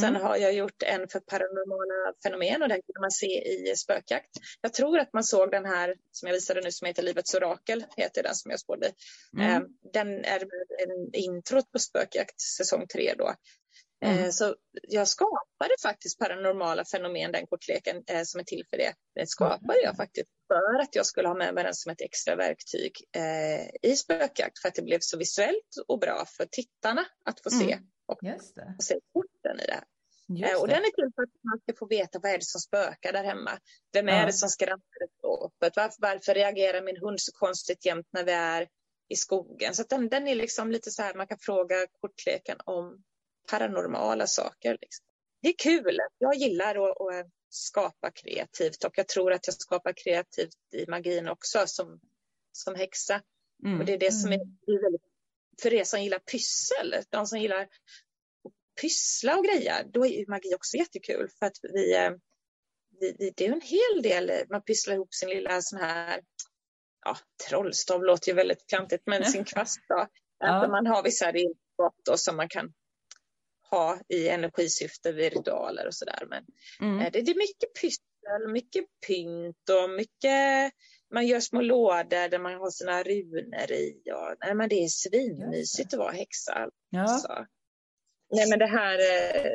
Sen 0.00 0.08
Mm. 0.08 0.22
har 0.22 0.36
jag 0.36 0.52
gjort 0.54 0.82
en 0.82 1.08
för 1.08 1.20
paranormala 1.20 2.14
fenomen 2.22 2.62
och 2.62 2.68
den 2.68 2.76
kan 2.78 3.00
man 3.00 3.10
se 3.10 3.26
i 3.48 3.76
spökjakt. 3.76 4.30
Jag 4.60 4.74
tror 4.74 4.98
att 4.98 5.12
man 5.12 5.24
såg 5.24 5.50
den 5.50 5.64
här 5.66 5.94
som 6.12 6.26
jag 6.26 6.34
visade 6.34 6.60
nu 6.60 6.72
som 6.72 6.86
heter 6.86 7.02
Livets 7.02 7.34
orakel, 7.34 7.84
heter 7.96 8.22
den 8.22 8.34
som 8.34 8.50
jag 8.50 8.60
spådde. 8.60 8.90
Mm. 9.38 9.50
Eh, 9.62 9.68
Den 9.92 10.24
är 10.24 10.40
en 10.82 11.14
introt 11.14 11.72
på 11.72 11.78
spökjakt 11.78 12.40
säsong 12.40 12.86
tre 12.86 13.14
då. 13.18 13.28
Eh, 13.28 13.34
Mm. 14.18 14.32
Så 14.32 14.56
jag 14.82 15.08
skapade 15.08 15.74
faktiskt 15.82 16.18
paranormala 16.18 16.84
fenomen, 16.84 17.32
den 17.32 17.46
kortleken 17.46 18.02
eh, 18.06 18.22
som 18.24 18.40
är 18.40 18.44
till 18.44 18.64
för 18.70 18.76
det. 18.76 18.94
Den 19.14 19.26
skapade 19.26 19.80
jag 19.82 19.96
faktiskt 19.96 20.28
för 20.48 20.80
att 20.80 20.94
jag 20.94 21.06
skulle 21.06 21.28
ha 21.28 21.34
med 21.34 21.54
mig 21.54 21.64
den 21.64 21.74
som 21.74 21.92
ett 21.92 22.00
extra 22.00 22.36
verktyg 22.36 22.92
eh, 23.16 23.90
i 23.90 23.96
spökjakt 23.96 24.58
för 24.58 24.68
att 24.68 24.74
det 24.74 24.82
blev 24.82 24.98
så 25.00 25.18
visuellt 25.18 25.68
och 25.88 25.98
bra 26.00 26.24
för 26.36 26.46
tittarna 26.50 27.04
att 27.24 27.40
få 27.40 27.50
se 27.50 27.64
Mm. 27.72 27.84
Och 28.06 28.18
Just 28.22 28.54
det. 28.54 28.74
få 28.78 28.82
se 28.82 29.00
korten 29.12 29.60
i 29.60 29.66
det 29.66 29.72
här. 29.72 29.84
Just 30.28 30.52
Eh, 30.54 30.60
och 30.60 30.68
det. 30.68 30.74
den 30.74 30.82
är 30.84 30.90
till 30.90 31.12
för 31.14 31.22
att 31.22 31.42
man 31.42 31.58
ska 31.62 31.72
få 31.78 31.86
veta 31.86 32.18
vad 32.18 32.30
är 32.32 32.38
det 32.38 32.44
som 32.44 32.60
spökar 32.60 33.12
där 33.12 33.24
hemma. 33.24 33.50
Vem 33.92 34.08
är 34.08 34.20
Ja. 34.20 34.26
det 34.26 34.32
som 34.32 34.48
skrattar 34.48 35.04
i 35.04 35.08
skåpet? 35.18 35.76
Varför, 35.76 35.96
varför 35.98 36.34
reagerar 36.34 36.82
min 36.82 36.96
hund 36.96 37.20
så 37.20 37.32
konstigt 37.32 37.84
jämt 37.86 38.06
när 38.10 38.24
vi 38.24 38.32
är 38.32 38.68
i 39.08 39.16
skogen? 39.16 39.74
Så 39.74 39.82
den, 39.88 40.08
den 40.08 40.28
är 40.28 40.34
liksom 40.34 40.70
lite 40.72 40.90
så 40.90 41.02
här, 41.02 41.14
man 41.14 41.26
kan 41.26 41.38
fråga 41.40 41.86
kortleken 42.00 42.56
om 42.64 43.02
paranormala 43.50 44.26
saker. 44.26 44.78
Liksom. 44.80 45.06
Det 45.42 45.48
är 45.48 45.54
kul. 45.58 45.98
Jag 46.18 46.34
gillar 46.34 46.74
att, 46.90 47.00
att 47.00 47.30
skapa 47.48 48.10
kreativt 48.10 48.84
och 48.84 48.98
jag 48.98 49.08
tror 49.08 49.32
att 49.32 49.46
jag 49.46 49.54
skapar 49.54 49.92
kreativt 49.92 50.56
i 50.74 50.86
magin 50.88 51.28
också 51.28 51.66
som, 51.66 52.00
som 52.52 52.74
häxa. 52.74 53.22
Mm. 53.64 53.80
Och 53.80 53.86
det 53.86 53.92
är 53.92 53.98
det 53.98 54.12
som 54.12 54.32
är, 54.32 54.38
det 54.38 54.72
är 54.72 54.82
väldigt, 54.82 55.02
för 55.62 55.72
er 55.72 55.84
som 55.84 56.02
gillar 56.02 56.18
pyssel, 56.18 56.94
de 57.10 57.26
som 57.26 57.38
gillar 57.38 57.60
att 57.60 57.68
pyssla 58.80 59.36
och 59.36 59.44
greja, 59.44 59.82
då 59.92 60.06
är 60.06 60.10
ju 60.10 60.26
magi 60.28 60.54
också 60.54 60.76
jättekul 60.76 61.28
för 61.38 61.46
att 61.46 61.56
vi, 61.62 61.96
eh, 61.96 62.10
vi, 63.00 63.32
det 63.36 63.46
är 63.46 63.52
en 63.52 63.60
hel 63.60 64.02
del, 64.02 64.30
eh, 64.30 64.36
man 64.50 64.62
pysslar 64.62 64.94
ihop 64.94 65.14
sin 65.14 65.28
lilla 65.28 65.62
sån 65.62 65.78
här, 65.80 66.20
ja, 67.04 67.16
trollstav 67.48 68.04
låter 68.04 68.28
ju 68.28 68.34
väldigt 68.34 68.66
klantigt, 68.66 69.02
men 69.06 69.24
sin 69.24 69.44
kvast 69.44 69.80
då. 69.88 70.06
Ja. 70.38 70.68
Man 70.68 70.86
har 70.86 71.02
vissa 71.02 71.32
redskap 71.32 72.18
som 72.18 72.36
man 72.36 72.48
kan 72.48 72.72
ha 73.70 73.98
i 74.08 74.28
energisyfte 74.28 75.12
vid 75.12 75.32
ritualer 75.32 75.86
och 75.86 75.94
sådär. 75.94 76.26
Men 76.28 76.44
Mm. 76.80 77.00
Eh, 77.00 77.12
Det, 77.12 77.20
det 77.22 77.30
är 77.30 77.36
mycket 77.36 77.74
pyssel, 77.80 78.04
mycket 78.52 78.84
pynt 79.06 79.68
och 79.82 79.90
mycket, 79.90 80.72
man 81.14 81.26
gör 81.26 81.40
små 81.40 81.60
lådor 81.60 82.28
där 82.28 82.38
man 82.38 82.54
har 82.54 82.70
sina 82.70 83.02
runor 83.02 83.72
i. 83.72 84.02
Och, 84.14 84.36
nej, 84.40 84.54
men 84.54 84.68
det 84.68 84.74
är 84.84 84.88
svinmysigt 84.88 85.92
att 85.94 85.98
vara 85.98 86.12
häxa. 86.12 86.68
Ja. 86.90 87.00
Alltså. 87.02 87.46
Nej 88.30 88.50
men 88.50 88.58
det 88.58 88.66
här, 88.66 88.98
eh, 88.98 89.50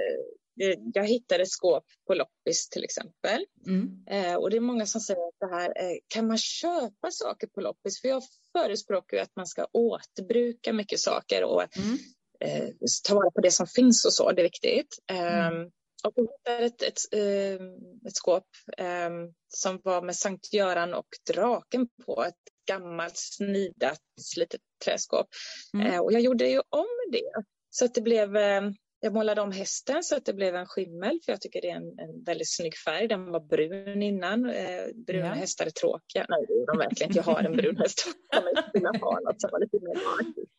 det- 0.56 0.80
jag 0.94 1.08
hittade 1.08 1.46
skåp 1.46 1.84
på 2.08 2.14
loppis 2.14 2.70
till 2.70 2.84
exempel. 2.84 3.46
Mm. 3.68 3.90
Eh, 4.10 4.36
och 4.36 4.50
det 4.50 4.58
är 4.58 4.62
många 4.62 4.86
som 4.86 5.02
säger 5.02 5.28
att 5.28 5.36
det 5.40 5.56
här, 5.56 5.70
eh, 5.70 5.98
kan 6.08 6.28
man 6.28 6.38
köpa 6.38 7.12
saker 7.12 7.48
på 7.48 7.62
loppis? 7.62 8.02
För 8.02 8.08
jag 8.08 8.24
förespråkar 8.58 9.18
ju 9.18 9.24
att 9.24 9.36
man 9.36 9.48
ska 9.48 9.68
återbruka 9.74 10.74
mycket 10.74 11.00
saker 11.00 11.44
och 11.44 11.78
Mm. 11.78 11.98
eh, 12.40 12.70
ta 13.08 13.16
vara 13.16 13.32
på 13.32 13.42
det 13.42 13.52
som 13.52 13.68
finns 13.68 14.06
och 14.06 14.14
så, 14.14 14.32
det 14.32 14.42
är 14.42 14.44
viktigt. 14.44 14.98
Um, 15.12 15.72
och 16.04 16.14
jag 16.16 16.24
hittade 16.24 16.66
ett, 16.66 16.82
ett, 16.82 17.00
eh, 17.12 17.66
ett 18.08 18.16
skåp 18.16 18.48
eh, 18.78 19.10
som 19.48 19.82
var 19.84 20.02
med 20.02 20.16
Sankt 20.16 20.54
Göran 20.54 20.94
och 20.94 21.08
draken 21.34 21.88
på, 22.06 22.24
ett 22.24 22.36
gammalt 22.68 23.18
snidat 23.18 24.02
litet 24.38 24.62
träskåp. 24.86 25.28
Mm. 25.74 25.88
Eh, 25.88 26.00
och 26.00 26.14
jag 26.14 26.22
gjorde 26.22 26.50
ju 26.50 26.60
om 26.70 26.88
det 27.12 27.32
så 27.70 27.86
att 27.86 27.94
det 27.94 28.02
blev 28.02 28.38
eh, 28.38 28.62
jag 29.02 29.14
målade 29.14 29.42
om 29.42 29.52
hästen 29.52 30.04
så 30.04 30.16
att 30.16 30.26
det 30.26 30.34
blev 30.34 30.56
en 30.56 30.66
skimmel 30.66 31.20
för 31.26 31.32
jag 31.32 31.42
tycker 31.42 31.62
det 31.62 31.70
är 31.70 31.76
en, 31.76 32.00
en 32.00 32.24
väldigt 32.24 32.56
snygg 32.56 32.78
färg. 32.78 33.08
Den 33.08 33.32
var 33.32 33.40
brun 33.40 34.04
innan. 34.04 34.50
Eh, 34.50 34.82
bruna 34.96 35.26
Ja. 35.28 35.34
hästar 35.34 35.66
är 35.66 35.70
tråkiga. 35.70 36.26
Nej, 36.30 36.46
det 36.48 36.54
är 36.54 36.66
de 36.66 36.78
verkligen. 36.78 37.14
Jag 37.14 37.24
har 37.24 37.44
en 37.44 37.56
brun 37.58 37.78
häst. 37.78 38.06
Jag 38.74 39.00
ha 39.00 39.20
något 39.20 39.42
som 39.42 39.50
var 39.52 39.60
lite 39.60 39.80
mer. 39.82 39.98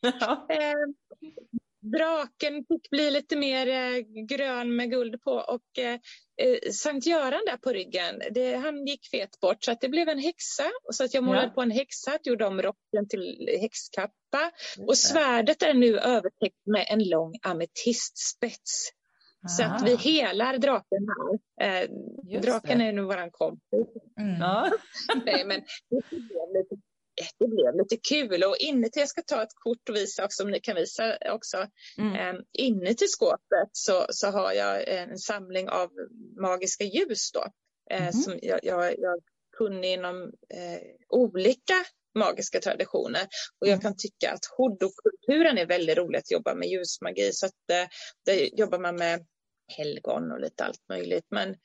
Ja. 0.20 0.46
Draken 1.82 2.64
fick 2.68 2.90
bli 2.90 3.10
lite 3.10 3.36
mer 3.36 3.66
eh, 3.68 3.98
grön 4.28 4.76
med 4.76 4.90
guld 4.90 5.22
på 5.22 5.32
och 5.32 5.78
eh, 5.78 5.94
eh, 6.42 6.70
Sankt 6.72 7.06
Göran 7.06 7.40
där 7.46 7.56
på 7.56 7.70
ryggen, 7.70 8.22
det, 8.30 8.54
han 8.56 8.86
gick 8.86 9.10
fet 9.10 9.40
bort 9.40 9.64
så 9.64 9.72
att 9.72 9.80
det 9.80 9.88
blev 9.88 10.08
en 10.08 10.18
häxa. 10.18 10.64
Så 10.92 11.04
att 11.04 11.14
jag 11.14 11.24
målade 11.24 11.46
Ja. 11.46 11.52
på 11.52 11.62
en 11.62 11.70
häxhatt, 11.70 12.26
gjorde 12.26 12.46
om 12.46 12.62
rocken 12.62 13.08
till 13.08 13.48
häxkappa 13.60 14.50
och 14.86 14.98
svärdet 14.98 15.62
är 15.62 15.74
nu 15.74 15.98
övertäckt 15.98 16.66
med 16.66 16.86
en 16.90 17.08
lång 17.08 17.34
ametistspets. 17.42 18.90
Så 19.56 19.62
att 19.64 19.82
vi 19.88 19.96
helar 19.96 20.58
draken 20.58 21.06
här. 21.58 21.82
Eh, 21.82 21.90
draken 22.40 22.78
det. 22.78 22.84
är 22.84 22.92
nu 22.92 23.02
våran 23.02 23.30
kompis. 23.30 23.86
Mm. 24.20 24.40
Ja. 24.40 24.70
Nej, 25.24 25.44
men 25.44 25.60
det 25.90 26.02
blev 26.10 26.48
lite, 26.54 26.74
det 27.38 27.48
blev 27.48 27.76
lite 27.76 27.96
kul 27.96 28.44
och 28.44 28.56
inuti, 28.56 29.00
jag 29.00 29.08
ska 29.08 29.22
ta 29.22 29.42
ett 29.42 29.54
kort 29.54 29.88
och 29.88 29.96
visa 29.96 30.24
också 30.24 30.42
om 30.42 30.50
ni 30.50 30.60
kan 30.60 30.76
visa 30.76 31.18
också. 31.32 31.66
Mm. 31.98 32.14
Eh, 32.36 32.42
inuti 32.52 33.06
skåpet 33.08 33.70
så, 33.72 34.06
så 34.10 34.26
har 34.26 34.52
jag 34.52 34.88
en 34.88 35.18
samling 35.18 35.68
av 35.68 35.90
magiska 36.40 36.84
ljus 36.84 37.32
då. 37.32 37.46
Eh, 37.90 38.02
Mhm. 38.02 38.12
som 38.12 38.38
jag, 38.42 38.60
jag, 38.62 38.94
jag 38.98 39.20
inom 39.84 40.22
eh, 40.54 40.80
olika 41.08 41.74
magiska 42.14 42.60
traditioner. 42.60 43.26
Och 43.60 43.68
jag 43.68 43.82
kan 43.82 43.96
tycka 43.96 44.32
att 44.32 44.44
hoodoo-kulturen 44.58 45.58
är 45.58 45.66
väldigt 45.66 45.98
rolig 45.98 46.18
att 46.18 46.30
jobba 46.30 46.54
med 46.54 46.68
ljusmagi. 46.68 47.32
Så 47.32 47.46
att 47.46 47.70
eh, 47.72 47.88
där 48.26 48.58
jobbar 48.58 48.78
man 48.78 48.96
med 48.96 49.26
helgon 49.76 50.32
och 50.32 50.40
lite 50.40 50.64
allt 50.64 50.88
möjligt. 50.88 51.26
Men 51.30 51.56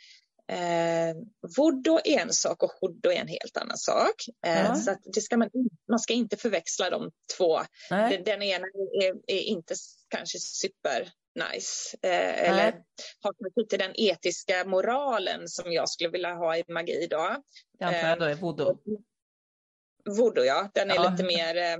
eh, 0.51 1.15
voodoo 1.57 1.99
är 2.03 2.19
en 2.19 2.33
sak 2.33 2.63
och 2.63 2.71
hoodoo 2.81 3.11
är 3.11 3.15
en 3.15 3.27
helt 3.27 3.57
annan 3.57 3.77
sak. 3.77 4.15
Eh, 4.45 4.63
Ja. 4.63 4.75
Så 4.75 4.91
att 4.91 4.99
det 5.13 5.21
ska 5.21 5.37
man, 5.37 5.49
man 5.89 5.99
ska 5.99 6.13
inte 6.13 6.37
förväxla 6.37 6.89
de 6.89 7.11
två. 7.37 7.59
Den, 7.89 8.23
den 8.23 8.41
ena 8.41 8.67
är, 9.01 9.13
är 9.27 9.41
inte 9.41 9.75
kanske 10.09 10.39
super 10.39 11.09
nice. 11.53 11.97
Eh, 12.01 12.49
eller 12.49 12.63
har 13.21 13.33
kanske 13.43 13.61
inte 13.61 13.77
den 13.77 13.91
etiska 13.95 14.65
moralen 14.65 15.47
som 15.47 15.71
jag 15.71 15.89
skulle 15.89 16.09
vilja 16.09 16.33
ha 16.33 16.57
i 16.57 16.63
magi 16.67 17.03
idag. 17.03 17.43
Det 17.79 17.85
antar 17.85 18.09
jag 18.09 18.19
då 18.19 18.25
är 18.25 18.35
voodoo. 18.35 18.77
Voodoo 20.05 20.43
ja, 20.43 20.69
den 20.73 20.91
är 20.91 20.95
Ja. 20.95 21.09
lite 21.11 21.23
mer, 21.23 21.55
eh, 21.55 21.77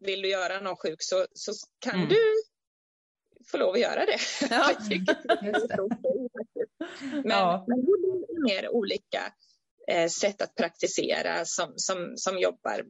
vill 0.00 0.22
du 0.22 0.28
göra 0.28 0.60
någon 0.60 0.76
sjuk 0.76 1.02
så, 1.02 1.26
så 1.34 1.52
kan 1.78 1.94
Mm. 1.94 2.08
du 2.08 2.16
få 3.50 3.56
lov 3.56 3.74
att 3.74 3.80
göra 3.80 4.06
det. 4.06 4.18
Ja. 4.50 4.70
Men, 7.12 7.22
Ja. 7.24 7.64
men 7.68 7.78
voodoo 7.80 8.24
är 8.28 8.44
mer 8.44 8.68
olika 8.68 9.32
eh, 9.88 10.08
sätt 10.08 10.42
att 10.42 10.54
praktisera 10.54 11.44
som, 11.44 11.72
som, 11.76 12.12
som 12.16 12.38
jobbar 12.38 12.84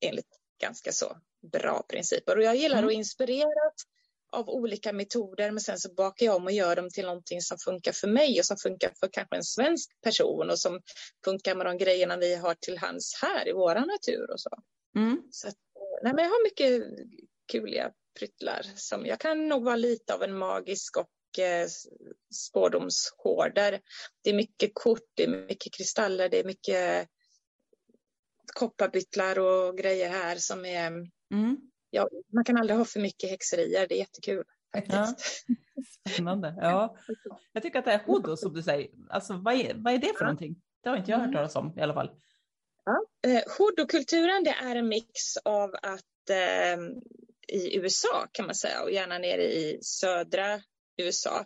enligt 0.00 0.38
ganska 0.60 0.92
så 0.92 1.16
bra 1.52 1.82
principer. 1.88 2.36
Och 2.36 2.42
jag 2.42 2.56
gillar 2.56 2.78
Mm. 2.78 2.88
att 2.88 2.94
inspireras 2.94 3.74
av 4.32 4.48
olika 4.48 4.92
metoder 4.92 5.50
men 5.50 5.60
sen 5.60 5.78
så 5.78 5.94
bakar 5.94 6.26
jag 6.26 6.36
om 6.36 6.44
och 6.44 6.52
gör 6.52 6.76
dem 6.76 6.90
till 6.90 7.04
någonting 7.06 7.40
som 7.40 7.58
funkar 7.58 7.92
för 7.92 8.08
mig 8.08 8.38
och 8.38 8.44
som 8.46 8.56
funkar 8.56 8.92
för 9.00 9.08
kanske 9.12 9.36
en 9.36 9.44
svensk 9.44 10.00
person 10.00 10.50
och 10.50 10.58
som 10.58 10.80
funkar 11.24 11.54
med 11.54 11.66
de 11.66 11.78
grejerna 11.78 12.16
vi 12.16 12.34
har 12.34 12.54
till 12.54 12.78
hands 12.78 13.18
här 13.22 13.48
i 13.48 13.52
våra 13.52 13.84
natur 13.84 14.30
och 14.30 14.40
så. 14.40 14.50
Mm. 14.96 15.22
så 15.30 15.48
att, 15.48 15.54
eh, 15.54 16.02
nej, 16.04 16.12
men 16.14 16.24
jag 16.24 16.30
har 16.30 16.44
mycket 16.44 16.82
kuliga 17.52 17.92
pryttlar 18.18 18.62
som 18.76 19.06
jag 19.06 19.20
kan 19.20 19.48
nog 19.48 19.64
vara 19.64 19.76
lite 19.76 20.14
av 20.14 20.22
en 20.22 20.38
magisk 20.38 20.96
och 20.96 21.08
eh, 21.38 21.66
spårdomshårder. 22.34 23.80
Det 24.22 24.30
är 24.30 24.34
mycket 24.34 24.70
kort, 24.74 25.06
det 25.14 25.24
är 25.24 25.28
mycket 25.28 25.74
kristaller, 25.74 26.28
det 26.28 26.40
är 26.40 26.44
mycket 26.44 27.08
kopparbyttlar 28.54 29.38
och 29.38 29.78
grejer 29.78 30.08
här 30.08 30.36
som 30.36 30.64
är 30.64 30.92
Mm. 31.30 31.56
Ja, 31.90 32.08
man 32.32 32.44
kan 32.44 32.56
aldrig 32.56 32.78
ha 32.78 32.84
för 32.84 33.00
mycket 33.00 33.30
häxerier, 33.30 33.86
det 33.88 33.94
är 33.94 33.98
jättekul. 33.98 34.44
Faktiskt. 34.72 35.46
Spännande. 36.14 36.54
Ja. 36.56 36.96
Jag 37.52 37.62
tycker 37.62 37.78
att 37.78 37.84
det 37.84 37.92
är 37.92 38.04
hoodoo 38.06 38.36
som 38.36 38.52
du 38.52 38.62
säger. 38.62 38.90
Alltså, 39.08 39.34
vad, 39.34 39.54
är, 39.54 39.74
vad 39.74 39.94
är 39.94 39.98
det 39.98 40.14
för 40.18 40.24
någonting? 40.24 40.62
Det 40.82 40.88
har 40.88 40.96
inte 40.96 41.10
jag 41.10 41.18
hört 41.18 41.32
talas 41.32 41.56
om 41.56 41.78
i 41.78 41.80
alla 41.80 41.94
fall. 41.94 42.10
Eh, 43.26 43.42
Hoodoo-kulturen 43.58 44.44
det 44.44 44.50
är 44.50 44.76
en 44.76 44.88
mix 44.88 45.36
av 45.44 45.74
att 45.82 46.30
eh, 46.30 46.78
i 47.48 47.76
USA 47.76 48.26
kan 48.32 48.46
man 48.46 48.54
säga 48.54 48.82
och 48.82 48.90
gärna 48.90 49.18
nere 49.18 49.42
i 49.42 49.78
södra 49.82 50.60
USA. 50.98 51.44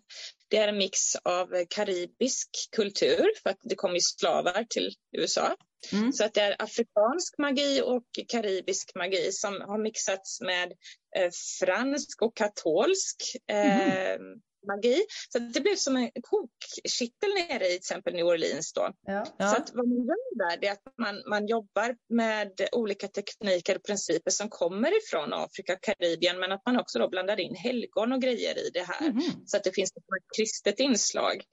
Det 0.48 0.56
är 0.56 0.68
en 0.68 0.78
mix 0.78 1.16
av 1.16 1.64
karibisk 1.70 2.48
kultur 2.76 3.30
för 3.42 3.50
att 3.50 3.58
det 3.62 3.74
kom 3.74 3.94
ju 3.94 4.00
slavar 4.00 4.64
till 4.64 4.94
USA. 5.16 5.56
Mm. 5.92 6.12
Så 6.12 6.24
att 6.24 6.34
det 6.34 6.40
är 6.40 6.62
afrikansk 6.62 7.38
magi 7.38 7.82
och 7.84 8.04
karibisk 8.28 8.94
magi 8.94 9.32
som 9.32 9.60
har 9.60 9.78
mixats 9.78 10.40
med 10.40 10.72
eh, 11.16 11.30
fransk 11.60 12.22
och 12.22 12.36
katolsk 12.36 13.16
eh, 13.50 14.18
magi. 14.66 15.04
Så 15.28 15.38
det 15.38 15.60
blev 15.60 15.76
som 15.76 15.96
en 15.96 16.10
kokkittel 16.22 17.30
nere 17.34 17.64
i 17.64 17.68
till 17.68 17.76
exempel 17.76 18.14
New 18.14 18.26
Orleans 18.26 18.72
då. 18.72 18.92
Ja. 19.06 19.24
Ja. 19.36 19.48
Så 19.48 19.56
att 19.56 19.70
vad 19.74 19.88
man 19.88 20.06
gör 20.06 20.48
där 20.48 20.68
är 20.68 20.72
att 20.72 20.82
man, 20.98 21.22
man 21.26 21.46
jobbar 21.46 21.96
med 22.08 22.68
olika 22.72 23.08
tekniker 23.08 23.76
och 23.76 23.84
principer 23.84 24.30
som 24.30 24.48
kommer 24.48 24.98
ifrån 24.98 25.32
Afrika 25.32 25.72
och 25.72 25.82
Karibien 25.82 26.38
men 26.38 26.52
att 26.52 26.66
man 26.66 26.80
också 26.80 26.98
då 26.98 27.08
blandar 27.08 27.40
in 27.40 27.54
helgon 27.54 28.12
och 28.12 28.22
grejer 28.22 28.58
i 28.66 28.70
det 28.74 28.82
här. 28.82 29.10
Mhm. 29.10 29.46
Så 29.46 29.56
att 29.56 29.64
det 29.64 29.72
finns 29.74 29.92
ett 29.96 30.36
kristet 30.36 30.80
inslag. 30.80 31.44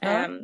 Ja. 0.00 0.08
Ehm, 0.08 0.40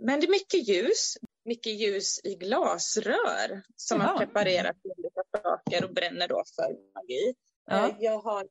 men 0.00 0.20
det 0.20 0.26
är 0.26 0.30
mycket 0.30 0.68
ljus, 0.68 1.16
mycket 1.44 1.72
ljus 1.72 2.20
i 2.24 2.34
glasrör 2.34 3.62
som 3.76 3.98
man 3.98 4.18
preparerar 4.18 4.72
till 4.72 4.90
olika 4.96 5.22
saker 5.42 5.84
och 5.84 5.94
bränner 5.94 6.28
då 6.28 6.44
för 6.56 6.68
magi. 6.94 7.34
Ja. 7.66 7.88
Eh, 7.88 7.96
Jag 7.98 8.18
har 8.18 8.46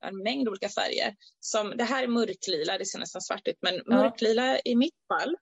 en 0.00 0.22
mängd 0.22 0.48
olika 0.48 0.68
färger. 0.68 1.16
Som, 1.40 1.76
det 1.76 1.84
här 1.84 2.02
är 2.02 2.08
mörklila, 2.08 2.78
det 2.78 2.86
ser 2.86 2.98
nästan 2.98 3.22
svart 3.22 3.48
ut, 3.48 3.58
men 3.60 3.82
mörklila 3.86 4.60
i 4.64 4.76
mitt 4.76 4.98
fall 5.08 5.36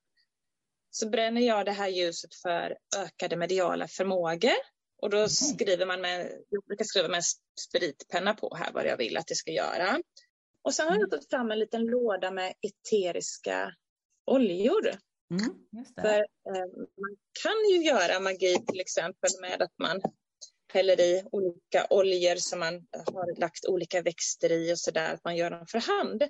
så 0.90 1.09
bränner 1.09 1.40
jag 1.40 1.66
det 1.66 1.72
här 1.72 1.88
ljuset 1.88 2.34
för 2.34 2.76
ökade 2.96 3.36
mediala 3.36 3.88
förmågor. 3.88 4.59
Och 5.02 5.11
då 5.11 5.28
skriver 5.28 5.86
man 5.86 6.00
med, 6.00 6.32
jag 6.48 6.64
brukar 6.64 6.84
skriva 6.84 7.09
med 7.09 7.16
en 7.16 7.22
spritpenna 7.61 8.34
på 8.34 8.54
här 8.54 8.72
vad 8.72 8.86
jag 8.86 8.96
vill 8.96 9.16
att 9.16 9.26
det 9.26 9.34
ska 9.34 9.50
göra. 9.50 9.98
Och 10.62 10.74
sen 10.74 10.88
har 10.88 10.96
jag 10.96 11.11
tagit 11.11 11.30
fram 11.30 11.50
en 11.50 11.59
liten 11.59 11.84
låda 11.84 12.30
med 12.30 12.54
eteriska 12.61 13.74
oljor. 14.26 14.98
Mm. 15.30 15.84
För 16.00 16.18
eh, 16.18 16.66
man 16.96 17.16
kan 17.42 17.70
ju 17.70 17.84
göra 17.84 18.20
magi 18.20 18.64
till 18.66 18.80
exempel 18.80 19.30
med 19.40 19.62
att 19.62 19.78
man 19.78 20.00
häller 20.72 21.00
i 21.00 21.22
olika 21.32 21.86
oljor 21.90 22.36
som 22.36 22.58
man 22.58 22.74
har 22.92 23.40
lagt 23.40 23.66
olika 23.66 24.02
växter 24.02 24.52
i 24.52 24.72
och 24.72 24.78
sådär, 24.78 25.14
att 25.14 25.24
man 25.24 25.36
gör 25.36 25.50
dem 25.50 25.66
för 25.66 25.78
hand. 25.78 26.22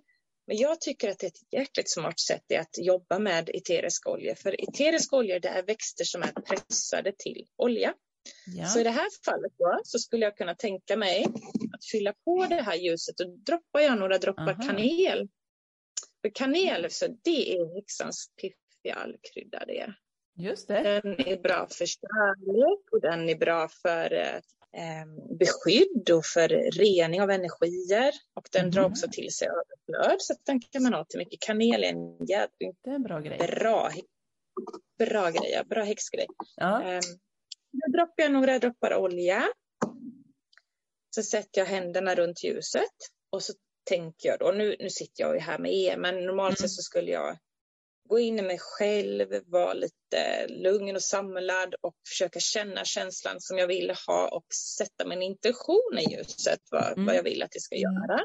Men 0.47 0.57
jag 0.57 0.81
tycker 0.81 1.11
att 1.11 1.19
det 1.19 1.27
är 1.27 1.31
ett 1.31 1.53
jäkligt 1.53 1.91
smart 1.91 2.21
sätt 2.21 2.43
är 2.49 2.61
att 2.61 2.79
jobba 2.79 3.19
med 3.19 3.51
eteriska 3.55 4.11
oljor. 4.11 4.35
För 4.35 4.69
eteriska 4.69 5.17
oljor 5.17 5.41
det 5.41 5.49
är 5.49 5.63
växter 5.63 6.05
som 6.05 6.23
är 6.23 6.33
pressade 6.33 7.13
till 7.19 7.47
olja. 7.57 7.95
Ja. 8.47 8.67
Så 8.67 8.81
i 8.81 8.85
det 8.85 8.91
här 8.91 9.09
fallet 9.25 9.53
då, 9.59 9.81
så 9.85 9.99
skulle 9.99 10.25
jag 10.25 10.37
kunna 10.37 10.55
tänka 10.55 10.97
mig 10.97 11.25
att 11.73 11.85
fylla 11.93 12.13
på 12.25 12.47
det 12.49 12.63
här 12.63 12.77
ljuset 12.77 13.21
och 13.21 13.39
droppar 13.39 13.81
jag 13.81 13.99
några 13.99 14.19
droppar 14.19 14.53
Aha. 14.53 14.63
kanel. 14.63 15.29
För 16.23 16.31
kanel, 16.35 16.91
så 16.91 17.07
det 17.25 17.53
är 17.53 17.75
häxans 17.75 18.31
piffiga 18.41 18.95
allkrydda 18.95 19.65
det. 19.67 19.95
Just 20.39 20.69
det. 20.69 20.83
Den 20.83 21.21
är 21.29 21.43
bra 21.43 21.67
för 21.71 21.87
kärlek 21.87 22.81
och 22.93 23.01
den 23.01 23.29
är 23.29 23.35
bra 23.39 23.69
för 23.69 24.13
eh, 24.73 25.07
beskydd 25.39 26.11
och 26.11 26.25
för 26.27 26.49
rening 26.71 27.23
av 27.23 27.31
energier. 27.31 28.13
Och 28.35 28.49
den 28.53 28.71
drar 28.71 28.83
Mhm. 28.83 28.91
också 28.93 29.07
till 29.13 29.33
sig 29.35 29.49
överflöd 29.49 30.17
så 30.23 30.35
den 30.47 30.61
kan 30.61 30.83
man 30.83 30.95
ha 30.95 31.05
till 31.05 31.19
mycket. 31.19 31.41
Kanel 31.41 31.85
är 31.85 31.89
en 31.89 32.27
jävligt 32.27 32.77
Det 32.85 32.91
är 32.91 32.95
en 32.95 33.03
bra 33.03 33.21
grej. 33.21 33.39
bra, 33.39 33.91
bra 34.99 35.31
grej, 35.31 35.63
bra 35.67 35.83
häxgrej. 35.83 36.27
Ja. 36.57 36.83
Eh, 36.83 37.01
då 37.73 37.93
droppar 37.99 38.23
jag 38.23 38.33
några 38.33 38.59
droppar 38.59 38.95
olja. 38.95 39.45
Så 41.15 41.23
sätter 41.23 41.61
jag 41.61 41.67
händerna 41.67 42.15
runt 42.15 42.45
ljuset 42.45 42.83
och 43.31 43.43
så 43.43 43.53
tänker 43.85 44.29
jag 44.29 44.39
då, 44.39 44.51
nu, 44.53 44.77
nu 44.81 44.91
sitter 44.91 45.23
jag 45.25 45.35
ju 45.35 45.41
här 45.41 45.59
med 45.59 45.75
er, 45.75 45.97
men 45.97 46.15
normalt 46.27 46.51
Mm. 46.51 46.57
sett 46.57 46.71
så 46.71 46.83
skulle 46.83 47.11
jag 47.11 47.39
gå 48.09 48.19
in 48.19 48.39
i 48.39 48.43
mig 48.43 48.59
själv, 48.59 49.43
vara 49.47 49.73
lite 49.73 50.47
lugn 50.49 50.97
och 50.97 51.03
samlad 51.03 51.75
och 51.81 51.95
försöka 52.09 52.41
känna 52.41 52.85
känslan 52.85 53.41
som 53.41 53.59
jag 53.59 53.67
vill 53.67 53.93
ha 54.07 54.29
och 54.29 54.47
sätta 54.79 55.07
min 55.07 55.23
intention 55.23 55.99
i 55.99 56.15
ljuset, 56.15 56.61
vad, 56.71 56.93
Mm. 56.93 57.07
vad 57.07 57.17
jag 57.17 57.23
vill 57.23 57.43
att 57.43 57.51
det 57.51 57.61
ska 57.61 57.77
göra. 57.77 58.25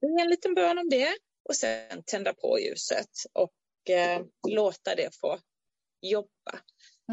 Det 0.00 0.22
en 0.22 0.30
liten 0.30 0.54
bön 0.54 0.78
om 0.78 0.88
det 0.88 1.08
och 1.48 1.56
sen 1.56 2.02
tända 2.06 2.34
på 2.34 2.58
ljuset 2.60 3.10
och 3.32 3.90
eh, 3.90 4.22
låta 4.48 4.94
det 4.94 5.16
få 5.20 5.38
jobba. 6.00 6.60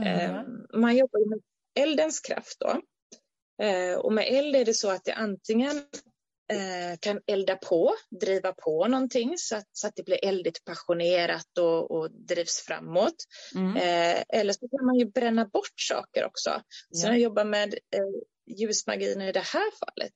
Eh, 0.05 0.41
man 0.73 0.95
jobbar 0.97 1.29
med 1.29 1.41
eldens 1.79 2.19
kraft 2.19 2.57
då. 2.59 2.81
Eh, 3.65 3.97
och 3.97 4.13
med 4.13 4.27
eld 4.27 4.55
är 4.55 4.65
det 4.65 4.73
så 4.73 4.89
att 4.89 5.05
det 5.05 5.13
antingen 5.13 5.85
kan 6.99 7.21
elda 7.27 7.55
på, 7.55 7.93
driva 8.21 8.53
på 8.53 8.87
någonting 8.87 9.33
så 9.37 9.55
att, 9.55 9.67
så 9.71 9.87
att 9.87 9.95
det 9.95 10.03
blir 10.03 10.25
eldigt 10.25 10.65
passionerat 10.65 11.57
och, 11.59 11.91
och 11.91 12.11
drivs 12.11 12.61
framåt. 12.67 13.15
Mm. 13.55 13.75
Eh, 13.77 14.23
eller 14.39 14.53
så 14.53 14.67
kan 14.69 14.85
man 14.85 14.95
ju 14.95 15.05
bränna 15.05 15.45
bort 15.45 15.79
saker 15.89 16.25
också. 16.25 16.49
Så 16.91 17.05
Ja. 17.05 17.07
när 17.07 17.13
jag 17.13 17.21
jobbar 17.21 17.45
med 17.45 17.73
eh, 17.73 18.57
ljusmagin 18.57 19.21
i 19.21 19.31
det 19.31 19.39
här 19.45 19.71
fallet, 19.79 20.13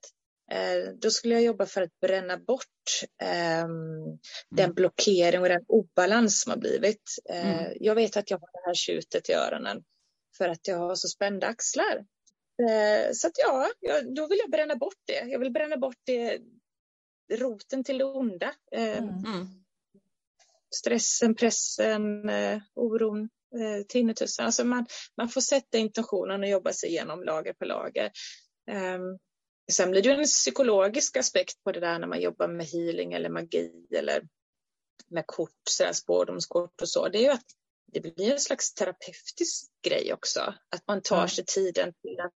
eh, 0.51 0.93
då 1.01 1.11
skulle 1.11 1.33
jag 1.33 1.43
jobba 1.43 1.65
för 1.65 1.81
att 1.81 1.99
bränna 2.01 2.38
bort 2.38 2.63
ehm, 3.23 4.19
den 4.49 4.73
blockering 4.73 5.41
och 5.41 5.49
den 5.49 5.63
obalans 5.67 6.41
som 6.41 6.49
har 6.49 6.57
blivit. 6.59 7.03
Eh, 7.29 7.59
Mm. 7.59 7.73
Jag 7.79 7.95
vet 7.95 8.17
att 8.17 8.31
jag 8.31 8.38
har 8.38 8.49
det 8.53 8.67
här 8.67 8.73
tjutet 8.73 9.29
i 9.29 9.33
öronen 9.33 9.83
för 10.38 10.49
att 10.49 10.67
jag 10.67 10.77
har 10.77 10.95
så 10.95 11.07
spända 11.07 11.47
axlar. 11.47 12.05
Eh, 12.59 13.11
så 13.13 13.27
att 13.27 13.33
ja, 13.37 13.69
då 14.15 14.27
vill 14.27 14.39
jag 14.39 14.51
bränna 14.51 14.75
bort 14.75 14.99
det. 15.05 15.25
Jag 15.27 15.39
vill 15.39 15.51
bränna 15.51 15.77
bort 15.77 15.97
det, 16.03 16.39
roten 17.33 17.83
till 17.83 17.97
det 17.97 18.05
onda. 18.05 18.53
Eh, 18.71 18.97
Mm. 18.97 19.09
Mm. 19.25 19.47
stressen, 20.75 21.35
pressen, 21.35 22.29
eh, 22.29 22.59
oron, 22.73 23.29
tinnitusen. 23.87 24.45
Alltså 24.45 24.63
man, 24.63 24.85
man 25.17 25.29
får 25.29 25.41
sätta 25.41 25.77
intentionen 25.77 26.43
och 26.43 26.49
jobba 26.49 26.73
sig 26.73 26.89
igenom 26.89 27.23
lager 27.23 27.53
på 27.53 27.65
lager. 27.65 28.11
Um, 28.71 29.19
sen 29.71 29.91
blir 29.91 30.01
det 30.01 30.11
en 30.13 30.23
psykologisk 30.25 31.17
aspekt 31.17 31.63
på 31.63 31.71
det 31.71 31.79
där 31.79 31.99
när 31.99 32.07
man 32.07 32.21
jobbar 32.21 32.47
med 32.47 32.65
healing 32.65 33.13
eller 33.13 33.29
magi 33.29 33.87
eller 33.95 34.27
med 35.07 35.23
kort, 35.27 35.51
så 35.69 35.83
här, 35.83 35.93
spårdomskort 35.93 36.81
och 36.81 36.89
så. 36.89 37.07
Det 37.09 37.17
är 37.17 37.21
ju 37.21 37.29
att 37.29 37.45
det 37.93 37.99
blir 38.01 38.31
en 38.33 38.39
slags 38.39 38.73
terapeutisk 38.73 39.71
grej 39.87 40.13
också. 40.13 40.39
Att 40.69 40.87
man 40.87 41.01
tar 41.01 41.21
Ja. 41.21 41.27
sig 41.27 41.45
tiden 41.45 41.93
till 42.01 42.19
att 42.19 42.33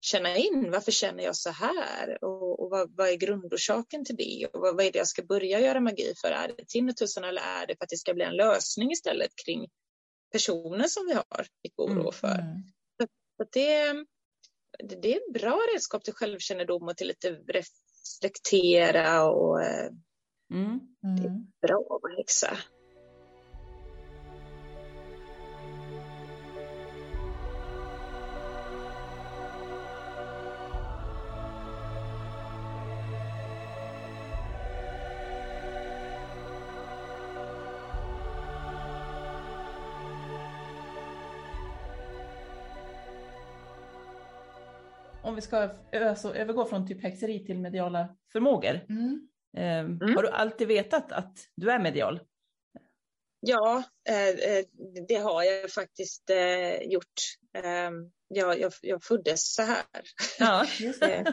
känna 0.00 0.36
in 0.36 0.70
varför 0.70 0.92
känner 0.92 1.24
jag 1.24 1.36
så 1.36 1.50
här 1.50 2.24
och, 2.24 2.60
och 2.60 2.70
vad, 2.70 2.96
vad 2.96 3.08
är 3.08 3.14
grundorsaken 3.16 4.04
till 4.04 4.16
det 4.16 4.46
och 4.52 4.60
vad, 4.60 4.76
vad 4.76 4.86
är 4.86 4.92
det 4.92 4.98
jag 4.98 5.08
ska 5.08 5.22
börja 5.22 5.60
göra 5.60 5.80
magi 5.80 6.14
för? 6.20 6.28
Är 6.28 6.48
det 6.56 6.64
tinnitusen 6.68 7.24
eller 7.24 7.42
är 7.42 7.66
det 7.66 7.76
för 7.76 7.84
att 7.84 7.90
det 7.90 7.96
ska 7.96 8.14
bli 8.14 8.24
en 8.24 8.36
lösning 8.36 8.90
istället 8.90 9.30
kring 9.44 9.68
personen 10.32 10.88
som 10.88 11.06
vi 11.06 11.12
har 11.12 11.46
mycket 11.62 11.78
oro 11.78 12.00
Mm, 12.00 12.12
för? 12.12 12.38
Mm. 12.38 12.62
Så 12.96 13.42
att 13.42 13.52
det, 13.52 13.92
det, 14.88 15.02
det 15.02 15.14
är 15.14 15.32
bra 15.32 15.60
redskap 15.74 16.04
till 16.04 16.14
självkännedom 16.14 16.82
och 16.88 16.96
till 16.96 17.08
lite 17.08 17.30
reflektera 17.30 19.24
och 19.24 19.62
eh, 19.62 19.90
Mm. 20.50 20.80
Mm. 21.04 21.46
bra 21.62 22.00
att 22.04 22.16
häxa. 22.18 22.58
Vi 45.38 45.42
ska 45.42 45.68
alltså, 45.92 46.34
övergå 46.34 46.64
från 46.64 46.88
typ 46.88 47.02
häxeri 47.02 47.46
till 47.46 47.58
mediala 47.58 48.16
förmågor. 48.32 48.80
Mm. 48.88 49.28
Eh, 49.56 50.08
Har 50.14 50.22
du 50.22 50.28
alltid 50.28 50.68
vetat 50.68 51.12
att 51.12 51.38
du 51.56 51.70
är 51.70 51.78
medial? 51.78 52.20
Ja, 53.40 53.82
eh, 54.08 54.28
eh, 54.28 54.64
det 55.08 55.14
har 55.14 55.42
jag 55.42 55.70
faktiskt 55.70 56.30
eh, 56.30 56.82
gjort. 56.82 57.20
Eh, 57.56 57.90
jag, 58.28 58.60
jag, 58.60 58.72
jag 58.82 59.04
föddes 59.04 59.54
så 59.54 59.62
här. 59.62 59.84
Ja, 60.38 60.64
just 60.80 61.02
Eh, 61.02 61.24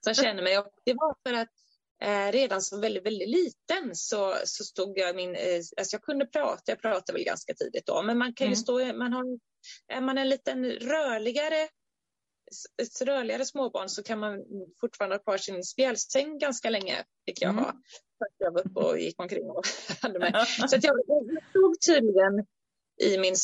som, 0.00 0.14
känner 0.14 0.42
mig. 0.42 0.58
Och 0.58 0.68
det 0.84 0.92
var 0.94 1.16
för 1.28 1.34
att 1.34 1.48
eh, 2.02 2.32
redan 2.32 2.60
som 2.62 2.80
väldigt, 2.80 3.06
väldigt 3.06 3.28
liten 3.28 3.94
så, 3.94 4.34
så 4.44 4.64
stod 4.64 4.98
jag 4.98 5.16
min... 5.16 5.36
Alltså 5.76 5.94
jag 5.94 6.02
kunde 6.02 6.26
prata, 6.26 6.62
jag 6.66 6.80
pratade 6.80 7.12
väl 7.12 7.24
ganska 7.24 7.54
tidigt 7.54 7.86
då, 7.86 8.02
men 8.02 8.18
man 8.18 8.34
kan 8.34 8.46
ju 8.46 8.48
Mm. 8.48 8.56
stå... 8.56 8.92
Man 8.94 9.12
har, 9.12 9.24
är 9.88 10.00
man 10.00 10.18
en 10.18 10.28
liten 10.28 10.70
rörligare 10.70 11.68
ett 12.82 13.02
rörligare 13.06 13.44
småbarn 13.44 13.88
så 13.88 14.02
kan 14.02 14.18
man 14.18 14.44
fortfarande 14.80 15.16
ha 15.16 15.22
kvar 15.22 15.36
sin 15.38 15.64
spjälsäng 15.64 16.38
ganska 16.38 16.70
länge, 16.70 17.04
fick 17.26 17.42
jag 17.42 17.50
Mm. 17.50 17.64
ha. 17.64 17.70
Att 17.70 18.34
jag 18.38 18.52
var 18.52 18.60
uppe 18.60 18.80
och 18.80 18.98
gick 18.98 19.20
omkring 19.20 19.50
och 19.50 19.64
hade 20.02 20.18
mig. 20.18 20.32
Så 20.68 20.76
att 20.76 20.84
jag, 20.84 20.96
jag 21.06 21.42
stod 21.50 21.80
tydligen 21.86 22.46
i 23.02 23.18
min 23.18 23.34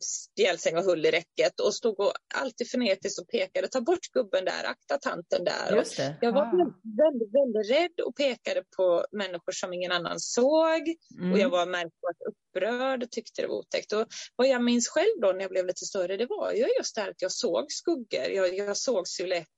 spjälsäng 0.00 0.76
och 0.76 0.84
höll 0.84 1.06
i 1.06 1.10
räcket 1.10 1.60
och 1.60 1.74
stod 1.74 2.00
och 2.00 2.12
alltid 2.34 2.70
frenetiskt 2.70 3.18
och 3.20 3.28
pekade, 3.28 3.68
ta 3.68 3.80
bort 3.80 4.06
gubben 4.12 4.44
där, 4.44 4.64
akta 4.64 4.98
tanten 4.98 5.44
där. 5.44 5.74
Jag 6.20 6.32
var 6.32 6.42
Ah. 6.42 6.72
väldigt, 6.96 7.34
väldigt 7.34 7.70
rädd 7.70 8.06
och 8.06 8.16
pekade 8.16 8.62
på 8.76 9.04
människor 9.12 9.52
som 9.52 9.72
ingen 9.72 9.92
annan 9.92 10.20
såg. 10.20 10.94
Mm. 11.18 11.32
Och 11.32 11.38
jag 11.38 11.48
var 11.50 11.66
märkbart 11.66 12.16
upprörd 12.56 13.02
och 13.02 13.10
tyckte 13.10 13.42
det 13.42 13.48
var 13.48 13.56
otäckt. 13.56 13.92
Och 13.92 14.06
vad 14.36 14.48
jag 14.48 14.64
minns 14.64 14.88
själv 14.88 15.20
då 15.22 15.32
när 15.32 15.40
jag 15.40 15.50
blev 15.50 15.66
lite 15.66 15.84
större, 15.84 16.16
det 16.16 16.26
var 16.26 16.52
ju 16.52 16.66
just 16.78 16.94
det 16.94 17.00
här 17.00 17.10
att 17.10 17.22
jag 17.22 17.32
såg 17.32 17.72
skuggor, 17.72 18.24
jag, 18.30 18.54
jag 18.56 18.76
såg 18.76 19.08
silhuetter. 19.08 19.48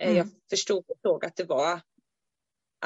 Eh, 0.00 0.08
Mm. 0.08 0.16
Jag 0.16 0.28
förstod 0.50 0.84
och 0.88 0.98
såg 1.02 1.24
att 1.24 1.36
det 1.36 1.44
var 1.44 1.80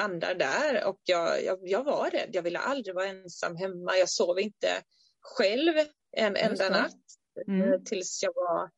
andar 0.01 0.35
där 0.35 0.85
och 0.87 0.99
jag, 1.03 1.43
jag, 1.43 1.59
jag 1.61 1.83
var 1.83 2.09
rädd. 2.09 2.29
Jag 2.33 2.41
ville 2.41 2.59
aldrig 2.59 2.95
vara 2.95 3.07
ensam 3.07 3.55
hemma. 3.55 3.97
Jag 3.97 4.09
sov 4.09 4.39
inte 4.39 4.67
själv 5.21 5.73
en 6.11 6.35
enda 6.35 6.69
natt 6.69 6.95
Mm. 7.47 7.73
eh, 7.73 7.79
tills 7.81 8.23
jag 8.23 8.33
var 8.35 8.69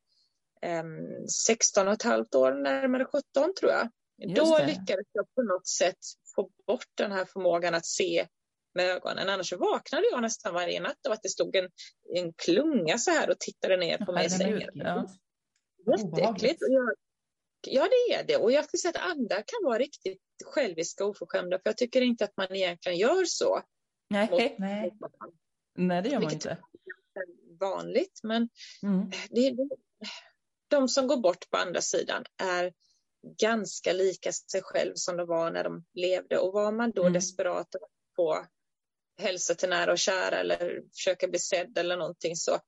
um, 0.80 1.28
16 1.28 1.88
och 1.88 1.94
ett 1.94 2.02
halvt 2.04 2.36
år, 2.36 2.54
närmare 2.54 3.06
17 3.06 3.22
tror 3.60 3.72
jag. 3.72 3.90
Just 4.18 4.36
Då 4.36 4.58
det. 4.58 4.66
lyckades 4.66 5.06
jag 5.12 5.34
på 5.36 5.42
något 5.42 5.68
sätt 5.68 5.98
få 6.36 6.50
bort 6.68 6.86
den 6.98 7.12
här 7.12 7.26
förmågan 7.26 7.76
att 7.76 7.86
se 7.86 8.28
med 8.76 8.86
ögonen. 8.86 9.30
Annars 9.30 9.54
vaknade 9.54 10.08
jag 10.12 10.22
nästan 10.22 10.54
varje 10.54 10.80
natt 10.80 11.06
av 11.08 11.12
att 11.14 11.24
det 11.24 11.30
stod 11.30 11.56
en, 11.56 11.70
en 12.16 12.34
klunga 12.34 12.98
så 12.98 13.12
här 13.12 13.30
och 13.30 13.40
tittade 13.40 13.78
ner 13.78 13.98
på 13.98 14.12
mig 14.12 14.26
i 14.26 14.30
sängen. 14.30 14.70
ja. 14.74 15.08
Jätteäckligt. 15.98 16.62
Ja, 17.68 17.88
det 17.90 18.14
är 18.16 18.24
det. 18.28 18.38
Och 18.38 18.52
jag 18.52 18.66
skulle 18.66 18.80
säga 18.80 18.92
att 18.92 19.12
andar 19.12 19.36
kan 19.48 19.60
vara 19.64 19.80
riktigt 19.80 20.22
själviska 20.46 21.04
och 21.06 21.10
oförskämda. 21.10 21.58
För 21.58 21.70
jag 21.70 21.78
tycker 21.78 22.02
inte 22.02 22.24
att 22.24 22.38
man 22.38 22.56
egentligen 22.56 22.98
gör 22.98 23.26
så. 23.26 23.62
Nej, 24.10 24.28
Nej. 24.60 24.92
nej, 25.76 26.02
det 26.02 26.10
gör 26.10 26.20
man 26.20 26.34
inte. 26.34 26.50
är 26.50 26.58
vanligt. 27.60 28.20
Men 28.24 28.50
Mm. 28.84 29.10
det, 29.30 29.50
det, 29.52 29.70
de 30.68 30.88
som 30.88 31.08
går 31.08 31.18
bort 31.18 31.50
på 31.50 31.58
andra 31.58 31.82
sidan 31.82 32.24
är 32.44 32.74
ganska 33.40 33.94
lika 33.94 34.32
sig 34.32 34.62
själv 34.64 34.92
som 34.96 35.18
de 35.18 35.28
var 35.28 35.52
när 35.52 35.64
de 35.64 35.86
levde. 35.94 36.38
Och 36.38 36.54
var 36.54 36.72
man 36.72 36.92
då 36.92 37.02
Mm. 37.02 37.14
desperat 37.14 37.68
på 38.16 38.46
hälsa 39.18 39.56
till 39.56 39.70
nära 39.70 39.92
och 39.92 39.98
kära 40.00 40.40
eller 40.40 40.82
försöka 40.94 41.28
bli 41.28 41.40
sedd 41.40 41.78
eller 41.78 41.98
någonting 41.98 42.36
så, 42.36 42.60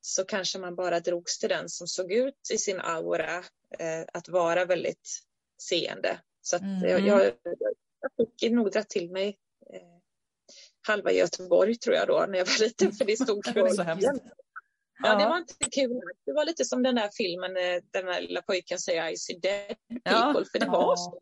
så 0.00 0.24
kanske 0.24 0.58
man 0.58 0.76
bara 0.76 1.00
drogs 1.00 1.38
till 1.38 1.48
den 1.48 1.68
som 1.68 1.86
såg 1.86 2.12
ut 2.12 2.50
i 2.52 2.58
sin 2.58 2.80
aura 2.80 3.36
eh, 3.78 4.04
att 4.12 4.28
vara 4.28 4.64
väldigt 4.64 5.08
seende. 5.62 6.20
Så 6.40 6.56
att 6.56 6.62
Mm. 6.62 6.88
jag, 6.90 7.00
jag, 7.00 7.24
jag 8.00 8.10
fick 8.40 8.50
nog 8.52 8.70
dra 8.72 8.82
till 8.82 9.10
mig 9.10 9.38
eh, 9.72 9.80
halva 10.86 11.12
Göteborg 11.12 11.74
tror 11.78 11.96
jag 11.96 12.08
då 12.08 12.26
när 12.28 12.38
jag 12.38 12.46
var 12.46 12.60
liten 12.60 12.92
för 12.92 13.04
det 13.04 13.16
stod 13.16 13.44
Det 13.54 13.62
var 13.62 13.70
så 13.70 13.82
hemskt. 13.82 14.08
Ja, 15.02 15.14
det 15.14 15.22
Ja. 15.22 15.28
var 15.28 15.38
inte 15.38 15.54
kul. 15.70 16.00
Det 16.26 16.32
var 16.32 16.44
lite 16.44 16.64
som 16.64 16.82
den 16.82 16.94
där 16.94 17.10
filmen 17.12 17.56
eh, 17.56 17.82
den 17.90 18.06
där 18.06 18.20
lilla 18.20 18.42
pojken 18.42 18.78
säger 18.78 19.08
I 19.10 19.16
see 19.16 19.38
dead 19.38 19.76
Ja. 20.04 20.32
people, 20.32 20.44
för 20.52 20.58
det 20.58 20.66
var 20.70 20.96
så. 20.96 21.20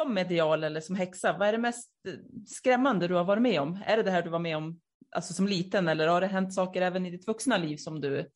Som 0.00 0.14
medial 0.14 0.64
eller 0.64 0.80
som 0.80 0.96
häxa, 0.96 1.36
vad 1.38 1.48
är 1.48 1.52
det 1.52 1.58
mest 1.58 1.90
eh, 2.08 2.14
skrämmande 2.46 3.08
du 3.08 3.14
har 3.14 3.24
varit 3.24 3.42
med 3.42 3.60
om? 3.60 3.78
Är 3.86 3.96
det 3.96 4.02
det 4.02 4.10
här 4.10 4.22
du 4.22 4.30
var 4.30 4.38
med 4.38 4.56
om 4.56 4.80
alltså 5.10 5.34
som 5.34 5.48
liten 5.48 5.88
eller 5.88 6.06
har 6.06 6.20
det 6.20 6.26
hänt 6.26 6.54
saker 6.54 6.82
även 6.82 7.06
i 7.06 7.10
ditt 7.10 7.26
vuxna 7.26 7.58
liv 7.58 7.76
som 7.76 8.00
du 8.00 8.18
eh, 8.18 8.26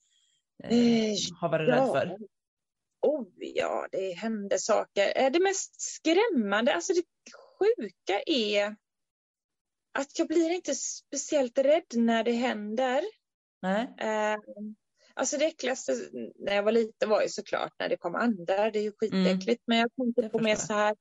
Eh, 0.64 1.16
har 1.40 1.48
varit 1.48 1.68
rädd 1.68 1.86
för? 1.86 2.16
Oh, 3.00 3.26
ja, 3.36 3.88
det 3.92 4.12
hände 4.12 4.58
saker. 4.58 5.12
Eh, 5.16 5.30
Det 5.32 5.40
mest 5.40 5.80
skrämmande, 5.80 6.74
alltså 6.74 6.92
det 6.92 7.02
sjuka 7.58 8.22
är 8.26 8.76
att 9.98 10.18
jag 10.18 10.28
blir 10.28 10.50
inte 10.50 10.74
speciellt 10.74 11.58
rädd 11.58 11.96
när 11.96 12.24
det 12.24 12.32
händer. 12.32 13.04
Nej? 13.62 13.94
Eh, 13.98 14.36
Alltså 15.16 15.38
det 15.38 15.44
äckligaste 15.44 15.92
när 16.34 16.54
jag 16.54 16.62
var 16.62 16.72
liten 16.72 17.08
var 17.08 17.22
ju 17.22 17.28
såklart 17.28 17.72
när 17.78 17.88
det 17.88 17.96
kom 17.96 18.14
andar. 18.14 18.70
Det 18.70 18.78
är 18.78 18.82
ju 18.82 18.92
skitäckligt. 18.92 19.62
Men 19.66 19.78
jag 19.78 19.90
tänkte 19.96 20.28
på 20.28 20.38
mer 20.38 20.56
så 20.56 20.72
här. 20.72 20.96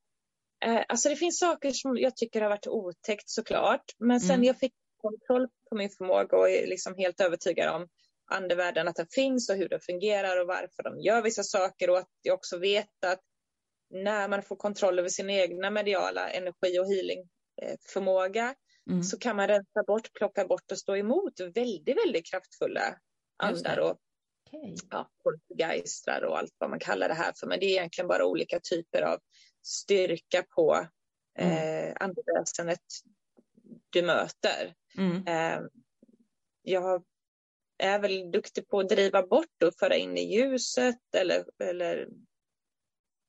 Eh, 0.66 0.84
alltså 0.88 1.10
det 1.10 1.16
finns 1.16 1.40
saker 1.40 1.72
som 1.72 1.98
jag 1.98 2.16
tycker 2.16 2.42
har 2.42 2.50
varit 2.50 2.68
otäckt 2.68 3.30
såklart. 3.30 3.84
Men 3.98 4.20
sen 4.20 4.32
Mm. 4.36 4.44
jag 4.44 4.60
fick 4.60 4.74
kontroll 5.02 5.48
på 5.70 5.76
min 5.76 5.90
förmåga 5.90 6.38
och 6.38 6.50
är 6.50 6.68
liksom 6.68 6.96
helt 6.98 7.22
övertygad 7.22 7.70
om 7.76 7.88
andevärlden 8.32 8.88
att 8.88 8.96
den 8.96 9.08
finns 9.10 9.50
och 9.50 9.56
hur 9.56 9.70
den 9.70 9.80
fungerar 9.80 10.42
och 10.42 10.48
varför 10.48 10.84
de 10.84 11.00
gör 11.00 11.22
vissa 11.22 11.44
saker 11.44 11.90
och 11.90 11.98
att 11.98 12.10
jag 12.22 12.34
också 12.34 12.58
vet 12.58 13.06
att 13.06 13.20
när 13.90 14.28
man 14.28 14.44
får 14.44 14.56
kontroll 14.56 15.00
över 15.00 15.10
sin 15.10 15.30
egna 15.30 15.70
mediala 15.72 16.30
energi 16.30 16.80
och 16.80 16.88
healingförmåga 16.88 18.56
Mm. 18.90 19.04
så 19.04 19.18
kan 19.20 19.36
man 19.36 19.48
rensa 19.48 19.84
bort, 19.88 20.14
plocka 20.14 20.46
bort 20.48 20.72
och 20.72 20.78
stå 20.78 20.96
emot 20.98 21.40
väldigt, 21.40 21.98
väldigt 21.98 22.26
kraftfulla 22.32 22.82
andar 23.38 23.78
och 23.80 23.98
Okej. 24.48 24.76
ja, 24.92 25.10
poltergeistrar 25.24 26.22
och 26.22 26.38
allt 26.38 26.56
vad 26.58 26.70
man 26.70 26.80
kallar 26.80 27.08
det 27.08 27.14
här 27.14 27.34
för. 27.40 27.48
Men 27.48 27.60
det 27.60 27.66
är 27.66 27.70
egentligen 27.70 28.08
bara 28.08 28.26
olika 28.26 28.60
typer 28.60 29.02
av 29.02 29.20
styrka 29.64 30.44
på 30.56 30.88
eh, 31.38 31.94
andeväsenet 32.00 32.80
du 33.90 34.02
möter. 34.02 34.76
Mm. 34.98 35.28
Eh, 35.28 35.68
jag 36.62 37.04
är 37.78 38.00
väl 38.00 38.32
duktig 38.32 38.68
på 38.68 38.80
att 38.80 38.90
driva 38.90 39.28
bort 39.28 39.64
och 39.64 39.76
föra 39.80 39.96
in 39.96 40.18
i 40.18 40.36
ljuset 40.36 41.16
eller, 41.16 41.46
eller 41.64 42.10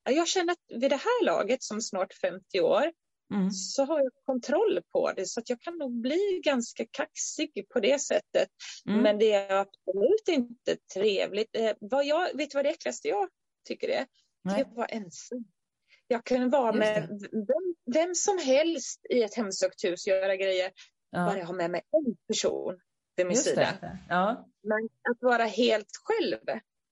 Ja, 0.06 0.12
jag 0.12 0.28
känner 0.28 0.52
att 0.52 0.80
vid 0.80 0.90
det 0.90 0.96
här 0.96 1.24
laget 1.24 1.62
som 1.62 1.80
snart 1.80 2.14
50 2.14 2.60
år 2.60 2.92
Mm. 3.34 3.50
så 3.50 3.84
har 3.84 4.00
jag 4.00 4.12
kontroll 4.26 4.80
på 4.92 5.12
det 5.12 5.26
så 5.26 5.40
att 5.40 5.50
jag 5.50 5.60
kan 5.60 5.78
nog 5.78 6.00
bli 6.00 6.40
ganska 6.44 6.86
kaxig 6.90 7.66
på 7.72 7.80
det 7.80 7.98
sättet. 7.98 8.48
Mm. 8.88 9.02
Men 9.02 9.18
det 9.18 9.32
är 9.32 9.54
absolut 9.54 10.28
inte 10.28 10.76
trevligt. 10.94 11.56
Eh, 11.56 11.72
vad 11.80 12.06
jag, 12.06 12.36
vet 12.36 12.50
du 12.50 12.58
vad 12.58 12.64
det 12.64 12.70
äckligaste 12.70 13.08
jag 13.08 13.28
tycker 13.68 13.88
det 13.88 13.94
är? 13.94 14.06
Det 14.44 14.50
är 14.50 14.52
Nej. 14.52 14.62
att 14.62 14.76
vara 14.76 14.86
ensam. 14.86 15.44
Jag 16.08 16.24
kan 16.24 16.50
vara 16.50 16.72
med 16.72 17.08
vem, 17.32 17.94
vem 17.94 18.14
som 18.14 18.38
helst 18.38 19.00
i 19.10 19.22
ett 19.22 19.34
hemsökt 19.34 19.84
hus, 19.84 20.06
göra 20.06 20.36
grejer. 20.36 20.72
Bara 21.12 21.32
Ja, 21.32 21.38
jag 21.38 21.46
har 21.46 21.54
med 21.54 21.70
mig 21.70 21.82
en 21.90 22.16
person 22.28 22.80
vid 23.16 23.26
min 23.26 23.34
just 23.34 23.48
sida. 23.48 23.78
Ja. 24.08 24.48
Men 24.62 24.84
att 25.10 25.18
vara 25.20 25.44
helt 25.44 25.88
själv, 26.04 26.38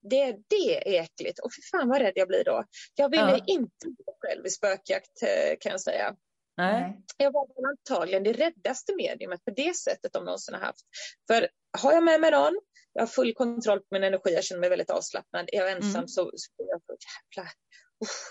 det, 0.09 0.37
det 0.47 0.97
är 0.97 1.01
äckligt. 1.03 1.39
Och 1.39 1.53
för 1.53 1.77
fan 1.77 1.89
vad 1.89 2.01
rädd 2.01 2.13
jag 2.15 2.27
blir 2.27 2.43
då. 2.43 2.63
Jag 2.95 3.09
ville 3.09 3.23
Ja. 3.37 3.43
inte 3.47 3.87
gå 3.87 4.17
själv 4.21 4.45
i 4.45 4.49
spökjakt 4.49 5.21
eh, 5.23 5.57
kan 5.59 5.71
jag 5.71 5.81
säga. 5.81 6.15
Nej. 6.57 7.01
Jag 7.17 7.31
var 7.31 7.47
antagligen 7.69 8.23
det 8.23 8.33
räddaste 8.33 8.95
mediumet 8.95 9.45
på 9.45 9.51
det 9.51 9.75
sättet 9.75 10.13
de 10.13 10.25
någonsin 10.25 10.53
har 10.53 10.61
haft. 10.61 10.85
För 11.27 11.47
har 11.77 11.93
jag 11.93 12.03
med 12.03 12.21
mig 12.21 12.31
någon, 12.31 12.59
jag 12.93 13.01
har 13.01 13.07
full 13.07 13.33
kontroll 13.33 13.79
på 13.79 13.85
min 13.91 14.03
energi, 14.03 14.33
jag 14.33 14.43
känner 14.43 14.59
mig 14.59 14.69
väldigt 14.69 14.89
avslappnad. 14.89 15.49
Är 15.51 15.57
jag 15.57 15.71
ensam 15.71 15.95
Mm. 15.95 16.07
så, 16.07 16.31
så 16.35 16.51
jag 16.57 16.81
så 16.85 16.95
jävla, 17.37 17.49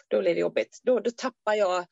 då 0.09 0.21
blir 0.21 0.35
det 0.35 0.41
jobbigt. 0.41 0.81
Då, 0.83 1.01
då 1.01 1.11
tappar 1.11 1.55
jag 1.55 1.87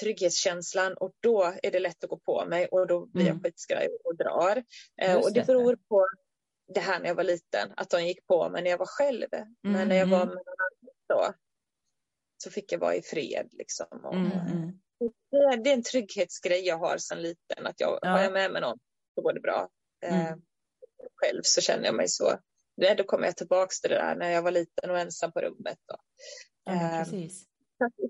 trygghetskänslan 0.00 0.94
och 0.94 1.12
då 1.20 1.54
är 1.62 1.70
det 1.70 1.78
lätt 1.80 2.04
att 2.04 2.10
gå 2.10 2.18
på 2.18 2.44
mig 2.46 2.66
och 2.66 2.86
då 2.86 3.06
blir 3.06 3.24
Mm. 3.24 3.34
jag 3.36 3.44
skitskraj 3.44 3.88
och 4.04 4.16
drar. 4.16 4.64
Eh, 5.02 5.12
Just 5.14 5.26
och 5.28 5.32
det 5.34 5.46
beror 5.46 5.76
på 5.88 6.08
det 6.74 6.80
här 6.80 7.00
när 7.00 7.06
jag 7.06 7.14
var 7.14 7.24
liten, 7.24 7.72
att 7.76 7.90
de 7.90 8.04
gick 8.06 8.26
på 8.26 8.48
mig 8.48 8.62
när 8.62 8.70
jag 8.70 8.78
var 8.78 8.86
själv. 8.86 9.26
Men 9.62 9.88
när 9.88 9.96
jag 9.96 10.06
var 10.06 10.22
Mm. 10.22 10.28
med 10.28 10.36
någon 10.36 10.54
annan 10.58 10.94
då, 11.08 11.34
så 12.44 12.50
fick 12.50 12.72
jag 12.72 12.78
vara 12.78 12.94
i 12.94 13.02
fred 13.02 13.48
liksom. 13.52 13.86
Och, 14.04 14.14
Mm, 14.14 14.32
mm. 14.32 14.72
det, 15.30 15.36
är, 15.36 15.56
det 15.64 15.70
är 15.70 15.74
en 15.74 15.82
trygghetsgrej 15.82 16.66
jag 16.66 16.78
har 16.78 16.98
sedan 16.98 17.22
liten. 17.22 17.66
Att 17.66 17.80
jag, 17.80 17.98
Ja. 18.02 18.08
Har 18.08 18.22
jag 18.22 18.32
med 18.32 18.50
mig 18.52 18.60
någon 18.60 18.78
så 19.14 19.22
går 19.22 19.32
det 19.32 19.40
bra. 19.40 19.68
Eh, 20.04 20.26
Mm. 20.26 20.40
själv 21.14 21.40
så 21.44 21.60
känner 21.60 21.84
jag 21.84 21.94
mig 21.94 22.08
så. 22.08 22.38
Då 22.96 23.04
kommer 23.04 23.24
jag 23.26 23.36
tillbaka 23.36 23.70
till 23.82 23.90
det 23.90 23.96
där 23.96 24.14
när 24.16 24.30
jag 24.30 24.42
var 24.42 24.50
liten 24.50 24.90
och 24.90 24.98
ensam 24.98 25.32
på 25.32 25.40
rummet. 25.40 25.78
Då. 25.86 25.96
Ja, 26.66 26.72
Eh, 26.72 26.98
precis. 27.04 27.46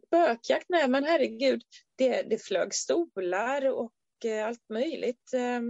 Spökjakt, 0.07 0.67
nej 0.69 0.89
men 0.89 1.05
herregud. 1.05 1.63
Det, 1.97 2.23
det 2.23 2.39
flög 2.39 2.75
stolar 2.75 3.67
och 3.69 3.93
eh, 4.25 4.47
allt 4.47 4.69
möjligt. 4.69 5.33
Eh, 5.35 5.61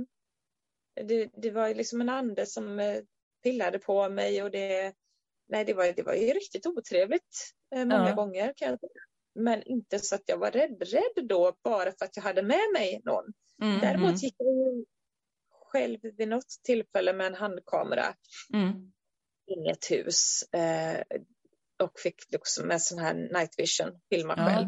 det, 1.06 1.30
det 1.42 1.50
var 1.50 1.74
liksom 1.74 2.00
en 2.00 2.08
ande 2.08 2.46
som 2.46 2.78
eh, 2.80 3.00
pillade 3.42 3.78
på 3.78 4.08
mig 4.08 4.42
och 4.42 4.50
det, 4.50 4.94
nej, 5.48 5.64
det, 5.64 5.74
var, 5.74 5.92
det 5.96 6.02
var 6.02 6.14
ju 6.14 6.26
riktigt 6.26 6.66
otrevligt 6.66 7.52
eh, 7.74 7.84
många 7.84 8.08
Ja. 8.08 8.14
gånger. 8.14 8.52
Kan 8.56 8.68
jag 8.68 8.80
säga. 8.80 8.90
Men 9.34 9.62
inte 9.62 9.98
så 9.98 10.14
att 10.14 10.22
jag 10.26 10.38
var 10.38 10.50
rädd, 10.50 10.82
rädd 10.82 11.28
då 11.28 11.56
bara 11.64 11.92
för 11.92 12.04
att 12.04 12.16
jag 12.16 12.22
hade 12.22 12.42
med 12.42 12.72
mig 12.72 13.00
någon. 13.04 13.24
Mm, 13.62 13.80
Däremot 13.80 14.08
mm, 14.08 14.16
gick 14.16 14.34
jag 14.38 14.84
själv 15.50 15.98
vid 16.02 16.28
något 16.28 16.48
tillfälle 16.62 17.12
med 17.12 17.26
en 17.26 17.34
handkamera 17.34 18.14
mm. 18.54 18.92
in 19.46 19.66
i 19.66 19.70
ett 19.70 19.90
hus 19.90 20.44
och 21.82 22.00
fick 22.00 22.32
liksom 22.32 22.66
med 22.68 22.82
sån 22.82 22.98
här 22.98 23.14
night 23.14 23.54
vision 23.58 24.00
filma 24.10 24.34
Ja. 24.36 24.46
själv. 24.46 24.66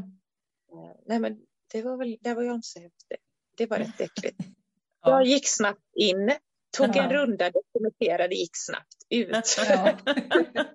Eh, 0.72 0.96
nej 1.06 1.18
men 1.18 1.38
det 1.72 1.82
var 1.82 1.96
väl, 1.96 2.18
där 2.20 2.34
var 2.34 2.42
jag 2.42 2.54
inte 2.54 2.68
så 2.68 2.80
häftig. 2.80 3.18
Det 3.56 3.66
var 3.66 3.78
rätt 3.78 4.00
äckligt. 4.00 4.36
Ja. 5.02 5.10
Jag 5.10 5.26
gick 5.26 5.48
snabbt 5.48 5.80
in, 6.00 6.32
tog 6.76 6.96
Ja. 6.96 7.02
en 7.02 7.10
runda, 7.12 7.50
dokumenterade, 7.50 8.34
gick 8.34 8.50
snabbt 8.56 8.96
ut. 9.10 9.56
Ja. 9.68 9.98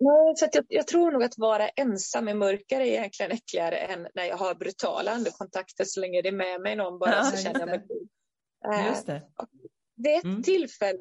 Nej, 0.00 0.36
så 0.36 0.48
jag, 0.52 0.64
jag 0.68 0.86
tror 0.86 1.12
nog 1.12 1.22
att 1.22 1.38
vara 1.38 1.68
ensam 1.68 2.28
i 2.28 2.34
mörker 2.34 2.80
är 2.80 2.84
egentligen 2.84 3.32
äckligare 3.32 3.76
än 3.78 4.08
när 4.14 4.24
jag 4.24 4.36
har 4.36 4.54
brutala 4.54 5.10
andekontakter 5.10 5.84
så 5.84 6.00
länge 6.00 6.22
det 6.22 6.28
är 6.28 6.32
med 6.32 6.60
mig 6.60 6.76
någon 6.76 6.98
bara 6.98 7.10
Ja, 7.10 7.22
så 7.24 7.36
känner 7.36 7.60
jag 7.60 7.68
mig. 7.68 7.86
Eh, 8.74 8.86
Just 8.86 9.06
det. 9.06 9.22
Vid 9.96 10.14
ett 10.16 10.24
Mm. 10.24 10.42
tillfälle, 10.42 10.98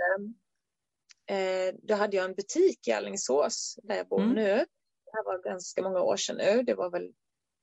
eh, 1.30 1.75
då 1.84 1.95
hade 1.95 2.17
jag 2.17 2.25
en 2.25 2.36
butik 2.36 2.88
i 2.88 2.91
Alingsås 2.91 3.80
där 3.84 3.95
jag 3.95 4.07
bor 4.07 4.21
Mm. 4.21 4.36
nu. 4.36 4.65
Det 5.05 5.11
här 5.13 5.25
var 5.25 5.43
ganska 5.43 5.82
många 5.82 6.01
år 6.01 6.17
sedan 6.17 6.38
nu, 6.38 6.63
det 6.63 6.73
var 6.73 6.89
väl 6.89 7.13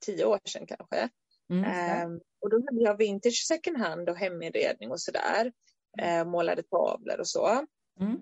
tio 0.05 0.25
år 0.25 0.39
sedan 0.45 0.67
kanske. 0.67 1.09
Mm. 1.49 1.63
Eh, 1.63 2.19
och 2.41 2.49
då 2.49 2.57
hade 2.57 2.81
jag 2.81 2.97
vintage 2.97 3.45
second 3.47 3.77
hand 3.77 4.09
och 4.09 4.17
heminredning 4.17 4.91
och 4.91 5.01
sådär. 5.01 5.51
Eh, 6.01 6.25
målade 6.25 6.63
tavlor 6.63 7.19
och 7.19 7.27
så. 7.27 7.65
Mm. 7.99 8.17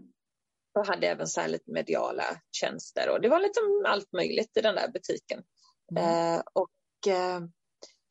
Och 0.79 0.87
hade 0.87 1.07
även 1.07 1.27
så 1.27 1.41
här 1.41 1.47
lite 1.47 1.71
mediala 1.71 2.23
tjänster 2.51 3.09
och 3.09 3.21
det 3.21 3.29
var 3.29 3.39
lite 3.39 3.59
allt 3.85 4.11
möjligt 4.11 4.57
i 4.57 4.61
den 4.61 4.75
där 4.75 4.91
butiken. 4.91 5.43
Mm. 5.91 6.03
Eh, 6.35 6.43
och 6.53 7.07
eh, 7.07 7.39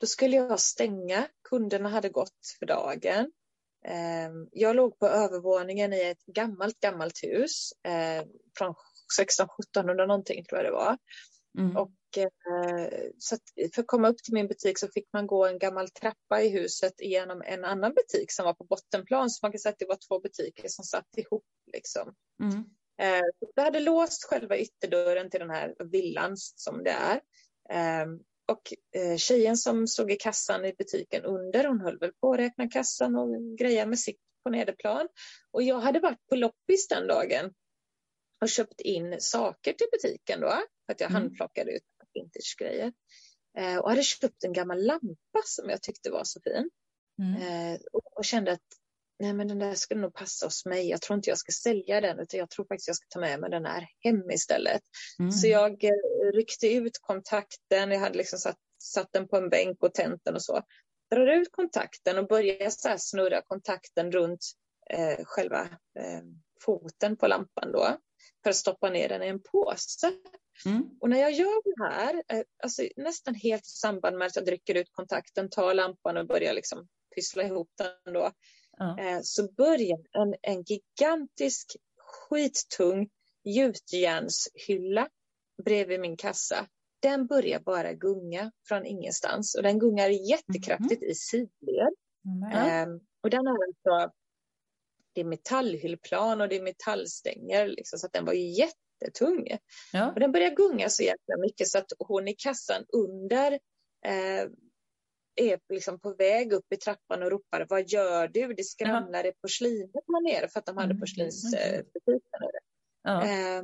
då 0.01 0.07
skulle 0.07 0.37
jag 0.37 0.61
stänga, 0.61 1.29
kunderna 1.49 1.89
hade 1.89 2.09
gått 2.09 2.57
för 2.59 2.67
dagen. 2.67 3.33
Eh, 3.89 4.31
jag 4.53 4.77
låg 4.77 4.99
på 4.99 5.07
övervåningen 5.07 5.93
i 5.93 6.01
ett 6.03 6.27
gammalt, 6.27 6.81
gammalt 6.81 7.23
hus 7.23 7.73
eh, 7.83 8.25
från 8.59 8.75
1600-1700 9.77 10.07
någonting 10.07 10.45
tror 10.45 10.59
jag 10.59 10.67
det 10.67 10.73
var. 10.73 10.99
Mm. 11.59 11.77
Och, 11.77 12.19
eh, 12.19 12.89
så 13.19 13.37
för 13.75 13.83
att 13.83 13.87
komma 13.87 14.09
upp 14.09 14.19
till 14.19 14.35
min 14.35 14.49
butik 14.49 14.79
så 14.79 14.89
fick 14.89 15.13
man 15.13 15.27
gå 15.27 15.47
en 15.47 15.59
gammal 15.59 15.89
trappa 15.89 16.43
i 16.43 16.49
huset 16.49 16.93
genom 16.99 17.43
en 17.43 17.65
annan 17.65 17.95
butik 17.95 18.33
som 18.33 18.45
var 18.45 18.55
på 18.55 18.65
bottenplan. 18.65 19.31
Så 19.31 19.39
man 19.43 19.53
kan 19.53 19.59
säga 19.59 19.73
att 19.73 19.79
det 19.79 19.89
var 19.89 19.99
två 20.09 20.21
butiker 20.21 20.69
som 20.69 20.85
satt 20.85 21.09
ihop. 21.17 21.45
Liksom. 21.73 22.15
Mm. 22.43 22.65
Eh, 22.99 23.25
så 23.41 23.53
jag 23.55 23.65
hade 23.65 23.81
låst 23.81 24.25
själva 24.25 24.59
ytterdörren 24.59 25.31
till 25.31 25.41
den 25.41 25.51
här 25.51 25.75
villan 25.79 26.37
som 26.37 26.85
det 26.85 26.91
är. 26.91 27.21
Och 28.53 28.73
eh, 29.01 29.17
tjejen 29.17 29.57
som 29.57 29.87
stod 29.87 30.13
i 30.13 30.17
kassan 30.17 30.65
i 30.65 30.75
butiken 30.79 31.25
under, 31.25 31.65
hon 31.65 31.81
höll 31.81 31.99
väl 31.99 32.13
på 32.21 32.33
att 32.33 32.39
räkna 32.39 32.69
kassan 32.69 33.17
och 33.17 33.59
greja 33.59 33.87
med 33.87 33.99
sitt 33.99 34.21
på 34.45 34.51
nederplan. 34.51 35.09
Och 35.51 35.63
jag 35.63 35.81
hade 35.81 36.01
varit 36.01 36.27
på 36.29 36.37
loppis 36.37 36.89
den 36.89 37.07
dagen 37.07 37.53
och 38.41 38.49
köpt 38.49 38.81
in 38.81 39.17
saker 39.21 39.73
till 39.73 39.87
butiken 39.93 40.41
då. 40.41 40.49
För 40.87 40.93
att 40.93 41.01
jag 41.01 41.11
Mm. 41.11 41.23
handplockade 41.23 41.73
ut 41.73 41.83
vintagegrejer. 42.15 42.93
Eh, 43.59 43.79
och 43.79 43.91
hade 43.91 44.03
köpt 44.03 44.45
en 44.45 44.53
gammal 44.53 44.83
lampa 44.83 45.43
som 45.45 45.71
jag 45.71 45.83
tyckte 45.83 46.11
var 46.11 46.25
så 46.25 46.41
fin. 46.41 46.71
Mm. 47.19 47.43
Eh, 47.43 47.81
och, 47.93 48.19
och 48.19 48.25
kände 48.25 48.53
att 48.53 48.61
nej, 49.19 49.33
men 49.33 49.49
den 49.49 49.59
där 49.59 49.75
skulle 49.75 50.01
nog 50.01 50.15
passa 50.15 50.47
hos 50.47 50.67
mig. 50.67 50.89
Jag 50.89 51.03
tror 51.03 51.17
inte 51.17 51.31
jag 51.31 51.39
ska 51.39 51.53
sälja 51.53 52.01
den 52.01 52.19
utan 52.19 52.41
jag 52.41 52.51
tror 52.51 52.67
faktiskt 52.67 52.89
jag 52.89 52.97
ska 52.97 53.07
ta 53.09 53.21
med 53.21 53.41
mig 53.41 53.51
den 53.51 53.65
här 53.65 53.89
hem 53.99 54.31
istället. 54.31 54.83
Mm. 55.19 55.33
Så 55.33 55.47
jag 55.47 55.85
eh, 55.85 56.33
ryckte 56.35 56.75
ut 56.75 56.99
kontakten. 57.01 57.91
Jag 57.91 58.01
hade 58.01 58.19
liksom 58.19 58.39
satt, 58.39 58.59
satt 58.83 59.13
den 59.13 59.29
på 59.29 59.37
en 59.37 59.49
bänk 59.49 59.83
och 59.83 59.95
tänt 59.95 60.21
den 60.25 60.35
och 60.35 60.43
så. 60.43 60.63
Drar 61.11 61.27
ut 61.27 61.49
kontakten 61.53 62.19
och 62.19 62.29
börjar 62.29 62.71
så 62.71 62.95
snurra 62.99 63.43
kontakten 63.43 64.13
runt 64.13 64.41
eh, 64.91 65.25
själva 65.25 65.61
eh, 65.99 66.23
foten 66.65 67.17
på 67.17 67.27
lampan 67.27 67.73
då. 67.73 67.97
För 68.43 68.51
att 68.51 68.57
stoppa 68.57 68.91
ner 68.91 69.09
den 69.09 69.23
i 69.23 69.27
en 69.27 69.43
påse. 69.43 70.13
Mm. 70.67 70.83
Och 71.01 71.11
när 71.11 71.19
jag 71.19 71.33
gör 71.33 71.63
det 71.65 71.85
här, 71.85 72.23
eh, 72.29 72.45
alltså 72.63 72.83
nästan 72.97 73.35
helt 73.35 73.67
i 73.67 73.71
samband 73.71 74.19
med 74.19 74.27
att 74.27 74.37
jag 74.37 74.45
drycker 74.45 74.75
ut 74.75 74.93
kontakten, 74.93 75.51
tar 75.51 75.75
lampan 75.75 76.17
och 76.17 76.27
börjar 76.27 76.55
liksom 76.55 76.89
pyssla 77.15 77.43
ihop 77.43 77.71
den 77.79 78.15
då, 78.15 78.33
Eh, 78.81 79.21
så 79.23 79.53
börjar 79.53 79.99
en, 80.13 80.35
en 80.43 80.63
gigantisk 80.63 81.77
skittung 81.97 83.09
gjutjärnshylla 83.45 85.09
bredvid 85.65 86.01
min 86.01 86.17
kassa. 86.17 86.67
Den 87.01 87.27
börjar 87.27 87.61
bara 87.61 87.93
gunga 87.93 88.53
från 88.69 88.87
ingenstans 88.87 89.55
och 89.55 89.63
den 89.63 89.79
gungar 89.79 90.09
jättekraftigt 90.09 91.03
i 91.03 91.15
sidled. 91.15 91.95
Mm. 92.27 92.53
Ehm, 92.53 93.01
och 93.23 93.31
den 93.31 93.47
har 93.47 93.59
alltså, 93.67 94.15
det 95.13 95.21
är 95.21 95.25
metallhyllplan 95.25 96.41
och 96.41 96.49
det 96.49 96.57
är 96.57 96.63
metallstänger 96.63 97.69
liksom, 97.69 97.99
så 97.99 98.07
att 98.07 98.13
den 98.13 98.25
var 98.25 98.33
jättetung. 98.33 99.47
Ja. 99.93 100.13
Och 100.13 100.21
den 100.21 100.33
börjar 100.33 100.51
gunga 100.51 100.89
så 100.89 101.03
jäkla 101.03 101.37
mycket 101.39 101.69
så 101.69 101.79
att 101.79 101.93
hon 101.99 102.29
i 102.29 102.35
kassan 102.35 102.85
under 102.93 103.53
eh, 104.07 104.49
är 105.37 105.61
liksom 105.69 106.01
på 106.01 106.15
väg 106.15 106.53
upp 106.53 106.73
i 106.73 106.77
trappan 106.77 107.23
och 107.23 107.31
ropar 107.31 107.67
vad 107.71 107.89
gör 107.89 108.29
du? 108.29 108.55
Det 108.55 108.65
skramlar 108.65 109.27
i 109.27 109.33
porslinet 109.33 109.91
där 109.93 110.23
nere 110.33 110.49
för 110.49 110.59
att 110.61 110.67
de 110.67 110.77
hade 110.77 110.91
Mm. 110.91 111.01
porslinsbutiken. 111.01 112.21
Ja. 113.03 113.25
Eh, 113.27 113.63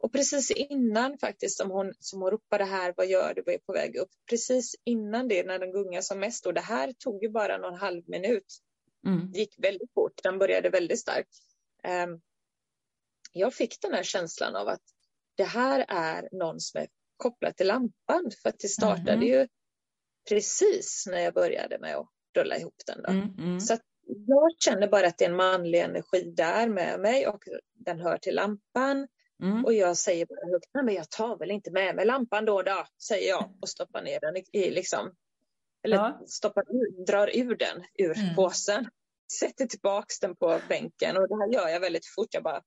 och 0.00 0.12
precis 0.12 0.50
innan 0.50 1.18
faktiskt 1.18 1.56
som 1.58 1.70
hon, 1.70 1.92
som 1.98 2.22
hon 2.22 2.30
ropade 2.30 2.64
här, 2.64 2.94
vad 2.96 3.06
gör 3.06 3.34
du? 3.34 3.42
Vad 3.46 3.54
är 3.54 3.58
på 3.58 3.72
väg 3.72 3.96
upp? 3.96 4.08
Precis 4.30 4.74
innan 4.84 5.28
det 5.28 5.46
när 5.46 5.58
den 5.58 5.72
gungar 5.72 6.00
som 6.00 6.20
mest 6.20 6.46
och 6.46 6.54
det 6.54 6.60
här 6.60 6.92
tog 6.92 7.22
ju 7.22 7.28
bara 7.28 7.58
någon 7.58 7.74
halv 7.74 8.02
minut. 8.08 8.58
Mm. 9.06 9.32
Det 9.32 9.38
gick 9.38 9.54
väldigt 9.58 9.92
fort, 9.94 10.22
den 10.22 10.38
började 10.38 10.70
väldigt 10.70 11.00
starkt. 11.00 11.28
Eh, 11.84 12.06
jag 13.32 13.54
fick 13.54 13.80
den 13.80 13.92
här 13.94 14.02
känslan 14.02 14.56
av 14.56 14.68
att 14.68 14.82
det 15.36 15.44
här 15.44 15.84
är 15.88 16.28
någon 16.32 16.60
som 16.60 16.80
är 16.80 16.88
kopplad 17.16 17.56
till 17.56 17.66
lampan. 17.66 18.30
För 18.42 18.48
att 18.48 18.58
det 18.58 18.68
startade 18.68 19.16
Mhm. 19.16 19.26
ju 19.26 19.48
precis 20.28 21.04
när 21.10 21.20
jag 21.20 21.34
började 21.34 21.78
med 21.78 21.96
att 21.96 22.08
rulla 22.36 22.56
ihop 22.56 22.74
den. 22.86 23.02
Då. 23.02 23.10
Mm, 23.10 23.34
mm. 23.38 23.60
Så 23.60 23.76
jag 24.26 24.50
känner 24.58 24.88
bara 24.88 25.06
att 25.06 25.18
det 25.18 25.24
är 25.24 25.28
en 25.30 25.36
manlig 25.36 25.80
energi 25.80 26.32
där 26.36 26.68
med 26.68 27.00
mig 27.00 27.26
och 27.26 27.42
den 27.74 28.00
hör 28.00 28.18
till 28.18 28.34
lampan. 28.34 29.08
Mm. 29.42 29.64
Och 29.64 29.72
jag 29.74 29.96
säger 29.96 30.26
bara 30.26 30.52
högt, 30.52 30.70
nej 30.74 30.84
men 30.84 30.94
jag 30.94 31.10
tar 31.10 31.38
väl 31.38 31.50
inte 31.50 31.70
med 31.70 31.96
mig 31.96 32.06
lampan 32.06 32.44
då 32.44 32.62
då, 32.62 32.84
säger 33.08 33.28
jag 33.28 33.52
och 33.62 33.68
stoppar 33.68 34.02
ner 34.02 34.20
den 34.20 34.36
i, 34.52 34.70
liksom, 34.70 35.14
eller 35.84 35.96
Ja. 35.96 36.22
stoppar 36.26 36.64
drar 37.06 37.30
ur 37.36 37.56
den 37.56 37.84
ur 37.98 38.18
Mm. 38.18 38.34
påsen. 38.34 38.86
Sätter 39.40 39.66
tillbaks 39.66 40.20
den 40.20 40.36
på 40.36 40.60
bänken 40.68 41.16
och 41.16 41.28
det 41.28 41.34
här 41.36 41.52
gör 41.52 41.68
jag 41.68 41.80
väldigt 41.80 42.06
fort. 42.06 42.28
Jag 42.34 42.42
bara, 42.42 42.62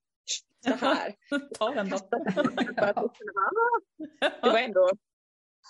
så 0.63 0.69
här. 0.85 1.15
Ta 1.59 1.69
den 1.71 1.89
då. 1.89 1.95
Att 2.77 3.15
det 4.41 4.49
var 4.49 4.59
ändå 4.59 4.89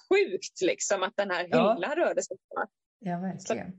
sjukt 0.09 0.61
liksom 0.61 1.03
att 1.03 1.13
den 1.15 1.31
här 1.31 1.47
Ja. 1.51 1.73
hyllan 1.73 1.95
rörde 1.95 2.23
sig. 2.23 2.37
Ja, 2.99 3.19
verkligen. 3.19 3.77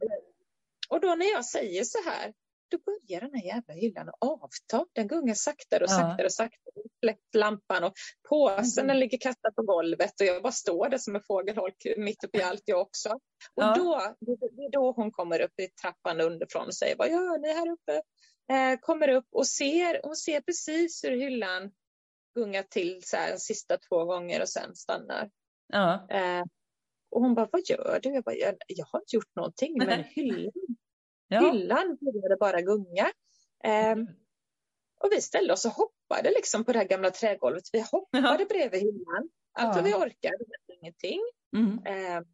Och 0.88 1.00
då 1.00 1.14
när 1.14 1.32
jag 1.32 1.44
säger 1.44 1.84
så 1.84 1.98
här, 2.10 2.34
då 2.70 2.78
börjar 2.78 3.20
den 3.20 3.34
här 3.34 3.46
jävla 3.46 3.74
hyllan 3.74 4.08
att 4.08 4.14
avta. 4.20 4.86
Den 4.92 5.08
gungar 5.08 5.34
saktare 5.34 5.84
och 5.84 5.90
Ja. 5.90 5.96
saktare 5.96 6.26
och 6.26 6.32
saktare. 6.32 6.74
Släppt 7.02 7.34
lampan 7.34 7.84
och 7.84 7.92
påsen 8.28 8.84
Mm. 8.84 8.96
ligger 8.96 9.18
kastad 9.18 9.52
på 9.52 9.62
golvet 9.62 10.20
och 10.20 10.26
jag 10.26 10.42
bara 10.42 10.52
står 10.52 10.88
där 10.88 10.98
som 10.98 11.16
en 11.16 11.22
fågelholk 11.22 11.86
mitt 11.96 12.24
uppe 12.24 12.38
i 12.38 12.42
allt 12.42 12.62
jag 12.64 12.80
också. 12.80 13.10
Och 13.54 13.62
Ja. 13.62 13.74
då, 13.78 14.14
det 14.20 14.32
är 14.64 14.70
då 14.70 14.92
hon 14.92 15.10
kommer 15.12 15.40
upp 15.40 15.60
i 15.60 15.68
trappan 15.82 16.20
underifrån 16.20 16.66
och 16.66 16.74
säger, 16.74 16.96
vad 16.96 17.10
gör 17.10 17.38
ni 17.38 17.52
här 17.52 17.68
uppe? 17.72 18.02
Eh, 18.52 18.78
kommer 18.80 19.08
upp 19.08 19.26
och 19.30 19.46
ser, 19.46 20.00
hon 20.04 20.16
ser 20.16 20.40
precis 20.40 21.04
hur 21.04 21.10
hyllan 21.16 21.72
gungar 22.34 22.62
till 22.62 23.00
så 23.04 23.16
här, 23.16 23.36
sista 23.36 23.78
två 23.78 24.04
gånger 24.04 24.42
och 24.42 24.48
sen 24.48 24.74
stannar. 24.74 25.30
Ja. 25.66 26.06
Eh, 26.10 26.42
och 27.10 27.20
hon 27.20 27.34
bara, 27.34 27.48
vad 27.52 27.62
gör 27.64 28.00
du? 28.02 28.08
Jag 28.08 28.24
bara, 28.24 28.34
jag, 28.34 28.54
jag 28.66 28.86
har 28.86 29.00
inte 29.00 29.16
gjort 29.16 29.36
någonting, 29.36 29.78
men 29.78 30.04
hyllan 30.04 30.52
Ja. 31.28 31.52
Hyllan 31.52 31.98
började 32.00 32.36
bara 32.40 32.60
gunga. 32.60 33.10
Ehm, 33.64 34.06
och 35.00 35.08
vi 35.12 35.20
ställde 35.20 35.52
oss 35.52 35.64
och 35.64 35.70
hoppade 35.70 36.30
liksom 36.30 36.64
på 36.64 36.72
det 36.72 36.78
här 36.78 36.86
gamla 36.88 37.10
trägolvet. 37.10 37.62
Vi 37.72 37.80
hoppade 37.92 38.44
bredvid 38.48 38.80
hyllan. 38.80 39.30
Allt 39.52 39.74
vad 39.76 39.84
vi 39.84 39.90
Ja. 39.90 39.96
orkade, 39.98 40.44
men 40.48 40.76
ingenting. 40.80 41.20
Mm. 41.56 41.78
Ehm, 41.86 42.24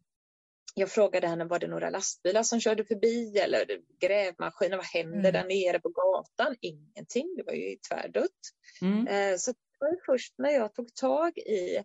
jag 0.75 0.89
frågade 0.91 1.27
henne, 1.27 1.45
var 1.45 1.59
det 1.59 1.67
några 1.67 1.89
lastbilar 1.89 2.43
som 2.43 2.59
körde 2.59 2.85
förbi 2.85 3.37
eller 3.37 3.65
grävmaskiner? 3.99 4.77
Vad 4.77 4.85
hände 4.85 5.17
Mm. 5.29 5.33
där 5.33 5.43
nere 5.47 5.79
på 5.79 5.89
gatan? 5.89 6.55
Ingenting, 6.61 7.35
det 7.37 7.43
var 7.43 7.53
ju 7.53 7.75
tvärdött. 7.89 8.39
Mm. 8.81 9.07
Eh, 9.07 9.37
så 9.37 9.51
det 9.51 9.57
var 9.79 9.97
först 10.05 10.33
när 10.37 10.51
jag 10.51 10.73
tog 10.73 10.95
tag 10.95 11.37
i, 11.37 11.83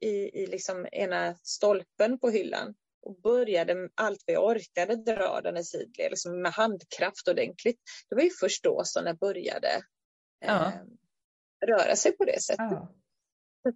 i, 0.00 0.42
i 0.42 0.46
liksom 0.46 0.86
ena 0.92 1.34
stolpen 1.42 2.18
på 2.18 2.30
hyllan 2.30 2.74
och 3.02 3.20
började 3.20 3.88
allt 3.94 4.22
vad 4.26 4.34
jag 4.34 4.44
orkade 4.44 4.96
dra 4.96 5.40
den 5.40 5.56
i 5.56 5.64
sidled, 5.64 6.10
liksom 6.10 6.42
med 6.42 6.52
handkraft 6.52 7.28
ordentligt. 7.28 7.80
Det 8.08 8.14
var 8.14 8.22
ju 8.22 8.30
först 8.40 8.64
då 8.64 8.82
som 8.84 9.04
den 9.04 9.16
började 9.16 9.68
eh, 10.44 10.48
Ja. 10.48 10.72
röra 11.66 11.96
sig 11.96 12.12
på 12.16 12.24
det 12.24 12.42
sättet. 12.42 12.66
Ja. 12.70 12.94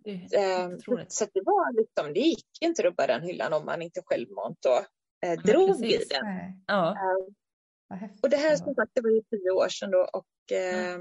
Det 0.05 0.37
Eh, 0.37 0.71
så 1.09 1.25
det 1.35 1.41
var 1.45 1.81
liksom, 1.81 2.15
det 2.15 2.21
gick 2.21 2.47
inte 2.61 2.83
att 2.83 2.87
rubba 2.87 3.07
den 3.07 3.23
hyllan 3.23 3.53
om 3.53 3.65
man 3.65 3.83
inte 3.83 4.01
självmant 4.05 4.59
då, 4.63 4.85
eh, 5.29 5.41
drog 5.43 5.71
i 5.71 5.73
precis. 5.93 6.09
den. 6.09 6.25
Nej, 6.25 6.59
Ja. 6.67 6.91
Eh, 6.91 8.09
och 8.23 8.31
det 8.31 8.37
här 8.37 8.57
som 8.57 8.75
sagt, 8.75 8.91
det 8.95 9.01
var 9.01 9.11
ju 9.11 9.23
tio 9.23 9.51
år 9.51 9.69
sedan 9.69 9.91
då 9.91 10.09
och 10.13 10.53
eh, 10.57 10.99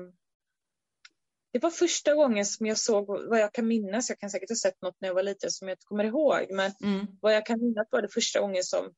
det 1.52 1.60
var 1.60 1.70
första 1.70 2.14
gången 2.14 2.46
som 2.46 2.66
jag 2.66 2.78
såg 2.78 3.08
vad 3.08 3.40
jag 3.40 3.54
kan 3.54 3.68
minnas. 3.68 4.10
Jag 4.10 4.20
kan 4.20 4.30
säkert 4.30 4.50
ha 4.50 4.56
sett 4.56 4.82
något 4.82 4.96
när 5.02 5.08
jag 5.10 5.16
var 5.16 5.24
liten 5.24 5.52
som 5.52 5.68
jag 5.68 5.74
inte 5.76 5.86
kommer 5.86 6.04
ihåg, 6.04 6.46
men 6.50 6.72
Mm. 6.84 7.08
vad 7.22 7.34
jag 7.36 7.46
kan 7.46 7.60
minnas 7.62 7.88
var 7.92 8.02
det 8.02 8.10
första 8.14 8.40
gången 8.40 8.64
som 8.64 8.94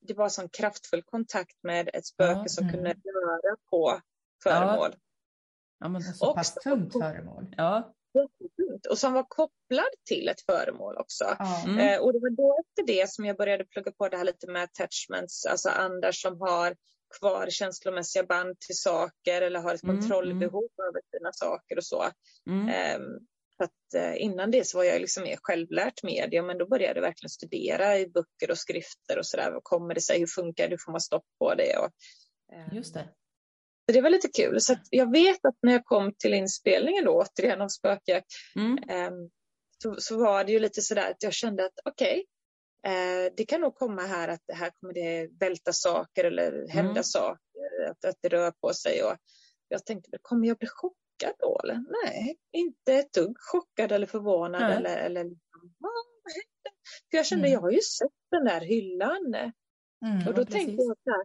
det 0.00 0.14
var 0.14 0.28
sån 0.28 0.48
kraftfull 0.48 1.02
kontakt 1.02 1.56
med 1.62 1.90
ett 1.94 2.06
spöke 2.06 2.40
Ja, 2.40 2.48
som 2.48 2.64
mm. 2.64 2.74
kunde 2.74 2.90
röra 2.90 3.56
på 3.70 4.00
föremål. 4.42 4.96
Ja, 5.80 5.88
men, 5.88 6.02
Så 6.02 6.28
Och- 6.30 6.36
pass 6.36 6.54
tungt 6.54 6.92
föremål. 6.92 7.54
ja. 7.56 7.94
Och 8.90 8.98
som 8.98 9.12
var 9.12 9.24
kopplad 9.28 9.86
till 10.08 10.28
ett 10.28 10.40
föremål 10.40 10.96
också. 10.96 11.24
Ja. 11.38 11.62
Mm. 11.66 11.78
Eh, 11.78 12.00
och 12.00 12.12
det 12.12 12.18
var 12.18 12.30
då 12.36 12.58
efter 12.60 12.86
det 12.94 13.10
som 13.10 13.24
jag 13.24 13.36
började 13.36 13.64
plugga 13.64 13.92
på 13.92 14.08
det 14.08 14.16
här 14.16 14.24
lite 14.24 14.46
med 14.50 14.62
attachments, 14.62 15.46
alltså 15.46 15.68
andar 15.68 16.12
som 16.12 16.40
har 16.40 16.76
kvar 17.18 17.46
känslomässiga 17.50 18.22
band 18.24 18.60
till 18.60 18.76
saker 18.76 19.42
eller 19.42 19.60
har 19.60 19.74
ett 19.74 19.82
Mm, 19.82 19.98
kontrollbehov 19.98 20.68
över 20.88 21.00
sina 21.18 21.32
saker 21.32 21.76
och 21.76 21.84
så. 21.84 22.10
Mm. 22.50 22.68
Så 23.56 23.64
att, 23.64 23.94
eh, 23.94 24.22
innan 24.22 24.50
det 24.50 24.66
så 24.66 24.78
var 24.78 24.84
jag 24.84 25.00
liksom 25.00 25.22
mer 25.22 25.38
självlärt 25.42 26.02
medium, 26.02 26.46
men 26.46 26.58
då 26.58 26.66
började 26.66 26.94
jag 26.94 27.02
verkligen 27.02 27.30
studera 27.30 27.98
i 27.98 28.06
böcker 28.06 28.50
och 28.50 28.58
skrifter 28.58 29.18
och 29.18 29.26
sådär. 29.26 29.50
Vad 29.52 29.64
kommer 29.64 29.94
det 29.94 30.00
sig? 30.00 30.18
Hur 30.18 30.26
funkar 30.26 30.64
det? 30.64 30.70
Hur 30.70 30.78
får 30.84 30.92
man 30.92 31.00
stopp 31.00 31.24
på 31.38 31.54
det? 31.54 31.76
Och, 31.78 31.90
ehm, 32.52 32.76
Just 32.76 32.94
det. 32.94 33.08
Så 33.86 33.92
det 33.92 34.00
var 34.00 34.10
lite 34.10 34.28
kul. 34.28 34.60
Så 34.60 34.76
jag 34.90 35.12
vet 35.12 35.44
att 35.44 35.56
när 35.62 35.72
jag 35.72 35.84
kom 35.84 36.12
till 36.18 36.34
inspelningen 36.34 37.04
då, 37.04 37.22
återigen 37.22 37.60
av 37.60 37.68
spökjakt, 37.68 38.26
Mm. 38.56 38.78
Ehm, 38.88 39.30
så, 39.82 39.96
så 39.98 40.18
var 40.18 40.44
det 40.44 40.52
ju 40.52 40.58
lite 40.58 40.82
sådär 40.82 41.10
att 41.10 41.22
jag 41.22 41.32
kände 41.32 41.64
att 41.64 41.72
okej, 41.84 42.24
eh, 42.86 43.32
det 43.36 43.44
kan 43.48 43.60
nog 43.60 43.74
komma 43.74 44.02
här 44.02 44.28
att 44.28 44.40
det 44.46 44.54
här 44.54 44.70
kommer 44.80 44.94
det 44.94 45.28
välta 45.40 45.72
saker 45.72 46.24
eller 46.24 46.68
hända 46.68 46.90
Mm. 46.90 47.04
saker, 47.04 47.40
att, 47.90 48.04
att 48.04 48.16
det 48.20 48.28
rör 48.28 48.50
på 48.50 48.72
sig. 48.74 49.02
Och 49.04 49.16
jag 49.68 49.86
tänkte, 49.86 50.18
kommer 50.22 50.48
jag 50.48 50.58
bli 50.58 50.68
chockad 50.68 51.34
då? 51.38 51.60
Eller? 51.64 51.84
Nej, 52.04 52.36
inte 52.52 52.92
ett 52.94 53.12
dugg 53.12 53.36
chockad 53.38 53.92
eller 53.92 54.06
förvånad. 54.06 54.60
Nej. 54.62 54.76
Eller, 54.76 54.96
eller 54.96 55.24
liksom, 55.24 55.74
"Ah, 55.84 56.04
vad 56.24 56.32
hände? 56.32 56.76
För 57.10 57.16
jag 57.16 57.26
kände, 57.26 57.44
Mm. 57.48 57.52
jag 57.52 57.60
har 57.60 57.70
ju 57.70 57.80
sett 57.80 58.12
den 58.30 58.44
där 58.44 58.60
hyllan. 58.60 59.34
Mm. 60.04 60.28
Och 60.28 60.34
då 60.34 60.44
tänkte 60.44 60.54
precis. 60.76 60.78
jag 60.88 60.96
så 61.04 61.10
här, 61.10 61.24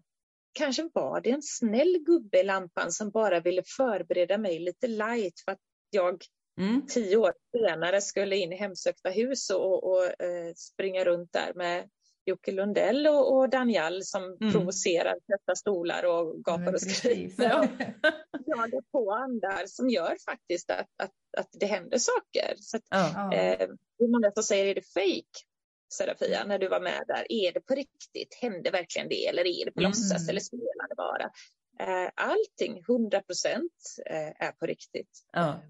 kanske 0.54 0.90
var 0.94 1.22
det 1.22 1.30
en 1.32 1.42
snäll 1.42 1.98
gubbe 2.06 2.40
i 2.40 2.44
lampan 2.44 2.92
som 2.92 3.10
bara 3.12 3.40
ville 3.40 3.64
förbereda 3.78 4.38
mig 4.38 4.60
lite 4.60 4.88
light 4.88 5.40
för 5.46 5.52
att 5.52 5.60
jag 5.90 6.24
Mm. 6.58 6.88
tio 6.88 7.18
år 7.18 7.34
senare 7.52 8.02
skulle 8.02 8.38
in 8.38 8.54
i 8.54 8.56
hemsökta 8.56 9.10
hus 9.10 9.50
och, 9.50 9.84
och 9.92 10.06
eh, 10.06 10.54
springa 10.56 11.06
runt 11.06 11.34
där 11.34 11.54
med 11.56 11.90
Jocke 12.26 12.52
Lundell 12.52 13.08
och, 13.08 13.38
och 13.38 13.50
Daniel 13.50 14.04
som 14.04 14.24
Mm. 14.24 14.52
provocerar, 14.54 15.14
sätta 15.32 15.56
stolar 15.56 16.04
och 16.06 16.44
gapar 16.44 16.74
och 16.74 16.82
skriker. 16.82 17.44
Ja. 17.44 17.68
Jagar 18.46 18.92
på 18.92 19.12
andar 19.12 19.66
som 19.66 19.90
gör 19.90 20.18
faktiskt 20.26 20.70
att, 20.72 20.88
att, 21.04 21.12
att 21.38 21.50
det 21.60 21.66
händer 21.66 21.98
saker. 21.98 22.54
Så 22.60 22.78
att, 22.78 22.84
Ja. 22.90 23.12
Ja. 23.16 23.34
eh, 23.34 23.68
det 23.98 24.04
är 24.04 24.08
många 24.08 24.32
som 24.32 24.44
säger, 24.44 24.66
är 24.66 24.76
det 24.76 24.82
fake? 24.94 25.46
Serafia, 25.94 26.44
när 26.46 26.60
du 26.60 26.68
var 26.68 26.80
med 26.80 27.04
där, 27.08 27.26
är 27.30 27.52
det 27.52 27.60
på 27.60 27.76
riktigt? 27.76 28.38
Hände 28.42 28.72
verkligen 28.72 29.10
det? 29.10 29.28
Eller 29.28 29.42
är 29.48 29.66
det 29.66 29.72
på 29.72 29.80
Mm. 29.80 29.90
låtsas? 29.90 30.30
Eller 30.30 30.40
spelar 30.40 30.88
det 30.90 30.96
bara? 30.96 31.32
Eh, 31.80 32.12
allting, 32.16 32.84
100 32.88 33.22
procent, 33.22 33.74
eh, 34.06 34.48
är 34.48 34.52
på 34.52 34.66
riktigt. 34.66 35.26
Ja. 35.34 35.62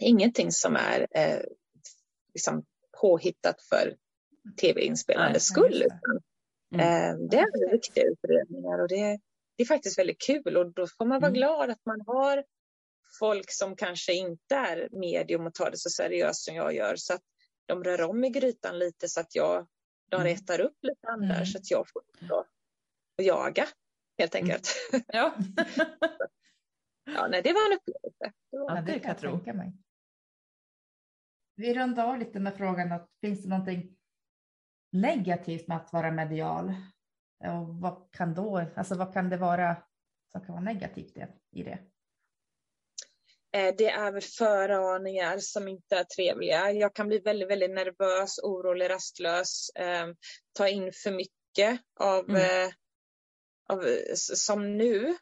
Ingenting 0.00 0.52
som 0.52 0.76
är 0.76 1.06
eh, 1.10 1.40
liksom 2.34 2.64
påhittat 3.00 3.62
för 3.62 3.96
tv-inspelande 4.60 5.40
skull. 5.40 5.84
Mm. 6.74 6.86
eh, 7.20 7.28
det 7.30 7.36
är 7.38 7.70
riktiga 7.70 8.04
utredningar 8.04 8.78
och 8.78 8.88
det, 8.88 9.18
det 9.56 9.62
är 9.62 9.66
faktiskt 9.66 9.98
väldigt 9.98 10.20
kul 10.20 10.56
och 10.56 10.72
då 10.72 10.86
får 10.86 11.04
man 11.04 11.20
vara 11.20 11.28
Mm. 11.30 11.34
glad 11.34 11.70
att 11.70 11.86
man 11.86 12.00
har 12.06 12.44
folk 13.18 13.50
som 13.52 13.76
kanske 13.76 14.12
inte 14.12 14.54
är 14.54 14.88
medium 14.92 15.46
och 15.46 15.54
tar 15.54 15.70
det 15.70 15.78
så 15.78 15.90
seriöst 15.90 16.44
som 16.44 16.54
jag 16.54 16.74
gör 16.74 16.96
så 16.96 17.14
att 17.14 17.22
de 17.66 17.84
rör 17.84 18.02
om 18.02 18.24
i 18.24 18.30
grytan 18.30 18.78
lite 18.78 19.08
så 19.08 19.20
att 19.20 19.34
jag, 19.34 19.66
de 20.08 20.16
Mm. 20.20 20.26
retar 20.32 20.60
upp 20.60 20.76
lite 20.82 21.08
andar 21.08 21.34
Mm. 21.34 21.46
så 21.46 21.58
att 21.58 21.70
jag 21.70 21.84
får 21.92 22.02
då, 22.28 22.44
och 23.18 23.24
jaga 23.24 23.66
helt 24.18 24.34
Mm. 24.34 24.44
enkelt. 24.44 24.68
Ja. 25.06 25.34
ja, 27.04 27.28
nej, 27.30 27.42
det 27.42 27.52
var 27.52 27.66
en 27.72 27.78
upplevelse. 27.78 28.32
Det 28.50 28.58
var, 28.58 28.76
Ja, 28.76 28.82
det 28.82 28.98
kan 28.98 29.08
jag 29.10 29.18
tänka 29.20 29.52
mig. 29.52 29.72
Vi 31.58 31.74
rundar 31.74 32.06
av 32.06 32.18
lite 32.18 32.40
med 32.40 32.56
frågan 32.56 32.92
att 32.92 33.10
finns 33.20 33.42
det 33.42 33.48
någonting 33.48 33.96
negativt 34.92 35.68
med 35.68 35.76
att 35.76 35.92
vara 35.92 36.10
medial? 36.10 36.74
Och 37.44 37.68
vad 37.80 38.12
kan 38.12 38.34
då, 38.34 38.66
alltså 38.76 38.94
vad 38.94 39.12
kan 39.12 39.28
det 39.30 39.36
vara 39.36 39.76
som 40.32 40.40
kan 40.40 40.54
vara 40.54 40.64
negativt 40.64 41.16
i 41.52 41.62
det? 41.62 41.78
Eh, 43.52 43.74
Det 43.78 43.90
är 43.90 44.12
väl 44.12 44.22
föraningar 44.22 45.38
som 45.38 45.68
inte 45.68 45.96
är 45.96 46.04
trevliga. 46.04 46.72
Jag 46.72 46.94
kan 46.94 47.08
bli 47.08 47.18
väldigt, 47.18 47.50
väldigt 47.50 47.70
nervös, 47.70 48.38
orolig, 48.38 48.90
rastlös, 48.90 49.70
eh, 49.74 50.06
ta 50.52 50.68
in 50.68 50.92
för 50.92 51.10
mycket 51.10 51.80
av, 52.00 52.30
Mm. 52.30 52.66
eh, 52.66 52.72
av 53.68 53.84
som 54.16 54.76
nu, 54.76 55.16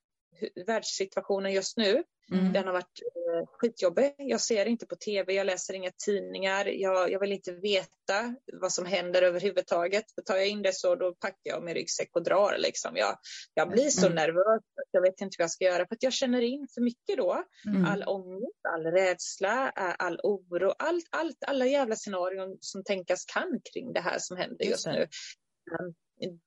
världssituationen 0.66 1.52
just 1.52 1.76
nu. 1.76 2.04
Mm. 2.32 2.52
Den 2.52 2.66
har 2.66 2.72
varit 2.72 3.00
eh, 3.14 3.46
skitjobbig. 3.52 4.14
Jag 4.18 4.40
ser 4.40 4.66
inte 4.66 4.86
på 4.86 4.96
tv, 4.96 5.32
jag 5.32 5.46
läser 5.46 5.74
inga 5.74 5.90
tidningar. 6.04 6.66
Jag, 6.66 7.12
jag 7.12 7.20
vill 7.20 7.32
inte 7.32 7.52
veta 7.52 8.34
vad 8.52 8.72
som 8.72 8.86
händer 8.86 9.22
överhuvudtaget. 9.22 10.04
För 10.14 10.22
tar 10.22 10.36
jag 10.36 10.48
in 10.48 10.62
det 10.62 10.74
så 10.74 10.94
då 10.94 11.14
packar 11.14 11.36
jag 11.42 11.64
min 11.64 11.74
ryggsäck 11.74 12.10
och 12.16 12.22
drar. 12.22 12.56
Liksom. 12.58 12.96
Jag, 12.96 13.18
jag 13.54 13.70
blir 13.70 13.90
så 13.90 14.06
Mm. 14.06 14.16
nervös 14.16 14.62
att 14.62 14.88
jag 14.90 15.02
vet 15.02 15.20
inte 15.20 15.36
vad 15.38 15.44
jag 15.44 15.50
ska 15.50 15.64
göra. 15.64 15.86
För 15.86 15.94
att 15.94 16.02
jag 16.02 16.12
känner 16.12 16.42
in 16.42 16.68
för 16.74 16.80
mycket 16.80 17.16
då. 17.16 17.44
Mm. 17.66 17.84
All 17.84 18.04
ångest, 18.06 18.60
all 18.74 18.84
rädsla, 18.84 19.72
eh, 19.76 19.94
all 19.98 20.20
oro, 20.22 20.72
allt, 20.78 21.08
allt, 21.10 21.44
alla 21.46 21.66
jävla 21.66 21.96
scenarion 21.96 22.56
som 22.60 22.84
tänkas 22.84 23.24
kan 23.24 23.60
kring 23.72 23.92
det 23.92 24.00
här 24.00 24.18
som 24.18 24.36
händer 24.36 24.64
Just 24.64 24.86
just, 24.86 24.86
nu. 24.86 25.06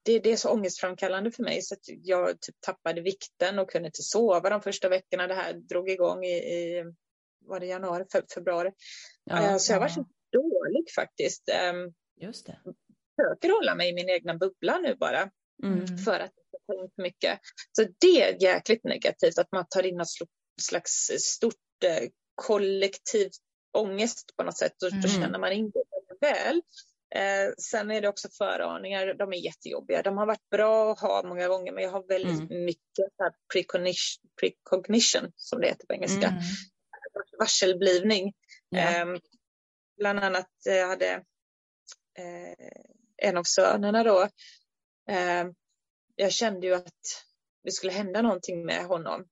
Det, 0.03 0.19
det 0.19 0.31
är 0.31 0.37
så 0.37 0.49
ångestframkallande 0.49 1.31
för 1.31 1.43
mig 1.43 1.61
så 1.61 1.73
att 1.73 1.79
jag 1.85 2.41
typ 2.41 2.55
tappade 2.61 3.01
vikten 3.01 3.59
och 3.59 3.69
kunde 3.69 3.85
inte 3.87 4.01
sova 4.03 4.49
de 4.49 4.61
första 4.61 4.89
veckorna 4.89 5.27
det 5.27 5.33
här 5.33 5.53
drog 5.53 5.89
igång 5.89 6.23
i, 6.23 6.37
i 6.37 6.83
var 7.45 7.59
det 7.59 7.65
januari, 7.65 8.05
fe, 8.11 8.21
februari. 8.33 8.71
Ja, 9.23 9.41
Eh, 9.51 9.57
så 9.57 9.73
jag 9.73 9.79
var 9.79 9.87
ja. 9.87 9.93
så 9.93 10.05
dålig 10.31 10.91
faktiskt. 10.95 11.49
Um, 11.73 11.93
just 12.21 12.45
det. 12.45 12.59
försöker 13.15 13.49
hålla 13.55 13.75
mig 13.75 13.89
i 13.89 13.93
min 13.93 14.09
egna 14.09 14.33
bubbla 14.37 14.77
nu 14.77 14.95
bara 14.95 15.31
Mm. 15.63 15.97
för 15.97 16.19
att 16.19 16.31
inte 16.37 16.65
ta 16.67 16.73
in 16.83 16.89
för 16.95 17.01
mycket. 17.01 17.39
Så 17.71 17.85
det 17.99 18.21
är 18.21 18.43
jäkligt 18.43 18.83
negativt 18.83 19.37
att 19.39 19.51
man 19.51 19.65
tar 19.69 19.83
in 19.85 19.95
något 19.97 20.07
sl- 20.07 20.27
slags 20.61 20.91
stort 21.19 21.53
eh, 21.85 22.09
kollektivt 22.35 23.31
ångest 23.77 24.33
på 24.37 24.43
något 24.43 24.57
sätt. 24.57 24.73
Då, 24.79 24.87
Mm. 24.87 25.01
då 25.01 25.07
känner 25.07 25.39
man 25.39 25.51
in 25.51 25.71
det 25.71 25.83
väl. 26.27 26.61
Eh, 27.15 27.53
sen 27.57 27.91
är 27.91 28.01
det 28.01 28.07
också 28.07 28.29
föraningar, 28.37 29.13
de 29.13 29.33
är 29.33 29.37
jättejobbiga. 29.37 30.01
De 30.01 30.17
har 30.17 30.25
varit 30.25 30.49
bra 30.49 30.91
att 30.91 30.99
ha 30.99 31.23
många 31.23 31.47
gånger 31.47 31.71
men 31.71 31.83
jag 31.83 31.91
har 31.91 32.07
väldigt 32.07 32.49
mycket 32.49 33.05
så 33.17 33.23
här 33.23 33.33
precognition, 33.53 34.29
precognition 34.39 35.31
som 35.35 35.61
det 35.61 35.67
heter 35.67 35.87
på 35.87 35.93
engelska. 35.93 36.27
Mm. 36.27 36.41
Varselblivning. 37.39 38.33
Ja. 38.69 38.79
Ehm, 38.79 39.19
bland 39.97 40.19
annat 40.19 40.49
eh, 40.69 40.87
hade 40.87 41.13
eh, 42.17 42.67
en 43.17 43.37
av 43.37 43.43
sönerna 43.43 44.03
då. 44.03 44.27
ehm, 45.09 45.53
jag 46.15 46.31
kände 46.31 46.67
ju 46.67 46.73
att 46.73 47.25
det 47.63 47.71
skulle 47.71 47.93
hända 47.93 48.21
någonting 48.21 48.65
med 48.65 48.85
honom. 48.85 49.25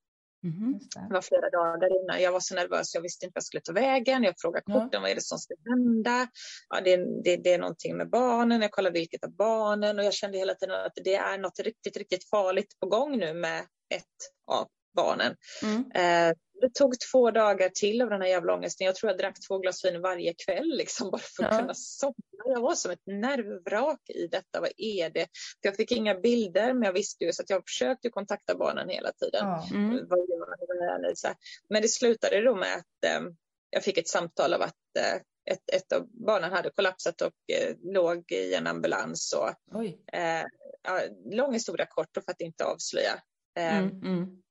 Just 0.73 0.91
det. 0.91 1.07
Var 1.09 1.21
flera 1.21 1.49
dagar 1.49 2.03
innan. 2.03 2.21
Jag 2.21 2.31
var 2.31 2.39
så 2.39 2.55
nervös. 2.55 2.95
Jag 2.95 3.01
visste 3.01 3.25
inte 3.25 3.33
vad 3.35 3.39
jag 3.39 3.43
skulle 3.43 3.61
ta 3.61 3.73
vägen. 3.73 4.23
Jag 4.23 4.33
frågade 4.37 4.63
korten. 4.65 5.01
Vad 5.01 5.11
är 5.11 5.15
det 5.15 5.21
som 5.21 5.37
ska 5.37 5.53
hända? 5.69 6.27
Ja, 6.69 6.81
det, 6.81 6.97
det, 7.23 7.37
det 7.37 7.53
är 7.53 7.59
någonting 7.59 7.97
med 7.97 8.09
barnen. 8.09 8.61
Jag 8.61 8.71
kollade 8.71 8.99
vilket 8.99 9.23
av 9.23 9.35
barnen. 9.35 9.99
Och 9.99 10.05
jag 10.05 10.13
kände 10.13 10.37
hela 10.37 10.53
tiden 10.55 10.75
att 10.75 10.97
det 11.03 11.15
är 11.15 11.37
något 11.37 11.59
riktigt, 11.59 11.97
riktigt 11.97 12.29
farligt 12.29 12.79
på 12.79 12.87
gång 12.87 13.17
nu 13.17 13.33
med 13.33 13.59
ett 13.95 14.03
av 14.51 14.67
barnen. 14.95 15.35
Mm. 15.63 15.91
Eh, 15.91 16.35
det 16.61 16.73
tog 16.73 16.99
två 17.11 17.31
dagar 17.31 17.69
till 17.69 18.01
av 18.01 18.09
den 18.09 18.21
här 18.21 18.27
jävla 18.29 18.53
ångesten. 18.53 18.85
Jag 18.85 18.95
tror 18.95 19.11
jag 19.11 19.19
drack 19.19 19.35
två 19.47 19.57
glas 19.59 19.85
vin 19.85 20.01
varje 20.01 20.33
kväll 20.45 20.67
liksom, 20.77 21.11
bara 21.11 21.21
för 21.21 21.43
att 21.43 21.53
Ja. 21.53 21.59
kunna 21.59 21.73
somna. 21.73 22.13
Jag 22.45 22.61
var 22.61 22.75
som 22.75 22.91
ett 22.91 23.05
nervvrak 23.05 24.09
i 24.09 24.27
detta. 24.27 24.61
Vad 24.61 24.71
är 24.77 25.09
det? 25.09 25.27
För 25.61 25.69
jag 25.69 25.75
fick 25.75 25.91
inga 25.91 26.15
bilder, 26.15 26.73
men 26.73 26.83
jag 26.83 26.93
visste 26.93 27.23
ju 27.23 27.33
så 27.33 27.41
att 27.43 27.49
jag 27.49 27.63
försökte 27.67 28.09
kontakta 28.09 28.55
barnen 28.55 28.89
hela 28.89 29.11
tiden. 29.11 29.47
Ja. 29.47 29.67
Mm. 29.71 29.89
Vad 30.09 30.19
gör 30.19 30.57
ni? 30.57 30.65
Vad 30.67 30.77
gör 30.77 31.09
ni? 31.09 31.15
Så. 31.15 31.27
Men 31.69 31.81
det 31.81 31.87
slutade 31.87 32.41
då 32.41 32.55
med 32.55 32.75
att 32.75 33.05
eh, 33.11 33.21
jag 33.69 33.83
fick 33.83 33.97
ett 33.97 34.07
samtal 34.07 34.53
av 34.53 34.61
att 34.61 34.75
eh, 34.99 35.21
ett, 35.53 35.69
ett 35.73 35.91
av 35.91 36.07
barnen 36.25 36.51
hade 36.51 36.69
kollapsat 36.69 37.21
och 37.21 37.33
eh, 37.53 37.75
låg 37.93 38.31
i 38.31 38.53
en 38.53 38.67
ambulans. 38.67 39.33
Och, 39.33 39.77
Oj. 39.79 40.01
eh, 40.13 40.43
ja, 40.83 41.01
lång 41.31 41.53
historia 41.53 41.85
kort 41.85 42.17
och 42.17 42.23
för 42.23 42.31
att 42.31 42.41
inte 42.41 42.65
avslöja. 42.65 43.13
Eh, 43.57 43.77
Mm. 43.77 44.01
Mm. 44.01 44.41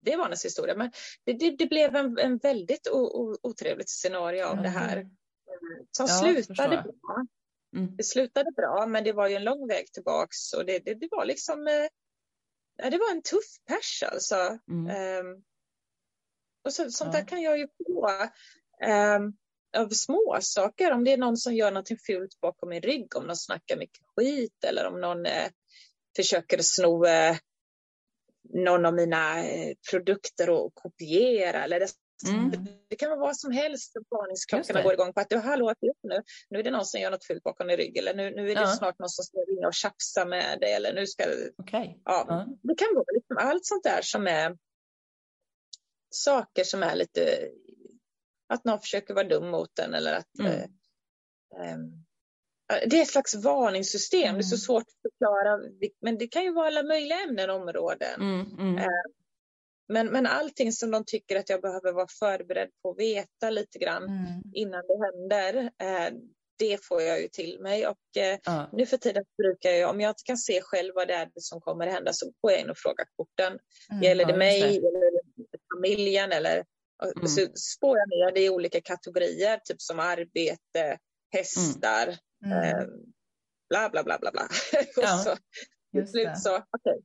Det 0.00 0.16
var 0.16 0.24
hennes 0.24 0.44
historia. 0.44 0.74
Men 0.76 0.92
det, 1.24 1.32
det, 1.32 1.50
det 1.50 1.66
blev 1.66 1.96
en, 1.96 2.18
en 2.18 2.38
väldigt 2.38 2.88
o, 2.88 2.98
o, 2.98 3.36
otrevligt 3.42 3.90
scenario 3.90 4.44
av 4.44 4.56
det 4.62 4.68
här. 4.68 4.96
Mm. 4.96 5.10
Som 5.90 6.06
Ja, 6.08 6.20
slutade 6.20 6.82
bra. 6.82 7.26
Mm. 7.76 7.96
Det 7.96 8.04
slutade 8.04 8.52
bra, 8.52 8.86
men 8.86 9.04
det 9.04 9.12
var 9.12 9.28
ju 9.28 9.34
en 9.34 9.44
lång 9.44 9.68
väg 9.68 9.92
tillbaks. 9.92 10.52
Och 10.52 10.66
det, 10.66 10.78
det, 10.78 10.94
det 10.94 11.08
var 11.10 11.24
liksom... 11.24 11.66
Eh, 11.66 12.90
det 12.90 12.98
var 12.98 13.10
en 13.10 13.22
tuff 13.22 13.58
pers 13.66 14.02
alltså. 14.02 14.58
Mm. 14.70 14.86
Ehm, 14.96 15.42
och 16.64 16.72
så, 16.72 16.90
sånt 16.90 17.14
Ja. 17.14 17.20
där 17.20 17.26
kan 17.26 17.42
jag 17.42 17.58
ju 17.58 17.68
få 17.68 18.10
ehm, 18.84 19.32
av 19.76 19.88
små 19.88 20.38
saker. 20.40 20.92
Om 20.92 21.04
det 21.04 21.12
är 21.12 21.16
någon 21.16 21.36
som 21.36 21.54
gör 21.54 21.70
någonting 21.70 21.98
fult 22.06 22.40
bakom 22.40 22.68
min 22.68 22.82
rygg, 22.82 23.16
om 23.16 23.26
någon 23.26 23.36
snackar 23.36 23.76
mycket 23.76 24.02
skit 24.16 24.64
eller 24.64 24.86
om 24.86 25.00
någon 25.00 25.26
eh, 25.26 25.48
försöker 26.16 26.58
sno 26.62 27.06
eh, 27.06 27.36
någon 28.54 28.86
av 28.86 28.94
mina 28.94 29.44
eh, 29.46 29.74
produkter 29.90 30.50
och 30.50 30.74
kopiera. 30.74 31.64
Eller 31.64 31.80
det, 31.80 31.88
Mm. 32.28 32.50
det 32.88 32.96
kan 32.96 33.10
vara 33.10 33.20
vad 33.20 33.36
som 33.36 33.52
helst. 33.52 33.96
Varningsklockorna 34.10 34.82
går 34.82 34.92
igång 34.92 35.12
på 35.12 35.20
att 35.20 35.30
du 35.30 35.36
hallå, 35.38 35.74
nu. 36.02 36.22
Nu 36.50 36.58
är 36.58 36.62
det 36.62 36.70
någon 36.70 36.84
som 36.86 37.00
gör 37.00 37.10
något 37.10 37.24
fult 37.24 37.42
bakom 37.42 37.68
din 37.68 37.76
rygg. 37.76 37.96
Eller 37.96 38.14
nu, 38.14 38.30
nu 38.30 38.50
är 38.50 38.54
det 38.54 38.60
Ja. 38.60 38.66
snart 38.66 38.98
någon 38.98 39.08
som 39.08 39.24
ska 39.24 39.38
ringa 39.38 39.66
och 39.66 39.74
tjafsa 39.74 40.24
med 40.24 40.60
dig. 40.60 40.72
Eller 40.72 40.94
nu 40.94 41.06
ska 41.06 41.24
Okej. 41.58 42.00
ja, 42.04 42.24
Ja. 42.28 42.46
Det 42.62 42.74
kan 42.74 42.88
vara 42.94 43.04
liksom 43.14 43.36
allt 43.36 43.66
sånt 43.66 43.84
där 43.84 44.00
som 44.02 44.26
är 44.26 44.58
saker 46.10 46.64
som 46.64 46.82
är 46.82 46.94
lite 46.96 47.48
att 48.48 48.64
någon 48.64 48.80
försöker 48.80 49.14
vara 49.14 49.28
dum 49.28 49.48
mot 49.50 49.78
en 49.78 49.94
eller 49.94 50.14
att 50.14 50.38
Mm. 50.38 50.52
eh, 50.52 50.66
ja, 51.50 51.76
det 52.86 52.98
är 52.98 53.02
ett 53.02 53.08
slags 53.10 53.34
varningssystem. 53.34 54.34
Det 54.34 54.40
är 54.40 54.42
så 54.42 54.54
Mm. 54.54 54.58
svårt 54.60 54.82
att 54.82 55.12
förklara. 55.12 55.58
Men 56.00 56.18
det 56.18 56.26
kan 56.28 56.42
ju 56.44 56.52
vara 56.52 56.66
alla 56.66 56.82
möjliga 56.82 57.18
ämnen 57.20 57.50
och 57.50 57.56
områden. 57.56 58.20
Mm. 58.20 58.46
Mm. 58.58 58.78
Eh, 58.78 58.84
Men, 59.92 60.06
men 60.06 60.26
allting 60.26 60.72
som 60.72 60.90
de 60.90 61.04
tycker 61.04 61.36
att 61.36 61.48
jag 61.48 61.60
behöver 61.62 61.92
vara 61.92 62.06
förberedd 62.18 62.68
på 62.82 62.90
att 62.90 62.98
veta 62.98 63.50
lite 63.50 63.78
grann 63.78 64.02
Mm. 64.02 64.42
innan 64.54 64.82
det 64.86 64.98
händer. 65.06 65.54
Eh, 65.82 66.12
det 66.58 66.84
får 66.84 67.02
jag 67.02 67.20
ju 67.22 67.28
till 67.28 67.60
mig. 67.60 67.86
Och 67.86 68.16
eh, 68.16 68.38
Ja. 68.44 68.70
nu 68.72 68.86
för 68.86 68.96
tiden 68.96 69.24
brukar 69.42 69.70
jag, 69.70 69.90
om 69.90 70.00
jag 70.00 70.10
inte 70.10 70.22
kan 70.24 70.36
se 70.38 70.60
själv 70.62 70.92
vad 70.94 71.08
det 71.08 71.14
är 71.14 71.28
som 71.36 71.60
kommer 71.60 71.86
att 71.86 71.92
hända 71.92 72.12
så 72.12 72.32
går 72.40 72.52
jag 72.52 72.60
in 72.60 72.70
och 72.70 72.78
frågar 72.78 73.06
korten. 73.16 73.58
Mm. 73.90 74.02
Gäller 74.02 74.24
det 74.24 74.36
mig 74.36 74.62
eller 74.62 75.20
familjen? 75.74 76.32
Eller, 76.32 76.64
Mm. 77.16 77.28
Så 77.28 77.46
spår 77.54 77.98
jag 77.98 78.08
ner 78.08 78.32
det 78.34 78.40
i 78.44 78.50
olika 78.50 78.80
kategorier, 78.80 79.60
typ 79.64 79.80
som 79.80 79.98
arbete, 80.00 80.98
hästar, 81.32 82.02
Mm. 82.06 82.16
Eh, 82.44 82.86
bla 83.68 83.88
bla 83.90 84.02
bla 84.02 84.18
bla 84.18 84.30
bla. 84.30 84.48
Ja, 84.96 85.14
och 85.14 85.20
så 85.20 85.36
till 85.92 86.08
slut 86.08 86.38
så, 86.38 86.56
okej, 86.56 87.00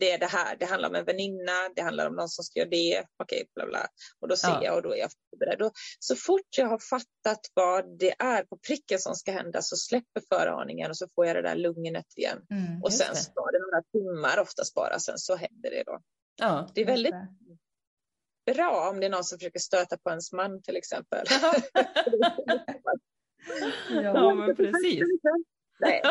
det 0.00 0.10
är 0.12 0.18
det 0.18 0.26
här. 0.26 0.56
Det 0.56 0.64
handlar 0.66 0.88
om 0.88 0.94
en 0.94 1.04
väninna, 1.04 1.52
det 1.76 1.82
handlar 1.82 2.06
om 2.08 2.14
någon 2.16 2.28
som 2.28 2.44
ska 2.44 2.58
göra 2.60 2.68
det, 2.70 3.04
okej, 3.22 3.44
bla 3.54 3.66
bla. 3.66 3.86
Och 4.20 4.28
då 4.28 4.36
ser 4.36 4.48
Ja. 4.48 4.64
jag 4.64 4.76
och 4.76 4.82
då 4.82 4.92
är 4.94 4.98
jag 4.98 5.10
förberedd. 5.30 5.70
Så 5.98 6.16
fort 6.16 6.58
jag 6.58 6.66
har 6.66 6.78
fattat 6.78 7.40
vad 7.54 7.98
det 7.98 8.14
är 8.18 8.44
på 8.44 8.58
pricken 8.66 8.98
som 8.98 9.14
ska 9.14 9.32
hända 9.32 9.62
så 9.62 9.76
släpper 9.76 10.22
föraningen 10.34 10.90
och 10.90 10.96
så 10.96 11.08
får 11.14 11.26
jag 11.26 11.36
det 11.36 11.42
där 11.42 11.56
lugnet 11.56 12.06
igen. 12.16 12.38
Mm. 12.50 12.82
Och 12.82 12.92
sen 12.92 13.16
ska 13.16 13.40
det 13.50 13.58
några 13.58 13.82
timmar 13.92 14.38
oftast 14.38 14.74
bara, 14.74 14.98
sen 14.98 15.18
så 15.18 15.36
händer 15.36 15.70
det 15.70 15.82
då. 15.86 16.00
Ja. 16.36 16.68
Det 16.74 16.80
är 16.80 16.86
väldigt 16.86 17.14
det. 18.44 18.54
bra 18.54 18.90
om 18.90 19.00
det 19.00 19.06
är 19.06 19.10
någon 19.10 19.24
som 19.24 19.38
försöker 19.38 19.58
stöta 19.60 19.96
på 19.98 20.10
ens 20.10 20.32
man 20.32 20.62
till 20.62 20.76
exempel. 20.76 21.26
Ja, 23.90 24.34
men 24.34 24.56
precis. 24.56 25.02
Nej. 25.80 26.02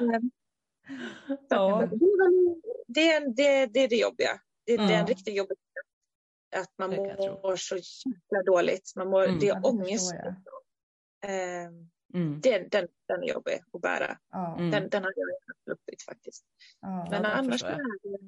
Men, 0.00 0.30
Ja. 1.48 1.88
Det 2.86 3.12
är, 3.12 3.34
det, 3.34 3.46
är, 3.46 3.66
det, 3.66 3.80
är 3.80 3.88
det 3.88 3.96
jobbiga. 3.96 4.40
Det, 4.66 4.76
det 4.76 4.82
är 4.82 4.86
en 4.86 4.90
Mm. 4.94 5.06
riktigt 5.06 5.34
jobbig 5.36 5.56
Att 6.56 6.78
man 6.78 6.90
mår 6.90 7.56
så 7.56 7.76
jäkla 7.76 8.42
dåligt. 8.46 8.92
Man 8.96 9.08
mår, 9.10 9.24
Mm. 9.24 9.38
Det 9.38 9.46
Ja, 9.46 9.56
är 9.56 9.66
ångest. 9.66 10.12
Eh, 11.24 11.68
Mm. 12.14 12.40
det, 12.40 12.58
den, 12.58 12.88
den 13.08 13.22
är 13.22 13.26
jobbig 13.28 13.60
att 13.72 13.80
bära. 13.80 14.18
Ja. 14.30 14.56
Mm. 14.58 14.70
Den, 14.70 14.88
den 14.88 15.02
har 15.04 15.12
jag 15.16 15.28
sluppit 15.64 16.02
faktiskt. 16.02 16.44
Ja. 16.80 17.08
Men 17.10 17.24
annars 17.24 17.62
är, 17.64 17.76
det, 17.76 18.18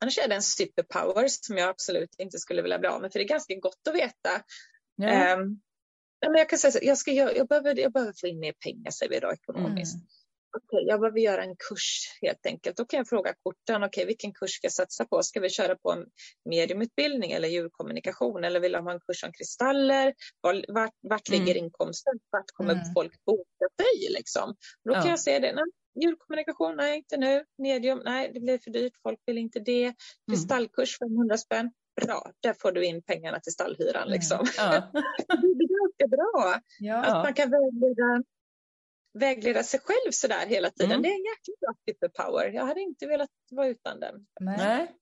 annars 0.00 0.18
är 0.18 0.28
det 0.28 0.34
en 0.34 0.42
superpower 0.42 1.28
som 1.28 1.56
jag 1.56 1.68
absolut 1.68 2.14
inte 2.18 2.38
skulle 2.38 2.62
vilja 2.62 2.78
bli 2.78 2.88
av 2.88 3.00
med. 3.00 3.12
För 3.12 3.18
det 3.18 3.24
är 3.24 3.28
ganska 3.28 3.54
gott 3.54 3.88
att 3.88 3.94
veta. 3.94 4.30
Ja. 4.94 5.06
Nej, 5.06 5.36
men 6.26 6.34
jag 6.38 6.48
kan 6.48 6.58
säga 6.58 6.72
så, 6.72 6.78
jag, 6.82 6.98
ska, 6.98 7.10
jag, 7.12 7.36
jag, 7.36 7.48
behöver, 7.48 7.78
jag 7.78 7.92
behöver 7.92 8.12
få 8.20 8.26
in 8.26 8.38
mer 8.38 8.52
pengar 8.64 8.90
säger 8.90 9.10
vi 9.10 9.20
då 9.20 9.32
ekonomiskt. 9.32 9.94
Mm. 9.94 10.06
Okej, 10.56 10.84
jag 10.86 11.00
behöver 11.00 11.18
göra 11.20 11.42
en 11.42 11.56
kurs 11.68 12.18
helt 12.22 12.46
enkelt. 12.46 12.76
Då 12.76 12.84
kan 12.84 12.98
jag 12.98 13.08
fråga 13.08 13.34
korten, 13.42 13.84
okej, 13.84 14.06
vilken 14.06 14.32
kurs 14.32 14.50
ska 14.50 14.64
jag 14.64 14.72
satsa 14.72 15.04
på? 15.04 15.22
Ska 15.22 15.40
vi 15.40 15.50
köra 15.50 15.76
på 15.76 15.92
en 15.92 16.06
mediumutbildning 16.50 17.32
eller 17.32 17.48
djurkommunikation? 17.48 18.44
Eller 18.44 18.60
vill 18.60 18.72
de 18.72 18.84
ha 18.86 18.92
en 18.92 19.00
kurs 19.00 19.24
om 19.24 19.32
kristaller? 19.32 20.14
Var, 20.40 20.64
vart, 20.68 20.94
vart 21.00 21.28
Mm. 21.28 21.40
ligger 21.40 21.60
inkomsten? 21.60 22.12
Vart 22.30 22.50
kommer 22.54 22.72
Mm. 22.74 22.84
folk 22.94 23.24
boka 23.26 23.66
sig? 23.82 24.08
Liksom? 24.18 24.54
Då 24.84 24.92
kan 24.94 25.02
Ja. 25.02 25.08
jag 25.10 25.20
säga 25.20 25.40
det. 25.40 25.52
Nej, 25.52 25.64
djurkommunikation, 26.04 26.76
nej 26.76 26.96
inte 26.98 27.16
nu. 27.16 27.44
Medium, 27.58 28.02
nej 28.04 28.30
det 28.34 28.40
blir 28.40 28.58
för 28.58 28.70
dyrt. 28.70 28.92
Folk 29.02 29.18
vill 29.26 29.38
inte 29.38 29.60
det. 29.60 29.84
Mm. 29.84 29.94
Kristallkurs 30.30 30.98
500 30.98 31.36
spänn. 31.38 31.70
Bra, 32.06 32.32
där 32.40 32.52
får 32.52 32.72
du 32.72 32.84
in 32.86 33.02
pengarna 33.02 33.40
till 33.40 33.52
stallhyran. 33.52 34.02
Mm. 34.02 34.12
Liksom. 34.12 34.46
Ja. 34.56 34.70
Det 35.28 35.34
är 35.64 35.80
ganska 35.82 36.06
bra 36.16 36.54
Ja. 36.78 37.04
Ja. 37.06 37.22
man 37.22 37.34
kan 37.34 37.50
vägleda, 37.50 38.22
vägleda 39.12 39.62
sig 39.62 39.80
själv 39.80 40.10
sådär 40.12 40.46
hela 40.46 40.70
tiden. 40.70 40.90
Mm. 40.92 41.02
Det 41.02 41.08
är 41.08 41.12
en 41.12 41.24
jäkla 41.24 41.54
bra 41.60 41.74
superpower. 41.88 42.50
Jag 42.54 42.66
hade 42.66 42.80
inte 42.80 43.06
velat 43.06 43.30
vara 43.50 43.66
utan 43.68 44.00
den. 44.00 44.26
Nej. 44.40 44.94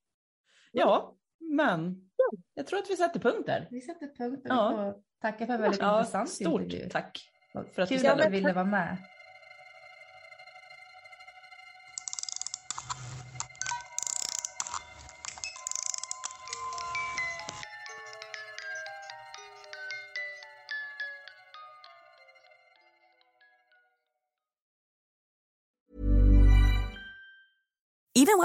Ja, 0.72 1.16
Men 1.40 2.10
jag 2.54 2.66
tror 2.66 2.78
att 2.78 2.90
vi 2.90 2.96
sätter 2.96 3.20
punkt 3.20 3.46
där. 3.46 3.68
Vi 3.70 3.80
sätter 3.80 4.06
punkt 4.06 4.40
och 4.44 4.50
Ja. 4.50 4.94
tacka 5.22 5.46
för 5.46 5.54
en 5.54 5.60
väldigt 5.62 5.80
Ja, 5.80 5.98
intressant 5.98 6.28
stort 6.30 6.62
intervju. 6.62 6.88
tack 6.90 7.30
för 7.52 7.82
att 7.82 7.88
du 7.88 7.98
Kul 7.98 8.06
att 8.06 8.22
du 8.22 8.30
ville 8.30 8.52
vara 8.52 8.64
med. 8.64 8.96